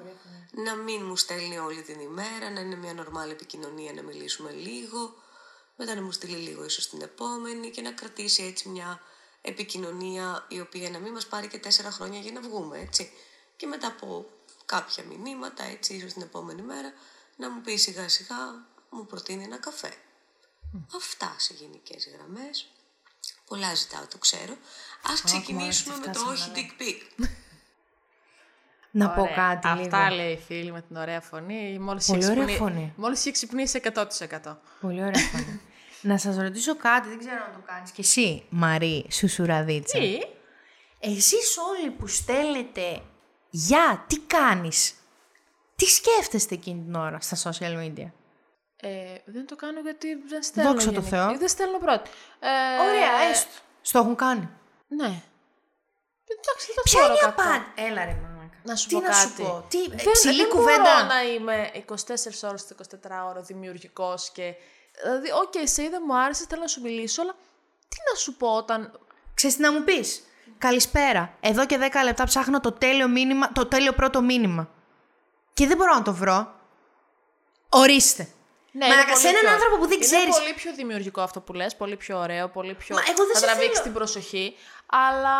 να 0.50 0.74
μην 0.74 1.04
μου 1.04 1.16
στέλνει 1.16 1.58
όλη 1.58 1.82
την 1.82 2.00
ημέρα, 2.00 2.50
να 2.50 2.60
είναι 2.60 2.76
μια 2.76 2.94
νορμάλ 2.94 3.30
επικοινωνία, 3.30 3.92
να 3.92 4.02
μιλήσουμε 4.02 4.50
λίγο, 4.50 5.14
μετά 5.76 5.94
να 5.94 6.02
μου 6.02 6.12
στείλει 6.12 6.36
λίγο 6.36 6.64
ίσως 6.64 6.88
την 6.88 7.02
επόμενη 7.02 7.70
και 7.70 7.80
να 7.80 7.92
κρατήσει 7.92 8.42
έτσι 8.42 8.68
μια 8.68 9.00
επικοινωνία 9.40 10.46
η 10.48 10.60
οποία 10.60 10.90
να 10.90 10.98
μην 10.98 11.12
μας 11.12 11.26
πάρει 11.26 11.48
και 11.48 11.58
τέσσερα 11.58 11.90
χρόνια 11.90 12.20
για 12.20 12.32
να 12.32 12.40
βγούμε, 12.40 12.78
έτσι. 12.78 13.12
Και 13.56 13.66
μετά 13.66 13.86
από 13.86 14.26
κάποια 14.66 15.04
μηνύματα, 15.04 15.64
έτσι, 15.64 15.94
ίσως 15.94 16.12
την 16.12 16.22
επόμενη 16.22 16.62
μέρα, 16.62 16.92
να 17.36 17.50
μου 17.50 17.60
πει 17.60 17.76
σιγά 17.76 18.08
σιγά, 18.08 18.66
μου 18.90 19.06
προτείνει 19.06 19.44
ένα 19.44 19.56
καφέ. 19.56 19.92
Αυτά 20.96 21.34
σε 21.38 21.54
γενικές 21.54 22.08
γραμμές. 22.16 22.72
Πολλά 23.46 23.74
ζητάω, 23.74 24.06
το 24.06 24.18
ξέρω. 24.18 24.56
Ας 25.12 25.22
ξεκινήσουμε 25.22 25.96
με 26.06 26.12
το 26.12 26.20
όχι 26.30 26.50
dick 26.54 26.82
pic. 26.82 27.26
Να 28.94 29.10
πω 29.10 29.20
Ωραία. 29.22 29.34
κάτι 29.34 29.68
Αυτά 29.68 30.10
λίγο. 30.10 30.22
λέει 30.22 30.32
η 30.32 30.38
φίλη 30.46 30.72
με 30.72 30.82
την 30.82 30.96
ωραία 30.96 31.20
φωνή. 31.20 31.78
Μόλις 31.78 32.06
Πολύ 32.06 32.18
έχει 32.22 32.30
ωραία 32.30 32.44
ξυπνήσει- 32.46 32.74
φωνή. 32.74 32.92
Μόλις 32.96 33.20
έχει 33.20 33.30
ξυπνήσει 33.30 33.80
100%. 33.94 34.56
Πολύ 34.80 35.02
ωραία 35.04 35.22
φωνή. 35.22 35.60
να 36.10 36.18
σας 36.18 36.36
ρωτήσω 36.36 36.76
κάτι, 36.76 37.08
δεν 37.08 37.18
ξέρω 37.18 37.44
αν 37.44 37.52
το 37.52 37.60
κάνεις 37.66 37.90
και 37.90 38.00
εσύ, 38.00 38.46
Μαρή 38.48 39.06
Σουσουραδίτσα. 39.10 39.98
Τι; 39.98 40.18
Εσείς 40.98 41.56
όλοι 41.58 41.90
που 41.90 42.06
στέλνετε 42.06 43.02
«Γεια, 43.50 44.04
τι 44.08 44.18
κάνεις» 44.18 44.94
Τι 45.76 45.84
σκέφτεστε 45.84 46.54
εκείνη 46.54 46.82
την 46.84 46.94
ώρα 46.94 47.20
στα 47.20 47.36
social 47.52 47.76
media; 47.78 48.10
Ε, 48.84 49.14
δεν 49.24 49.46
το 49.46 49.56
κάνω 49.56 49.80
γιατί 49.80 50.14
δεν 50.28 50.42
στέλνω. 50.42 50.70
Δόξα 50.70 50.86
τω 50.86 50.92
γενικά. 51.00 51.16
Θεώ. 51.16 51.30
Ε, 51.30 51.36
Δεν 51.38 51.48
στέλνω 51.48 51.78
πρώτη. 51.78 52.10
Ε, 52.40 52.48
Ωραία, 52.88 53.30
έστω. 53.30 53.50
Στο 53.82 53.98
έχουν 53.98 54.14
κάνει. 54.16 54.48
Ναι. 54.88 55.22
Εντάξει, 56.40 56.66
δεν 56.66 56.74
το 56.76 56.82
Ποια 56.82 57.00
θεωρώ 57.00 57.14
είναι 57.14 57.22
η 57.22 57.24
κακό. 57.24 57.42
απάντηση; 57.42 57.70
Έλα 57.86 58.04
ρε 58.04 58.16
μαλάκα. 58.22 58.56
Να 58.62 58.76
σου 58.76 58.88
Τι 58.88 58.94
πω 58.94 59.00
να 59.00 59.08
κάτι. 59.08 59.18
σου 59.26 59.32
πω; 59.42 59.64
Τι, 59.68 59.88
δεν, 59.88 59.98
ε, 59.98 60.10
ψιλή 60.12 60.36
δεν 60.36 60.48
κουβέντα. 60.48 60.82
μπορώ 60.82 61.06
να 61.06 61.22
είμαι 61.22 61.70
24 61.88 62.48
ώρες 62.48 62.66
το 62.66 62.74
24 63.02 63.28
ώρο 63.28 63.42
δημιουργικός 63.42 64.30
και... 64.30 64.54
Δηλαδή, 65.02 65.32
οκ, 65.32 65.54
εσύ 65.54 65.88
δεν 65.88 66.02
μου 66.06 66.16
άρεσε, 66.18 66.44
θέλω 66.48 66.60
να 66.60 66.66
σου 66.66 66.80
μιλήσω, 66.80 67.22
αλλά 67.22 67.32
τι 67.88 67.96
να 68.12 68.18
σου 68.18 68.34
πω 68.36 68.48
όταν... 68.56 68.98
Ξέρεις 69.34 69.56
τι 69.56 69.62
να 69.62 69.72
μου 69.72 69.84
πεις; 69.84 70.22
Καλησπέρα. 70.58 71.34
Εδώ 71.40 71.66
και 71.66 71.78
10 71.92 72.04
λεπτά 72.04 72.24
ψάχνω 72.24 72.60
το 72.60 72.72
τέλειο, 72.72 73.08
μήνυμα, 73.08 73.52
το 73.52 73.66
τέλειο 73.66 73.92
πρώτο 73.92 74.20
μήνυμα. 74.22 74.68
Και 75.52 75.66
δεν 75.66 75.76
μπορώ 75.76 75.94
να 75.94 76.02
το 76.02 76.14
βρω. 76.14 76.54
Ορίστε. 77.68 78.28
Ναι, 78.74 78.86
Μαλάκα, 78.88 79.06
είναι 79.10 79.16
σε 79.16 79.22
πολύ 79.26 79.36
έναν 79.38 79.44
πιο- 79.44 79.54
άνθρωπο 79.54 79.76
που 79.82 79.88
δεν 79.88 80.00
ξέρεις. 80.00 80.24
Είναι 80.24 80.34
πολύ 80.38 80.54
πιο 80.54 80.70
δημιουργικό 80.74 81.20
αυτό 81.20 81.40
που 81.40 81.52
λες, 81.52 81.76
πολύ 81.76 81.96
πιο 81.96 82.18
ωραίο, 82.18 82.48
πολύ 82.48 82.74
πιο... 82.74 82.94
Μα 82.96 83.02
εγώ 83.10 83.22
δεν 83.26 83.32
θα 83.34 83.38
σε 83.38 83.44
τραβήξει 83.44 83.70
θέλω. 83.72 83.82
την 83.84 83.92
προσοχή, 83.92 84.46
αλλά 84.86 85.36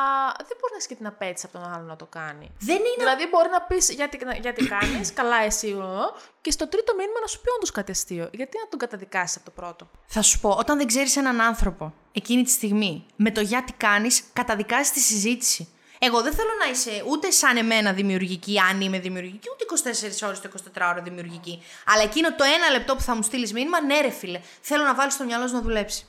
δεν 0.49 0.57
μπορεί 0.59 0.71
να 0.75 0.77
έχεις 0.79 0.87
και 0.87 0.95
την 0.95 1.07
απέτηση 1.07 1.47
από 1.49 1.59
τον 1.59 1.73
άλλο 1.73 1.85
να 1.87 1.97
το 1.97 2.07
κάνει. 2.07 2.47
Δεν 2.59 2.77
είναι... 2.77 2.95
Δηλαδή, 2.99 3.27
μπορεί 3.29 3.49
να 3.49 3.61
πεις 3.63 3.91
γιατί, 3.91 4.19
γιατί 4.41 4.65
κάνεις, 4.67 5.13
καλά 5.21 5.37
εσύ, 5.43 5.71
ο, 5.73 6.15
και 6.41 6.51
στο 6.51 6.69
τρίτο 6.69 6.95
μήνυμα 6.95 7.21
να 7.21 7.27
σου 7.27 7.41
πει 7.41 7.49
όντως 7.57 7.71
κάτι 7.71 7.91
αστείο. 7.91 8.29
Γιατί 8.33 8.59
να 8.63 8.69
τον 8.69 8.79
καταδικάσεις 8.79 9.37
από 9.37 9.45
το 9.45 9.51
πρώτο; 9.51 9.91
Θα 10.07 10.23
σου 10.23 10.41
πω, 10.41 10.49
όταν 10.51 10.77
δεν 10.79 10.87
ξέρεις 10.87 11.17
έναν 11.17 11.41
άνθρωπο 11.41 11.95
εκείνη 12.13 12.43
τη 12.43 12.51
στιγμή, 12.51 13.07
με 13.17 13.31
το 13.31 13.41
γιατί 13.41 13.73
κάνεις, 13.73 14.23
καταδικάζεις 14.33 14.91
τη 14.93 15.01
συζήτηση. 15.01 15.69
Εγώ 16.05 16.23
δεν 16.23 16.35
θέλω 16.35 16.51
να 16.65 16.71
είσαι 16.71 17.05
ούτε 17.07 17.31
σαν 17.31 17.57
εμένα 17.57 17.93
δημιουργική, 17.93 18.59
αν 18.59 18.81
είμαι 18.81 18.99
δημιουργική, 18.99 19.49
ούτε 19.53 19.91
24 20.23 20.27
ώρες 20.27 20.41
το 20.41 20.49
24 20.75 20.83
ώρα 20.91 21.01
δημιουργική. 21.03 21.63
Αλλά 21.87 22.03
εκείνο 22.03 22.35
το 22.35 22.45
ένα 22.45 22.71
λεπτό 22.71 22.97
που 22.97 23.01
θα 23.03 23.15
μου 23.15 23.23
στείλεις 23.23 23.53
μήνυμα, 23.53 23.81
ναι, 23.81 24.01
ρε 24.01 24.11
φίλε, 24.11 24.41
θέλω 24.61 24.85
να 24.85 24.95
βάλεις 24.95 25.17
το 25.17 25.25
μυαλό 25.25 25.47
σου 25.47 25.55
να 25.55 25.61
δουλέψει. 25.61 26.07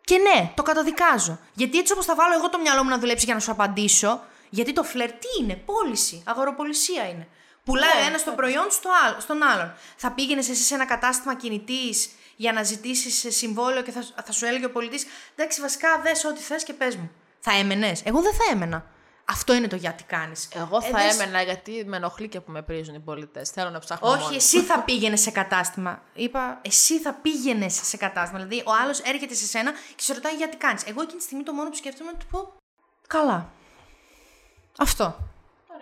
Και 0.00 0.18
ναι, 0.18 0.52
το 0.54 0.62
καταδικάζω. 0.62 1.38
Γιατί 1.54 1.78
έτσι 1.78 1.92
όπως 1.92 2.04
θα 2.04 2.14
βάλω 2.14 2.34
εγώ 2.34 2.48
το 2.48 2.58
μυαλό 2.58 2.82
μου 2.82 2.88
να 2.88 2.98
δουλέψει 2.98 3.24
για 3.24 3.34
να 3.34 3.40
σου 3.40 3.50
απαντήσω, 3.50 4.20
γιατί 4.50 4.72
το 4.72 4.82
φλερ 4.82 5.10
τι 5.10 5.28
είναι, 5.40 5.54
πώληση, 5.54 6.22
αγοροπολισία 6.26 7.08
είναι. 7.08 7.28
Πουλάει 7.64 8.02
ο 8.02 8.06
ένας 8.06 8.24
το 8.24 8.30
προϊόν 8.30 8.66
στο 8.70 8.90
άλλο, 9.06 9.20
στον 9.20 9.42
άλλον. 9.42 9.74
Θα 9.96 10.10
πήγαινες 10.10 10.48
εσύ 10.48 10.62
σε 10.62 10.74
ένα 10.74 10.86
κατάστημα 10.86 11.34
κινητής 11.34 12.10
για 12.36 12.52
να 12.52 12.62
ζητήσεις 12.62 13.36
συμβόλαιο 13.36 13.82
και 13.82 13.90
θα, 13.90 14.04
θα 14.24 14.32
σου 14.32 14.46
έλεγε 14.46 14.64
ο 14.64 14.70
πολιτής: 14.70 15.06
Εντάξει, 15.36 15.60
βασικά 15.60 16.00
δες 16.02 16.24
ό,τι 16.24 16.40
θες 16.40 16.64
και 16.64 16.72
πες 16.72 16.96
μου. 16.96 17.10
Θα 17.40 17.52
έμενες. 17.52 18.02
Εγώ 18.04 18.20
δεν 18.20 18.32
θα 18.32 18.44
έμενα. 18.52 18.84
Αυτό 19.30 19.54
είναι 19.54 19.66
το 19.66 19.76
γιατί 19.76 20.04
κάνεις. 20.04 20.48
Εγώ 20.54 20.82
θα 20.82 21.02
έμενα 21.02 21.42
γιατί 21.42 21.84
με 21.86 21.96
ενοχλεί 21.96 22.28
και 22.28 22.40
που 22.40 22.52
με 22.52 22.62
πρίζουν 22.62 22.94
οι 22.94 23.00
πολιτέ. 23.00 23.44
Θέλω 23.44 23.70
να 23.70 23.78
ψάχνω. 23.78 24.08
Όχι, 24.08 24.22
μόνη. 24.22 24.36
εσύ 24.36 24.60
θα 24.60 24.80
πήγαινε 24.82 25.16
σε 25.16 25.30
κατάστημα. 25.30 26.02
Είπα, 26.14 26.58
εσύ 26.62 26.98
θα 26.98 27.12
πήγαινε 27.12 27.68
σε 27.68 27.96
κατάστημα. 27.96 28.44
Δηλαδή, 28.44 28.62
ο 28.66 28.72
άλλος 28.82 29.00
έρχεται 29.00 29.34
σε 29.34 29.46
σένα 29.46 29.70
και 29.70 30.02
σε 30.02 30.12
ρωτάει 30.14 30.34
γιατί 30.34 30.56
κάνεις. 30.56 30.86
Εγώ 30.86 31.02
εκείνη 31.02 31.18
τη 31.18 31.24
στιγμή 31.24 31.42
το 31.44 31.52
μόνο 31.52 31.68
που 31.68 31.76
σκέφτομαι 31.76 32.10
είναι 32.10 32.18
να 32.18 32.24
του 32.24 32.30
πω. 32.30 32.52
Καλά. 33.06 33.50
Αυτό. 34.78 35.16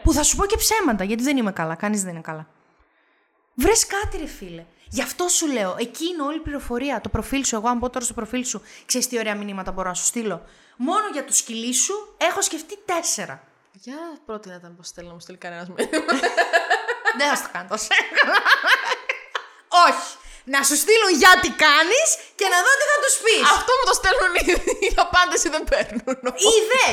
Που 0.03 0.13
θα 0.13 0.23
σου 0.23 0.37
πω 0.37 0.47
και 0.47 0.57
ψέματα, 0.57 1.05
γιατί 1.05 1.23
δεν 1.23 1.37
είμαι 1.37 1.53
καλά. 1.53 1.75
Κανείς 1.75 2.03
δεν 2.03 2.13
είναι 2.13 2.21
καλά. 2.21 2.47
Βρες 3.55 3.87
κάτι, 3.87 4.17
ρε 4.17 4.27
φίλε. 4.27 4.65
Γι' 4.91 5.03
αυτό 5.03 5.29
σου 5.29 5.47
λέω. 5.47 5.77
Εκεί 5.79 6.07
είναι 6.07 6.23
όλη 6.23 6.37
η 6.37 6.41
πληροφορία. 6.41 7.01
Το 7.01 7.09
προφίλ 7.09 7.45
σου. 7.45 7.55
Εγώ, 7.57 7.69
αν 7.69 7.79
πω 7.79 7.91
τώρα 7.91 8.05
στο 8.05 8.15
προφίλ 8.15 8.45
σου, 8.45 8.63
ξέρεις 8.87 9.09
τι 9.09 9.19
ωραία 9.19 9.35
μηνύματα 9.35 9.73
μπορώ 9.73 9.89
να 9.89 9.95
σου 9.95 10.05
στείλω. 10.05 10.45
Μόνο 10.77 11.07
για 11.13 11.25
το 11.25 11.33
σκυλί 11.33 11.75
σου 11.75 12.15
έχω 12.17 12.43
σκεφτεί 12.43 12.79
τέσσερα. 12.85 13.43
Για 13.73 13.99
πρώτη 14.27 14.49
να 14.49 14.55
ήταν 14.55 14.77
πως 14.77 14.91
θέλω 14.91 15.07
να 15.07 15.13
μου 15.13 15.21
στείλει 15.21 15.39
κανένας 15.39 15.69
μήνυμα. 15.69 16.13
Δεν 17.19 17.29
θα 17.29 17.35
στο 17.35 17.49
κάνω 17.53 17.69
τόσο 17.69 17.87
εύκολα. 18.01 18.39
Όχι. 19.89 20.09
Να 20.45 20.63
σου 20.63 20.77
στείλουν 20.83 21.11
γιατί 21.25 21.49
κάνεις 21.67 22.09
και 22.39 22.47
να 22.53 22.59
δω 22.65 22.73
τι 22.79 22.85
θα 22.91 22.99
τους 23.05 23.17
πεις. 23.25 23.47
Αυτό 23.57 23.73
μου 23.79 23.85
το 23.91 23.95
στέλνουν 24.01 24.35
ήδη. 24.53 24.87
Η 24.87 24.95
απάντηση 25.07 25.49
δεν 25.49 25.65
παίρνουν. 25.65 26.19
Είδε. 26.53 26.89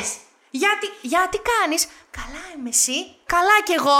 Γιατί, 0.49 0.87
γιατί 1.01 1.37
κάνεις. 1.51 1.87
Καλά 2.11 2.43
είμαι 2.53 2.69
εσύ. 2.69 2.97
Καλά 3.25 3.57
κι 3.63 3.75
εγώ. 3.79 3.99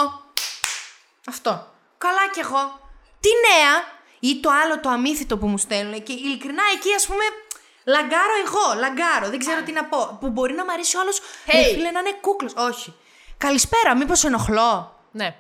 Αυτό. 1.28 1.52
Καλά 1.98 2.30
κι 2.34 2.40
εγώ. 2.40 2.85
Τι 3.26 3.32
νέα. 3.48 3.74
Ή 4.20 4.40
το 4.40 4.50
άλλο 4.64 4.80
το 4.80 4.90
αμύθιτο 4.90 5.38
που 5.38 5.48
μου 5.48 5.58
στέλνουν. 5.58 6.04
Και 6.04 6.14
ειλικρινά 6.14 6.64
εκεί 6.76 6.94
ας 6.94 7.06
πούμε. 7.06 7.24
Λαγκάρω 7.86 8.34
εγώ, 8.46 8.80
λαγκάρω, 8.80 9.30
δεν 9.30 9.40
ξέρω 9.40 9.62
τι 9.62 9.72
να 9.72 9.86
πω. 9.86 10.18
Που 10.20 10.30
μπορεί 10.30 10.54
να 10.54 10.66
μ' 10.66 10.70
αρέσει 10.70 10.98
ο 10.98 11.00
άλλος. 11.00 11.20
Hey. 11.46 11.74
φίλε 11.74 11.92
να 11.92 12.00
είναι 12.00 12.18
κούκλος. 12.22 12.54
Όχι. 12.56 12.94
Καλησπέρα, 13.38 13.96
μήπως 13.96 14.24
ενοχλώ; 14.24 15.00
ναι. 15.12 15.36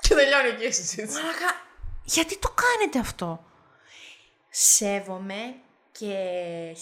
Και 0.00 0.14
τελειώνει 0.14 0.48
εκεί 0.48 0.64
η 0.66 0.72
συζήτηση. 0.72 1.20
Μαλάκα, 1.20 1.60
γιατί 2.04 2.38
το 2.38 2.54
κάνετε 2.54 2.98
αυτό; 2.98 3.44
Σέβομαι 4.50 5.54
και 5.92 6.14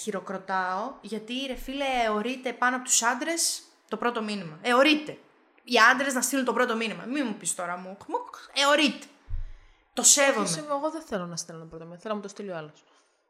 χειροκροτάω, 0.03 0.93
γιατί 1.01 1.35
ρε 1.47 1.57
φίλε 1.57 1.85
εωρείται 2.05 2.53
πάνω 2.53 2.77
από 2.77 2.85
τους 2.85 3.03
άντρες 3.03 3.63
το 3.89 3.97
πρώτο 3.97 4.23
μήνυμα. 4.23 4.59
Εωρείται. 4.63 5.19
Οι 5.65 5.79
άντρες 5.91 6.15
να 6.15 6.21
στείλουν 6.21 6.45
το 6.45 6.53
πρώτο 6.53 6.77
μήνυμα. 6.77 7.05
Μην 7.05 7.27
μου 7.27 7.35
πεις 7.35 7.55
τώρα 7.55 7.77
μου. 7.77 7.97
Εωρείται. 8.53 9.07
Το 9.95 10.03
σέβομαι. 10.03 10.45
Εσύ, 10.49 10.65
εγώ 10.69 10.91
δεν 10.91 11.03
θέλω 11.09 11.27
να 11.27 11.37
στέλνω 11.37 11.65
πρώτα 11.65 11.85
μήνυμα. 11.85 12.01
Θέλω 12.01 12.15
να 12.15 12.21
μου 12.21 12.27
το 12.27 12.29
στείλει 12.29 12.51
ο 12.51 12.57
άλλος. 12.57 12.85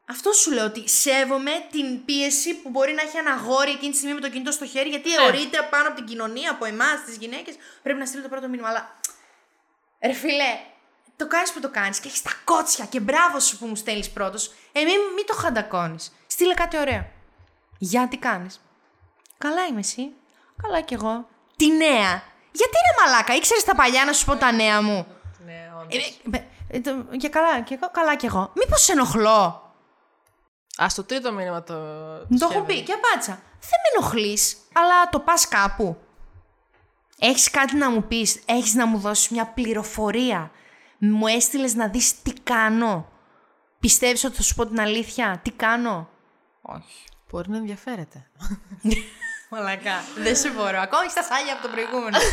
Αυτό 0.09 0.31
σου 0.31 0.51
λέω 0.51 0.65
ότι 0.65 0.89
σέβομαι 0.89 1.51
την 1.71 2.05
πίεση 2.05 2.55
που 2.55 2.69
μπορεί 2.69 2.93
να 2.93 3.01
έχει 3.01 3.17
ένα 3.17 3.31
αγόρι 3.31 3.71
εκείνη 3.71 3.91
τη 3.91 3.97
στιγμή 3.97 4.15
με 4.15 4.21
το 4.21 4.29
κινητό 4.29 4.51
στο 4.51 4.65
χέρι, 4.65 4.89
γιατί 4.89 5.13
εωρείται 5.13 5.67
πάνω 5.69 5.87
από 5.87 5.95
την 5.95 6.05
κοινωνία, 6.05 6.51
από 6.51 6.65
εμάς, 6.65 7.03
τις 7.05 7.17
γυναίκες. 7.17 7.55
Πρέπει 7.83 7.99
να 7.99 8.05
στείλει 8.05 8.23
το 8.23 8.29
πρώτο 8.29 8.47
μήνυμα. 8.47 8.69
Αλλά. 8.69 8.95
Ρε 10.05 10.13
φιλέ, 10.13 10.59
το 11.15 11.27
κάνεις 11.27 11.51
που 11.51 11.59
το 11.59 11.69
κάνεις 11.69 11.99
και 11.99 12.07
έχεις 12.07 12.21
τα 12.21 12.31
κότσια 12.43 12.85
και 12.85 12.99
μπράβο 12.99 13.39
σου 13.39 13.57
που 13.57 13.65
μου 13.65 13.75
στέλνεις 13.75 14.09
πρώτος. 14.09 14.53
Ε, 14.71 14.83
μην, 14.83 14.99
μην 15.15 15.25
το 15.25 15.33
χαντακώνεις. 15.33 16.11
Στείλε 16.27 16.53
κάτι 16.53 16.77
ωραίο. 16.77 17.05
Για 17.77 18.07
τι 18.07 18.17
κάνεις. 18.17 18.61
Καλά 19.37 19.65
είμαι 19.65 19.79
εσύ. 19.79 20.11
Καλά 20.61 20.81
κι 20.81 20.93
εγώ. 20.93 21.27
Τι 21.55 21.67
νέα. 21.67 22.23
Γιατί 22.51 22.75
ρε 22.87 23.05
μαλάκα, 23.05 23.35
ήξερες 23.35 23.63
τα 23.63 23.75
παλιά 23.75 24.05
να 24.05 24.13
σου 24.13 24.25
πω 24.25 24.35
τα 24.35 24.51
νέα 24.51 24.81
μου; 24.81 25.07
Ναι, 26.23 26.37
Ε, 26.37 26.41
ε, 26.71 26.77
ε, 26.77 26.79
το- 26.81 27.17
και 27.17 27.29
καλά, 27.29 27.61
και 27.61 27.73
εγώ, 27.73 27.89
καλά 27.91 28.15
κι 28.15 28.25
εγώ. 28.25 28.51
Μήπως 28.55 28.81
σε 28.83 28.91
ενοχλώ; 28.91 29.73
Α 30.77 30.85
το 30.95 31.03
τρίτο 31.03 31.31
μήνυμα 31.33 31.63
το. 31.63 31.73
Μου 32.29 32.37
το 32.37 32.47
έχω 32.51 32.61
πει 32.63 32.81
και 32.83 32.93
απάντησα. 32.93 33.31
Δεν 33.59 33.79
με 33.83 33.97
ενοχλείς, 33.97 34.57
αλλά 34.73 35.09
το 35.09 35.19
πας 35.19 35.47
κάπου. 35.47 35.97
Έχεις 37.19 37.49
κάτι 37.51 37.75
να 37.75 37.89
μου 37.89 38.03
πεις, 38.03 38.41
έχεις 38.45 38.73
να 38.73 38.85
μου 38.85 38.97
δώσεις 38.99 39.29
μια 39.29 39.45
πληροφορία. 39.45 40.51
Μου 40.97 41.27
έστειλες 41.27 41.73
να 41.75 41.87
δεις 41.87 42.21
τι 42.21 42.33
κάνω. 42.33 43.09
Πιστεύεις 43.79 44.23
ότι 44.23 44.35
θα 44.35 44.41
σου 44.41 44.55
πω 44.55 44.65
την 44.65 44.79
αλήθεια, 44.79 45.39
τι 45.43 45.51
κάνω; 45.51 46.09
Όχι. 46.61 47.03
Μπορεί 47.29 47.49
να 47.49 47.57
ενδιαφέρεται. 47.57 48.27
Μαλακά. 49.49 50.03
Δεν 50.17 50.35
σε 50.35 50.49
μπορώ. 50.49 50.79
Ακόμα 50.79 51.09
στα 51.09 51.23
σάλια 51.23 51.53
από 51.53 51.61
το 51.61 51.69
προηγούμενο. 51.69 52.17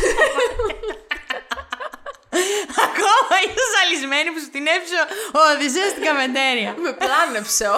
Ακόμα 2.87 3.35
είσαι 3.45 3.63
ζαλισμένη 3.75 4.29
που 4.31 4.39
σου 4.39 4.49
την 4.49 4.67
έφυσε 4.67 4.95
ο 5.33 5.39
Οδυσσέας 5.53 5.89
στην 5.89 6.03
καφετέρια. 6.03 6.73
Με 6.77 6.93
πλάνεψε 6.93 7.67
ο, 7.67 7.75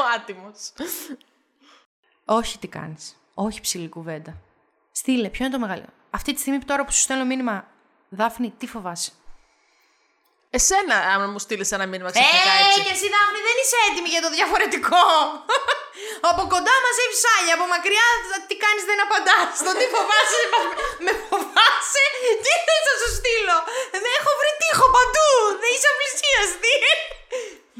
ο 0.00 0.04
άτιμος. 0.16 0.72
Όχι 2.24 2.58
τι 2.58 2.66
κάνεις. 2.66 3.16
Όχι 3.34 3.60
ψηλή 3.60 3.88
κουβέντα. 3.88 4.32
Στείλε, 4.92 5.28
ποιο 5.28 5.44
είναι 5.44 5.54
το 5.54 5.60
μεγαλύτερο. 5.60 5.92
Αυτή 6.10 6.32
τη 6.34 6.40
στιγμή 6.40 6.58
που 6.58 6.64
τώρα 6.64 6.84
που 6.84 6.92
σου 6.92 7.00
στέλνω 7.00 7.24
μήνυμα, 7.24 7.66
Δάφνη, 8.08 8.48
τι 8.58 8.66
φοβάσαι; 8.66 9.12
Εσένα, 10.50 10.96
άμα 11.12 11.26
μου 11.32 11.38
στείλεις 11.44 11.70
ένα 11.76 11.86
μήνυμα 11.92 12.10
ξαφνικά 12.14 12.50
Ε, 12.58 12.60
έτσι. 12.66 12.80
και 12.86 12.92
εσύ 12.96 13.06
Δάφνη 13.14 13.40
δεν 13.48 13.56
είσαι 13.62 13.76
έτοιμη 13.88 14.08
για 14.14 14.22
το 14.24 14.30
διαφορετικό. 14.36 15.04
από 16.30 16.42
κοντά 16.52 16.74
μαζεύει 16.84 17.16
σάλια, 17.24 17.54
από 17.58 17.66
μακριά 17.74 18.06
θα- 18.30 18.42
τι 18.48 18.54
κάνεις 18.64 18.84
δεν 18.90 18.98
απαντάς. 19.06 19.50
Το 19.66 19.72
τι 19.78 19.86
φοβάσαι, 19.94 20.40
με- 21.04 21.20
με 21.94 22.00
φοβάσαι, 22.00 22.32
τι 22.44 22.52
θες 22.66 22.82
να 22.88 22.94
σου 23.00 23.10
στείλω; 23.18 23.56
Δεν 23.94 24.02
έχω 24.18 24.30
βρει 24.40 24.52
τείχο 24.60 24.86
παντού, 24.96 25.28
δεν 25.62 25.70
είσαι 25.74 25.88
απλησίαστη. 25.94 26.74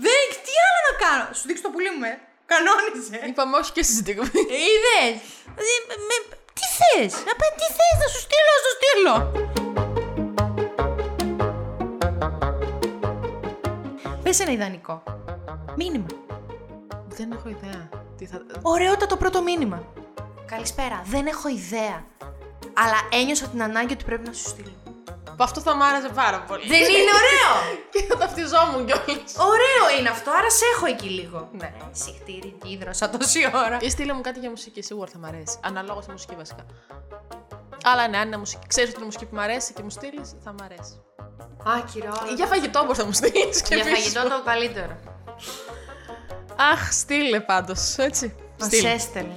δεν, 0.05 0.25
τι 0.45 0.53
άλλο 0.67 0.81
να 0.89 0.95
κάνω; 1.05 1.25
Σου 1.37 1.45
δείξω 1.49 1.63
το 1.67 1.71
πουλί 1.75 1.91
μου, 1.97 2.05
ε. 2.13 2.15
Κανόνιζε. 2.53 3.19
Είπαμε 3.31 3.55
όχι 3.61 3.71
και 3.77 3.83
στη 3.89 3.95
στιγμή. 4.03 4.31
Είδες. 4.67 5.15
Ε, 5.61 5.63
με- 6.09 6.27
Τι 6.57 6.65
θες, 6.79 7.13
απ' 7.33 7.45
τι 7.61 7.67
θες; 7.77 7.95
Να 8.03 8.07
σου 8.13 8.21
στείλω, 8.27 8.51
να 8.57 8.61
σου 8.65 8.73
στείλω. 8.79 9.15
Πες 14.23 14.41
ένα 14.41 14.53
ιδανικό. 14.53 15.03
Μήνυμα. 15.77 16.07
Δεν 17.09 17.33
έχω 17.33 17.49
ιδέα. 17.49 17.89
Τι 18.19 18.27
θα... 18.27 18.41
Ωραιότατο 18.63 19.17
πρώτο 19.17 19.43
μήνυμα. 19.43 19.93
Καλησπέρα. 20.47 21.03
Δεν 21.05 21.27
έχω 21.27 21.49
ιδέα. 21.49 22.05
Αλλά 22.83 23.23
ένιωσα 23.23 23.47
την 23.47 23.63
ανάγκη 23.63 23.93
ότι 23.93 24.05
πρέπει 24.05 24.27
να 24.27 24.33
σου 24.33 24.49
στείλω. 24.49 24.73
Αυτό 25.41 25.61
θα 25.61 25.75
μ' 25.77 25.83
άρεσε 25.83 26.09
πάρα 26.15 26.41
πολύ. 26.41 26.67
Δεν 26.67 26.81
είναι 26.81 27.13
ωραίο! 27.21 27.53
και 27.93 28.03
θα 28.09 28.17
ταυτιζόμουν 28.17 28.87
κιόλας. 28.87 29.35
ωραίο 29.53 29.99
είναι 29.99 30.09
αυτό, 30.09 30.31
άρα 30.31 30.51
σε 30.51 30.65
έχω 30.75 30.87
εκεί 30.87 31.09
λίγο. 31.09 31.49
Ναι. 31.53 31.73
Συχτήρι, 31.93 32.59
κίδρωσα 32.65 33.11
τόση 33.11 33.51
ώρα. 33.55 33.79
Ή 33.81 33.91
στείλε 33.91 34.13
μου 34.13 34.21
κάτι 34.21 34.39
για 34.39 34.51
μουσική, 34.51 34.83
σίγουρα 34.83 35.11
θα 35.13 35.19
μ' 35.19 35.25
αρέσει. 35.25 35.59
Αναλόγως 35.63 36.05
τη 36.05 36.11
μουσική 36.11 36.35
βασικά. 36.35 36.65
Αλλά 37.85 38.09
ναι, 38.09 38.17
αν 38.17 38.27
είναι 38.27 38.37
μουσική, 38.37 38.67
ξέρεις 38.67 38.89
ότι 38.89 38.99
είναι 38.99 39.07
μουσική 39.07 39.27
που 39.27 39.37
μ' 39.37 39.41
αρέσει 39.41 39.73
και 39.73 39.83
μου 39.83 39.91
στείλεις, 39.91 40.35
θα 40.45 40.53
μ' 40.53 40.63
αρέσει. 40.65 41.03
Άκυρο. 41.77 42.13
Για 42.37 42.47
φαγητό 42.47 42.83
μπορείς 42.85 42.99
να 42.99 43.05
μου 43.05 43.13
στείλεις. 43.13 43.63
Για 43.69 43.85
φαγητό 43.85 44.23
το 44.23 44.43
καλύτερο. 44.45 44.97
Αχ, 46.73 46.93
στείλε 46.93 47.41
πάντως. 47.41 47.97
Έτσι. 47.97 48.35
Μας 48.59 48.69
Στείλε. 48.69 48.91
έστελνε. 48.91 49.37